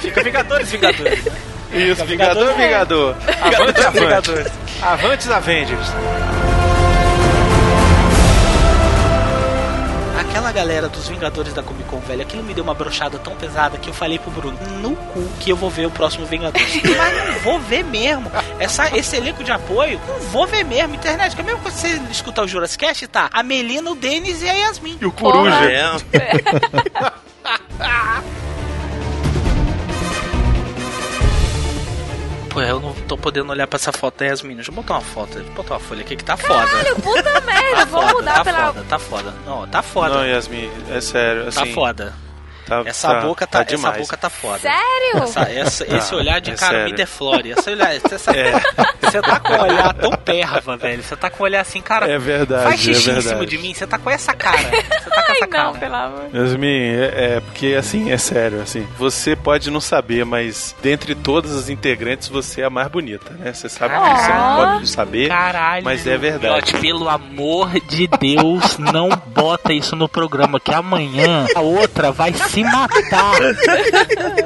Fica 0.00 0.22
Vingadores, 0.22 0.70
Vingadores. 0.70 1.24
Né? 1.24 1.32
Isso, 1.72 2.04
Vingador, 2.04 2.54
Vingador. 2.54 3.16
Avante, 3.40 3.80
avante. 3.80 4.00
Vingadores. 4.00 4.52
Avantes 4.82 5.30
Avengers. 5.30 5.88
Aquela 10.34 10.50
galera 10.50 10.88
dos 10.88 11.06
Vingadores 11.06 11.54
da 11.54 11.62
Comic 11.62 11.88
Con, 11.88 12.00
velho, 12.00 12.22
aquilo 12.22 12.42
me 12.42 12.52
deu 12.52 12.64
uma 12.64 12.74
brochada 12.74 13.20
tão 13.20 13.36
pesada 13.36 13.78
que 13.78 13.88
eu 13.88 13.94
falei 13.94 14.18
pro 14.18 14.32
Bruno, 14.32 14.58
no 14.80 14.96
cu 14.96 15.28
que 15.38 15.48
eu 15.48 15.54
vou 15.54 15.70
ver 15.70 15.86
o 15.86 15.92
próximo 15.92 16.26
Vingadores. 16.26 16.74
Mas 16.98 17.28
não 17.28 17.38
vou 17.38 17.60
ver 17.60 17.84
mesmo. 17.84 18.32
Essa, 18.58 18.98
esse 18.98 19.14
elenco 19.14 19.44
de 19.44 19.52
apoio, 19.52 20.00
não 20.08 20.18
vou 20.30 20.44
ver 20.44 20.64
mesmo. 20.64 20.96
Internet, 20.96 21.36
que 21.36 21.40
é 21.40 21.44
mesmo 21.44 21.60
quando 21.60 21.74
você 21.74 22.00
escutar 22.10 22.42
o 22.42 22.48
Jurassic 22.48 22.84
Cast, 22.84 23.06
tá? 23.06 23.30
A 23.32 23.44
Melina, 23.44 23.88
o 23.88 23.94
Denis 23.94 24.42
e 24.42 24.48
a 24.48 24.54
Yasmin. 24.54 24.98
E 25.00 25.06
o 25.06 25.12
Coruja. 25.12 25.70
É, 25.70 25.92
Pô, 32.54 32.60
eu 32.62 32.78
não 32.78 32.92
tô 33.08 33.18
podendo 33.18 33.50
olhar 33.50 33.66
pra 33.66 33.76
essa 33.76 33.92
foto 33.92 34.18
da 34.18 34.26
Yasmin. 34.26 34.54
Deixa 34.54 34.70
eu 34.70 34.74
botar 34.74 34.94
uma 34.94 35.00
foto, 35.00 35.34
deixa 35.34 35.50
eu 35.50 35.54
botar 35.54 35.74
uma 35.74 35.80
folha 35.80 36.02
aqui 36.02 36.14
que 36.14 36.24
tá 36.24 36.36
foda. 36.36 36.64
Caralho, 36.66 36.94
puta 36.96 37.40
merda, 37.40 37.76
Tá 37.76 37.84
vou 37.86 38.00
foda, 38.00 38.14
mudar 38.14 38.34
tá 38.34 38.44
pela. 38.44 38.66
foda, 38.66 38.84
tá 38.88 38.98
foda. 38.98 39.34
Não, 39.44 39.66
tá 39.66 39.82
foda. 39.82 40.14
Não, 40.14 40.24
Yasmin, 40.26 40.70
é 40.90 41.00
sério, 41.00 41.48
assim... 41.48 41.58
tá 41.58 41.66
foda. 41.74 42.14
Tá- 42.66 42.82
Essa 42.86 43.08
tá- 43.08 43.20
boca 43.20 43.46
tá, 43.46 43.60
essa 43.60 43.76
demais. 43.76 43.96
boca 43.98 44.16
tá 44.16 44.30
foda. 44.30 44.58
Sério? 44.60 45.22
Essa, 45.22 45.40
essa- 45.42 45.96
esse 45.96 46.10
Tá, 46.10 46.16
olhar 46.16 46.40
de 46.40 46.50
é 46.50 46.54
cara 46.54 46.72
me 46.72 46.78
sério. 46.80 46.96
deflore. 46.96 47.50
Esse 47.50 47.70
olhar, 47.70 47.94
essa, 47.94 48.30
É. 48.32 48.52
Você 49.02 49.20
tá 49.22 49.38
com 49.40 49.52
o 49.52 49.62
olhar 49.62 49.94
tão 49.94 50.10
perva, 50.12 50.76
velho. 50.76 51.02
Você 51.02 51.16
tá 51.16 51.30
com 51.30 51.42
o 51.42 51.46
olhar 51.46 51.60
assim, 51.60 51.80
cara. 51.80 52.10
É 52.10 52.18
verdade, 52.18 52.64
Faz 52.64 52.80
xixi 52.80 53.08
é 53.10 53.12
em 53.12 53.14
verdade. 53.16 53.28
cima 53.28 53.46
de 53.46 53.58
mim. 53.58 53.74
Você 53.74 53.86
tá 53.86 53.98
com 53.98 54.10
essa 54.10 54.32
cara. 54.34 54.58
Você 54.58 55.10
tá 55.10 55.22
com 55.22 55.30
Ai, 55.32 55.36
essa 55.36 55.46
cara. 55.46 55.64
não, 55.64 55.74
pelo 55.78 55.94
amor. 55.94 56.24
Yasmin, 56.34 56.66
é, 56.68 57.12
é 57.36 57.40
porque 57.40 57.74
assim, 57.78 58.10
é 58.10 58.18
sério, 58.18 58.60
assim, 58.62 58.86
você 58.98 59.36
pode 59.36 59.70
não 59.70 59.80
saber, 59.80 60.24
mas 60.24 60.74
dentre 60.82 61.14
todas 61.14 61.54
as 61.56 61.68
integrantes, 61.68 62.28
você 62.28 62.62
é 62.62 62.64
a 62.64 62.70
mais 62.70 62.88
bonita, 62.88 63.30
né? 63.34 63.52
Você 63.52 63.68
sabe 63.68 63.94
que 63.94 64.00
você 64.00 64.30
Ah. 64.32 64.54
pode 64.56 64.78
não 64.80 64.86
saber, 64.86 65.28
Caralho. 65.28 65.84
mas 65.84 66.06
é 66.06 66.16
verdade. 66.16 66.44
Miote, 66.72 66.76
pelo 66.78 67.08
amor 67.08 67.70
de 67.80 68.06
Deus, 68.06 68.78
não 68.78 69.08
bota 69.26 69.72
isso 69.72 69.94
no 69.94 70.08
programa, 70.08 70.58
que 70.58 70.72
amanhã 70.72 71.46
a 71.54 71.60
outra 71.60 72.10
vai 72.10 72.32
se 72.54 72.62
matar. 72.62 73.34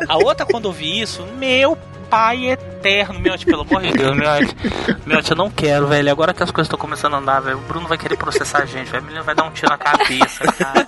A 0.08 0.16
outra, 0.16 0.46
quando 0.46 0.66
ouvir 0.66 1.02
isso, 1.02 1.22
meu 1.38 1.76
pai 2.08 2.50
eterno, 2.52 3.20
Miote, 3.20 3.44
pelo 3.44 3.62
amor 3.62 3.82
de 3.82 3.92
Deus, 3.92 4.16
Miote. 4.16 4.56
Miote, 5.04 5.30
eu 5.30 5.36
não 5.36 5.50
quero, 5.50 5.86
velho. 5.86 6.10
Agora 6.10 6.32
que 6.32 6.42
as 6.42 6.50
coisas 6.50 6.66
estão 6.66 6.78
começando 6.78 7.14
a 7.14 7.18
andar, 7.18 7.40
velho, 7.40 7.58
o 7.58 7.60
Bruno 7.60 7.86
vai 7.86 7.98
querer 7.98 8.16
processar 8.16 8.62
a 8.62 8.66
gente, 8.66 8.90
velho. 8.90 9.02
Menina 9.04 9.22
vai 9.22 9.34
dar 9.34 9.44
um 9.44 9.50
tiro 9.50 9.68
na 9.68 9.76
cabeça, 9.76 10.44
cara. 10.52 10.86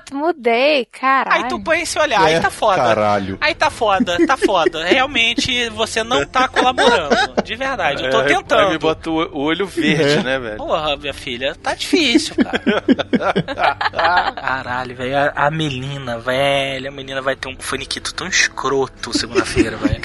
Pronto, 0.00 0.14
mudei, 0.16 0.84
caralho. 0.86 1.44
Aí 1.44 1.48
tu 1.48 1.60
põe 1.60 1.80
esse 1.82 1.98
olhar, 1.98 2.20
aí 2.20 2.34
É, 2.34 2.40
tá 2.40 2.50
foda. 2.50 2.76
Caralho. 2.76 3.38
Aí 3.40 3.54
tá 3.54 3.70
foda, 3.70 4.16
tá 4.26 4.36
foda. 4.36 4.84
Realmente 4.84 5.68
você 5.70 6.02
não 6.04 6.24
tá 6.26 6.48
colaborando. 6.48 7.42
De 7.42 7.56
verdade, 7.56 8.04
eu 8.04 8.10
tô 8.10 8.18
É, 8.18 8.22
Aí 8.22 8.28
me 8.28 8.34
tentando. 8.36 8.78
bota 8.78 9.10
o 9.10 9.38
olho 9.38 9.66
verde, 9.66 10.18
É. 10.18 10.22
né, 10.22 10.38
velho? 10.38 10.56
Porra, 10.56 10.96
minha 10.96 11.14
filha, 11.14 11.54
tá 11.56 11.74
difícil, 11.74 12.34
cara. 12.36 12.62
Caralho, 14.34 14.94
velho. 14.96 15.16
A, 15.18 15.46
a 15.46 15.50
Melina, 15.50 16.18
velho. 16.18 16.88
A 16.88 16.90
menina 16.92 17.20
vai 17.22 17.36
ter 17.36 17.48
um 17.48 17.56
faniquito 17.58 18.14
tão 18.14 18.26
escroto 18.26 19.16
segunda-feira, 19.16 19.76
velho. 19.76 20.00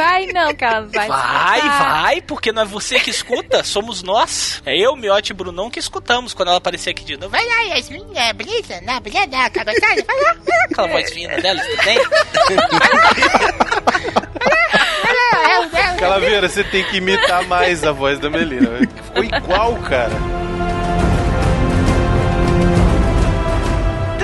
Vai 0.00 0.26
não, 0.28 0.54
que 0.54 0.64
ela 0.64 0.80
vai. 0.86 1.08
Vai, 1.08 1.58
escutar. 1.58 2.02
vai, 2.02 2.22
porque 2.22 2.52
não 2.52 2.62
é 2.62 2.64
você 2.64 2.98
que 2.98 3.10
escuta, 3.10 3.62
somos 3.62 4.02
nós. 4.02 4.62
É 4.64 4.74
eu, 4.74 4.96
Miote 4.96 5.32
e 5.32 5.34
Brunão 5.34 5.68
que 5.68 5.78
escutamos 5.78 6.32
quando 6.32 6.48
ela 6.48 6.56
aparecer 6.56 6.88
aqui 6.90 7.04
de 7.04 7.18
novo. 7.18 7.30
Vai 7.30 7.44
lá, 7.44 7.60
Yasmin, 7.74 8.06
é, 8.14 8.32
beleza? 8.32 8.80
Não, 8.80 8.98
beleza, 9.00 9.28
tá 9.28 9.62
gostando? 9.62 10.06
Vai 10.06 10.16
lá, 10.16 10.34
vai 10.34 10.58
lá. 10.58 10.64
Aquela 10.70 10.88
voz 10.92 11.12
fina 11.12 11.36
dela, 11.38 11.62
você 11.62 11.76
tem? 11.76 11.98
Calaveira, 15.98 16.48
você 16.48 16.64
tem 16.64 16.82
que 16.84 16.96
imitar 16.96 17.44
mais 17.44 17.84
a 17.84 17.92
voz 17.92 18.18
da 18.18 18.30
Melina. 18.30 18.70
velho. 18.70 18.88
Ficou 19.04 19.24
igual, 19.24 19.76
cara. 19.82 20.14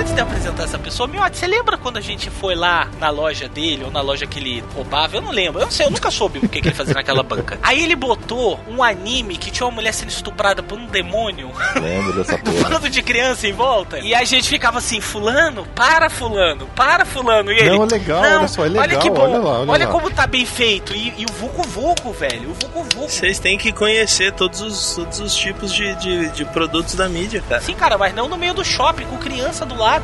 Antes 0.06 0.14
de 0.14 0.20
apresentar 0.20 0.62
essa 0.62 0.78
pessoa, 0.78 1.08
Miotti, 1.08 1.36
você 1.36 1.48
lembra 1.48 1.76
quando 1.76 1.96
a 1.96 2.00
gente 2.00 2.30
foi 2.30 2.54
lá 2.54 2.88
na 3.00 3.10
loja 3.10 3.48
dele, 3.48 3.82
ou 3.82 3.90
na 3.90 4.00
loja 4.00 4.24
que 4.24 4.38
ele 4.38 4.62
roubava? 4.72 5.16
Eu 5.16 5.20
não 5.20 5.32
lembro. 5.32 5.60
Eu 5.60 5.64
não 5.64 5.72
sei, 5.72 5.84
eu 5.84 5.90
nunca 5.90 6.12
soube 6.12 6.38
o 6.38 6.48
que, 6.48 6.60
que 6.60 6.68
ele 6.68 6.76
fazia 6.76 6.94
naquela 6.94 7.24
banca. 7.24 7.58
Aí 7.60 7.82
ele 7.82 7.96
botou 7.96 8.60
um 8.68 8.84
anime 8.84 9.36
que 9.36 9.50
tinha 9.50 9.66
uma 9.66 9.72
mulher 9.74 9.92
sendo 9.92 10.10
estuprada 10.10 10.62
por 10.62 10.78
um 10.78 10.86
demônio, 10.86 11.50
Lembro 11.74 12.12
dessa 12.12 12.38
porra. 12.38 12.68
bando 12.68 12.88
de 12.88 13.02
criança 13.02 13.48
em 13.48 13.52
volta. 13.52 13.98
E 13.98 14.14
a 14.14 14.22
gente 14.22 14.48
ficava 14.48 14.78
assim, 14.78 15.00
fulano, 15.00 15.66
para 15.74 16.08
fulano, 16.08 16.68
para 16.76 17.04
fulano. 17.04 17.50
E 17.50 17.58
ele, 17.58 17.70
Não, 17.70 17.82
é 17.82 17.86
legal, 17.88 18.20
olha 18.20 18.46
só, 18.46 18.64
é 18.64 18.68
legal, 18.68 19.00
que 19.00 19.10
bom, 19.10 19.22
olha 19.22 19.38
lá, 19.38 19.60
olha 19.62 19.86
lá." 19.86 19.92
como 19.92 20.08
tá 20.08 20.24
bem 20.24 20.46
feito. 20.46 20.94
E, 20.94 21.14
e 21.18 21.26
o 21.28 21.32
Vucu 21.32 21.62
Vucu, 21.66 22.12
velho, 22.12 22.50
o 22.50 22.54
Vucu 22.54 22.82
Vucu. 22.94 23.10
Vocês 23.10 23.40
têm 23.40 23.58
que 23.58 23.72
conhecer 23.72 24.32
todos 24.34 24.60
os, 24.60 24.94
todos 24.94 25.18
os 25.18 25.34
tipos 25.34 25.74
de, 25.74 25.96
de, 25.96 26.28
de 26.28 26.44
produtos 26.44 26.94
da 26.94 27.08
mídia, 27.08 27.42
cara. 27.48 27.60
Sim, 27.60 27.74
cara, 27.74 27.98
mas 27.98 28.14
não 28.14 28.28
no 28.28 28.36
meio 28.36 28.54
do 28.54 28.64
shopping, 28.64 29.04
com 29.06 29.18
criança 29.18 29.66
do 29.66 29.74
lado. 29.76 29.95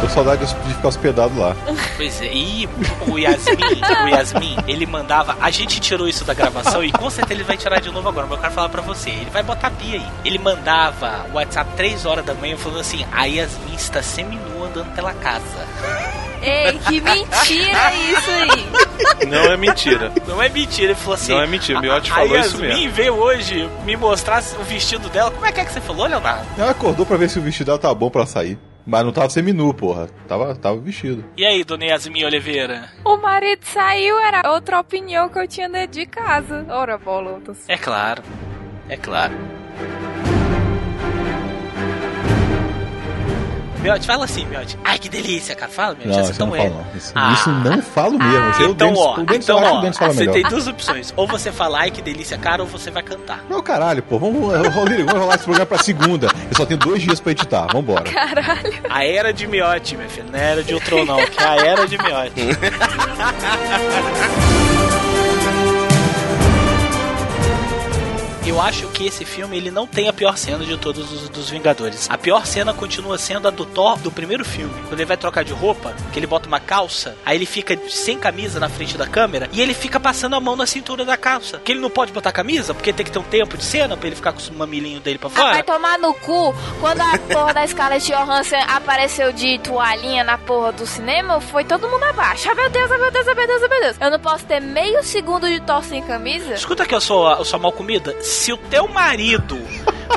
Tô 0.00 0.08
saudade 0.08 0.44
de 0.46 0.74
ficar 0.74 0.88
hospedado 0.88 1.38
lá. 1.38 1.54
Pois 1.96 2.20
é, 2.20 2.32
e 2.32 2.68
o 3.06 3.18
Yasmin, 3.18 3.56
o 4.04 4.08
Yasmin, 4.08 4.56
ele 4.66 4.84
mandava. 4.84 5.36
A 5.40 5.50
gente 5.50 5.80
tirou 5.80 6.08
isso 6.08 6.24
da 6.24 6.34
gravação 6.34 6.82
e 6.82 6.90
com 6.90 7.08
certeza 7.08 7.34
ele 7.34 7.44
vai 7.44 7.56
tirar 7.56 7.80
de 7.80 7.90
novo 7.90 8.08
agora, 8.08 8.26
mas 8.26 8.36
eu 8.36 8.42
quero 8.42 8.54
falar 8.54 8.68
pra 8.68 8.82
você. 8.82 9.10
Ele 9.10 9.30
vai 9.30 9.42
botar 9.42 9.70
pia 9.70 10.00
aí. 10.00 10.06
Ele 10.24 10.38
mandava 10.38 11.26
o 11.30 11.36
WhatsApp 11.36 11.70
3 11.76 12.04
horas 12.04 12.24
da 12.24 12.34
manhã 12.34 12.56
falando 12.56 12.80
assim: 12.80 13.06
a 13.12 13.24
Yasmin 13.26 13.74
está 13.74 14.02
seminua 14.02 14.66
andando 14.66 14.92
pela 14.94 15.12
casa. 15.14 16.21
Ei, 16.42 16.78
que 16.78 17.00
mentira 17.00 17.94
isso 17.94 18.30
aí. 18.30 19.26
Não 19.28 19.44
é 19.44 19.56
mentira. 19.56 20.12
Não 20.26 20.42
é 20.42 20.48
mentira, 20.48 20.86
ele 20.92 20.94
falou 20.94 21.14
assim. 21.14 21.32
Não 21.32 21.40
é 21.40 21.46
mentira, 21.46 21.78
o 21.78 21.82
Miotti 21.82 22.10
falou 22.10 22.36
a 22.36 22.40
isso 22.40 22.56
Yasmin 22.62 22.68
mesmo. 22.82 22.92
veio 22.92 23.14
hoje 23.14 23.70
me 23.84 23.96
mostrar 23.96 24.42
o 24.60 24.64
vestido 24.64 25.08
dela. 25.08 25.30
Como 25.30 25.46
é 25.46 25.52
que 25.52 25.60
é 25.60 25.64
que 25.64 25.72
você 25.72 25.80
falou, 25.80 26.06
Leonardo? 26.06 26.46
Ela 26.58 26.70
acordou 26.72 27.06
pra 27.06 27.16
ver 27.16 27.30
se 27.30 27.38
o 27.38 27.42
vestido 27.42 27.66
dela 27.66 27.78
tava 27.78 27.94
bom 27.94 28.10
pra 28.10 28.26
sair. 28.26 28.58
Mas 28.84 29.04
não 29.04 29.12
tava 29.12 29.30
seminu, 29.30 29.72
porra. 29.72 30.08
Tava, 30.26 30.56
tava 30.56 30.76
vestido. 30.80 31.24
E 31.36 31.46
aí, 31.46 31.62
dona 31.62 31.84
Yasmin 31.84 32.24
Oliveira? 32.24 32.90
O 33.04 33.16
marido 33.16 33.60
saiu, 33.62 34.18
era 34.18 34.50
outra 34.50 34.80
opinião 34.80 35.28
que 35.28 35.38
eu 35.38 35.46
tinha 35.46 35.68
dentro 35.68 35.92
de 36.00 36.06
casa. 36.06 36.66
Ora, 36.68 36.98
bolotas. 36.98 37.58
É 37.68 37.76
claro, 37.76 38.22
é 38.88 38.96
claro. 38.96 39.34
Miotti, 43.82 44.06
fala 44.06 44.24
assim, 44.24 44.46
Miotti. 44.46 44.78
Ai, 44.84 44.98
que 44.98 45.08
delícia, 45.08 45.54
cara. 45.56 45.70
Fala, 45.70 45.94
Miotti. 45.94 46.08
Não, 46.08 46.28
eu 46.28 46.34
não 46.46 46.56
é 46.56 46.68
não. 46.70 46.84
Isso, 46.94 47.12
Ah. 47.14 47.32
isso 47.32 47.50
não 47.50 47.82
falo 47.82 48.18
mesmo. 48.18 48.50
Isso 48.50 48.60
aí 48.62 48.66
o 48.68 48.70
Então, 48.70 48.94
ó, 48.94 49.16
o 49.18 49.22
então, 49.22 49.38
que 49.38 49.52
ó, 49.52 49.80
o 49.88 49.92
fala 49.94 50.12
você 50.12 50.20
melhor. 50.20 50.32
tem 50.34 50.42
duas 50.44 50.66
opções. 50.68 51.12
Ou 51.16 51.26
você 51.26 51.50
fala, 51.52 51.80
ai, 51.80 51.90
que 51.90 52.00
delícia, 52.00 52.38
cara, 52.38 52.62
ou 52.62 52.68
você 52.68 52.90
vai 52.90 53.02
cantar. 53.02 53.44
Não, 53.50 53.60
caralho, 53.62 54.02
pô. 54.02 54.18
Vamos, 54.18 54.40
vamos 54.52 55.12
rolar 55.12 55.34
esse 55.34 55.44
programa 55.44 55.66
pra 55.66 55.78
segunda. 55.78 56.26
Eu 56.50 56.56
só 56.56 56.64
tenho 56.64 56.78
dois 56.78 57.02
dias 57.02 57.18
pra 57.20 57.32
editar. 57.32 57.66
Vambora. 57.72 58.04
Caralho. 58.04 58.72
A 58.88 59.04
era 59.04 59.32
de 59.32 59.46
Miotti, 59.46 59.96
meu 59.96 60.08
filho. 60.08 60.26
Não 60.30 60.38
é 60.38 60.52
era 60.52 60.62
de 60.62 60.74
outro 60.74 61.04
não, 61.04 61.16
que 61.26 61.42
é 61.42 61.46
a 61.46 61.56
era 61.56 61.86
de 61.86 61.98
Miotti. 61.98 62.42
Eu 68.44 68.60
acho 68.60 68.88
que 68.88 69.06
esse 69.06 69.24
filme 69.24 69.56
ele 69.56 69.70
não 69.70 69.86
tem 69.86 70.08
a 70.08 70.12
pior 70.12 70.36
cena 70.36 70.64
de 70.64 70.76
todos 70.76 71.12
os 71.12 71.28
dos 71.28 71.48
Vingadores. 71.48 72.08
A 72.10 72.18
pior 72.18 72.44
cena 72.44 72.74
continua 72.74 73.16
sendo 73.16 73.46
a 73.46 73.50
do 73.52 73.64
Thor 73.64 73.96
do 73.98 74.10
primeiro 74.10 74.44
filme. 74.44 74.74
Quando 74.88 74.94
ele 74.98 75.04
vai 75.04 75.16
trocar 75.16 75.44
de 75.44 75.52
roupa, 75.52 75.94
que 76.12 76.18
ele 76.18 76.26
bota 76.26 76.48
uma 76.48 76.58
calça, 76.58 77.16
aí 77.24 77.36
ele 77.38 77.46
fica 77.46 77.78
sem 77.88 78.18
camisa 78.18 78.58
na 78.58 78.68
frente 78.68 78.98
da 78.98 79.06
câmera 79.06 79.48
e 79.52 79.60
ele 79.62 79.72
fica 79.72 80.00
passando 80.00 80.34
a 80.34 80.40
mão 80.40 80.56
na 80.56 80.66
cintura 80.66 81.04
da 81.04 81.16
calça. 81.16 81.60
Que 81.64 81.70
ele 81.72 81.80
não 81.80 81.88
pode 81.88 82.12
botar 82.12 82.32
camisa, 82.32 82.74
porque 82.74 82.92
tem 82.92 83.06
que 83.06 83.12
ter 83.12 83.18
um 83.20 83.22
tempo 83.22 83.56
de 83.56 83.64
cena 83.64 83.96
pra 83.96 84.08
ele 84.08 84.16
ficar 84.16 84.32
com 84.32 84.40
o 84.40 84.58
mamilinho 84.58 84.98
dele 85.00 85.18
pra 85.18 85.30
Ah, 85.36 85.40
vai 85.42 85.52
fora. 85.52 85.64
tomar 85.64 85.98
no 86.00 86.12
cu. 86.12 86.52
Quando 86.80 87.00
a 87.00 87.18
porra 87.18 87.54
da 87.54 87.66
Scarlett 87.66 88.10
Johansson 88.10 88.56
apareceu 88.68 89.32
de 89.32 89.60
toalhinha 89.60 90.24
na 90.24 90.36
porra 90.36 90.72
do 90.72 90.84
cinema, 90.84 91.40
foi 91.40 91.64
todo 91.64 91.88
mundo 91.88 92.02
abaixo. 92.04 92.50
Ah, 92.50 92.54
meu 92.56 92.68
Deus, 92.68 92.90
ah, 92.90 92.98
meu 92.98 93.10
Deus, 93.12 93.28
ah, 93.28 93.34
meu 93.36 93.46
Deus, 93.46 93.62
ah, 93.62 93.68
meu 93.68 93.80
Deus. 93.82 93.96
Eu 94.00 94.10
não 94.10 94.18
posso 94.20 94.44
ter 94.46 94.60
meio 94.60 95.02
segundo 95.04 95.48
de 95.48 95.60
Thor 95.60 95.84
sem 95.84 96.02
camisa? 96.02 96.54
Escuta 96.54 96.84
que 96.84 96.94
eu 96.94 97.00
sou, 97.00 97.30
eu 97.30 97.44
sou 97.44 97.58
mal 97.60 97.70
comida. 97.70 98.14
Se 98.32 98.52
o 98.52 98.56
teu 98.56 98.88
marido 98.88 99.56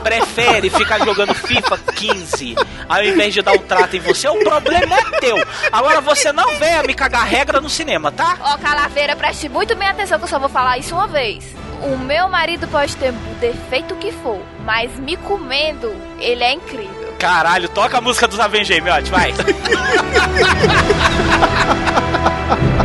prefere 0.02 0.70
ficar 0.70 1.00
jogando 1.04 1.36
FIFA 1.36 1.78
15 1.78 2.56
ao 2.88 3.04
invés 3.04 3.34
de 3.34 3.42
dar 3.42 3.52
um 3.52 3.60
trato 3.60 3.98
em 3.98 4.00
você, 4.00 4.28
o 4.30 4.40
problema 4.40 4.98
é 4.98 5.20
teu. 5.20 5.38
Agora 5.72 6.00
você 6.02 6.32
não 6.32 6.58
venha 6.58 6.82
me 6.82 6.94
cagar 6.94 7.28
regra 7.28 7.60
no 7.60 7.70
cinema, 7.70 8.12
tá? 8.12 8.38
Ó, 8.40 8.58
Calaveira, 8.58 9.16
preste 9.16 9.50
muito 9.50 9.76
bem 9.76 9.90
atenção 9.90 10.18
que 10.18 10.24
eu 10.24 10.30
só 10.30 10.40
vou 10.40 10.50
falar 10.50 10.78
isso 10.78 10.96
uma 10.96 11.08
vez. 11.08 11.44
O 11.84 11.98
meu 11.98 12.30
marido 12.30 12.68
pode 12.70 12.96
ter 12.96 13.10
o 13.10 13.36
defeito 13.40 13.94
que 13.96 14.12
for, 14.14 14.40
mas 14.64 14.98
me 14.98 15.18
comendo, 15.18 15.94
ele 16.18 16.44
é 16.44 16.54
incrível. 16.54 17.14
Caralho, 17.20 17.68
toca 17.70 17.98
a 17.98 18.02
música 18.02 18.28
dos 18.28 18.40
Avengers, 18.40 18.82
Miotti, 18.82 19.12
vai. 19.12 19.34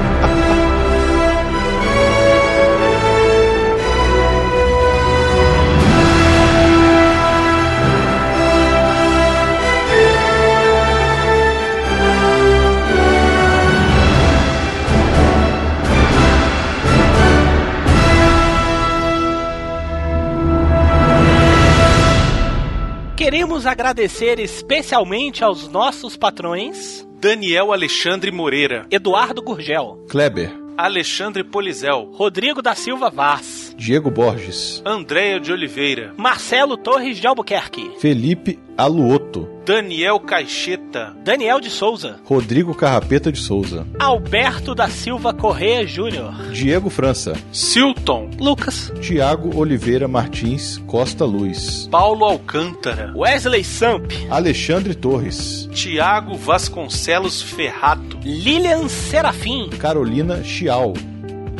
Queremos 23.61 23.67
agradecer 23.67 24.41
especialmente 24.41 25.45
aos 25.45 25.69
nossos 25.69 26.17
patrões 26.17 27.07
Daniel 27.21 27.75
Alexandre 27.75 28.31
Moreira, 28.31 28.87
Eduardo 28.91 29.43
Gurgel, 29.43 30.03
Kleber, 30.09 30.51
Alexandre 30.79 31.45
Polizel, 31.45 32.11
Rodrigo 32.15 32.63
da 32.63 32.75
Silva 32.75 33.11
Vaz, 33.11 33.60
Diego 33.81 34.11
Borges, 34.11 34.83
Andréia 34.85 35.41
de 35.41 35.51
Oliveira, 35.51 36.13
Marcelo 36.19 36.77
Torres 36.77 37.19
de 37.19 37.27
Albuquerque, 37.27 37.93
Felipe 37.99 38.59
Aluoto, 38.77 39.49
Daniel 39.65 40.21
Caixeta, 40.21 41.17
Daniel 41.25 41.61
de 41.63 41.71
Souza, 41.71 42.21
Rodrigo 42.27 42.75
Carrapeta 42.75 43.33
de 43.33 43.39
Souza, 43.39 43.87
Alberto 43.99 44.75
da 44.75 44.91
Silva 44.91 45.33
Correia 45.33 45.87
Júnior, 45.87 46.31
Diego 46.53 46.91
França, 46.91 47.33
Silton, 47.51 48.29
Lucas, 48.39 48.93
Tiago 49.01 49.59
Oliveira 49.59 50.07
Martins 50.07 50.77
Costa 50.87 51.25
Luz, 51.25 51.89
Paulo 51.91 52.27
Alcântara, 52.27 53.15
Wesley 53.17 53.65
Samp, 53.65 54.13
Alexandre 54.31 54.95
Torres, 54.95 55.71
Tiago 55.73 56.35
Vasconcelos 56.35 57.41
Ferrato, 57.41 58.19
Lilian 58.23 58.89
Serafim. 58.91 59.71
Carolina 59.71 60.45
Chial, 60.45 60.93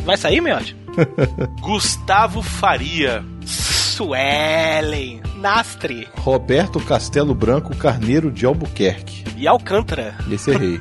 Vai 0.03 0.17
sair, 0.17 0.41
Miotti? 0.41 0.80
Gustavo 1.61 2.41
Faria, 2.41 3.23
Suelen, 3.45 5.21
Nastre 5.37 6.07
Roberto 6.17 6.79
Castelo 6.79 7.33
Branco 7.33 7.75
Carneiro 7.75 8.31
de 8.31 8.45
Albuquerque. 8.45 9.23
e 9.37 9.47
Alcântara. 9.47 10.15
Esse 10.31 10.51
errei. 10.51 10.79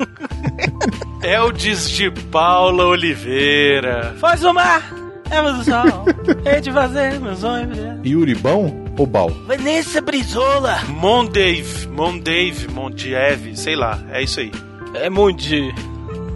Eldes 1.23 1.91
de 1.91 2.11
Paula 2.11 2.85
Oliveira, 2.87 4.15
Faz 4.19 4.43
o 4.45 4.53
mar, 4.53 4.83
é 5.31 5.41
o 5.43 5.63
sol, 5.65 6.05
é 6.45 6.61
de 6.61 6.71
fazer 6.73 7.21
meus 7.21 7.41
sonhos. 7.41 7.79
Yuribão 8.05 8.85
ou 8.99 9.07
Bal? 9.07 9.31
Vanessa 9.47 10.01
Brizola. 10.01 10.79
Mondave, 10.89 11.87
Mondave, 11.89 12.69
Mondiev, 12.73 13.55
sei 13.57 13.77
lá, 13.77 13.99
é 14.13 14.23
isso 14.23 14.41
aí. 14.41 14.51
É 14.95 15.09
Mundi. 15.11 15.73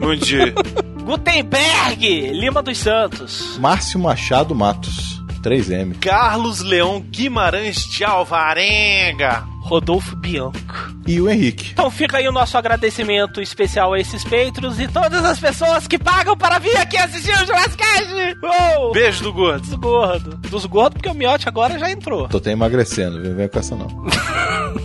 Mondi, 0.01 0.39
Gutenberg, 1.05 2.33
Lima 2.33 2.63
dos 2.63 2.79
Santos. 2.79 3.59
Márcio 3.59 4.01
Machado 4.01 4.55
Matos. 4.55 5.23
3M. 5.43 5.99
Carlos 6.01 6.63
Leão 6.63 7.01
Guimarães 7.01 7.85
de 7.85 8.03
Alvarenga, 8.03 9.45
Rodolfo 9.61 10.17
Bianco. 10.17 10.95
E 11.07 11.21
o 11.21 11.29
Henrique. 11.29 11.73
Então 11.73 11.91
fica 11.91 12.17
aí 12.17 12.27
o 12.27 12.33
nosso 12.33 12.57
agradecimento 12.57 13.43
especial 13.43 13.93
a 13.93 14.01
esses 14.01 14.25
Patreons 14.25 14.81
e 14.81 14.89
todas 14.89 15.23
as 15.23 15.39
pessoas 15.39 15.87
que 15.87 15.99
pagam 15.99 16.35
para 16.35 16.59
vir 16.59 16.75
aqui 16.79 16.97
assistir 16.97 17.35
o 17.35 17.45
Jurassic 17.45 17.77
Cast. 17.77 18.15
Beijo 18.95 19.23
do 19.25 19.33
gordo. 19.35 19.61
Dos 19.61 19.75
gordos. 19.75 20.51
Dos 20.51 20.65
gordos, 20.65 20.95
porque 20.95 21.11
o 21.11 21.15
Miotti 21.15 21.47
agora 21.47 21.79
já 21.79 21.91
entrou. 21.91 22.27
Tô 22.29 22.39
até 22.39 22.53
emagrecendo? 22.53 23.21
Vem 23.35 23.47
com 23.47 23.59
essa 23.59 23.77
não. 23.77 23.89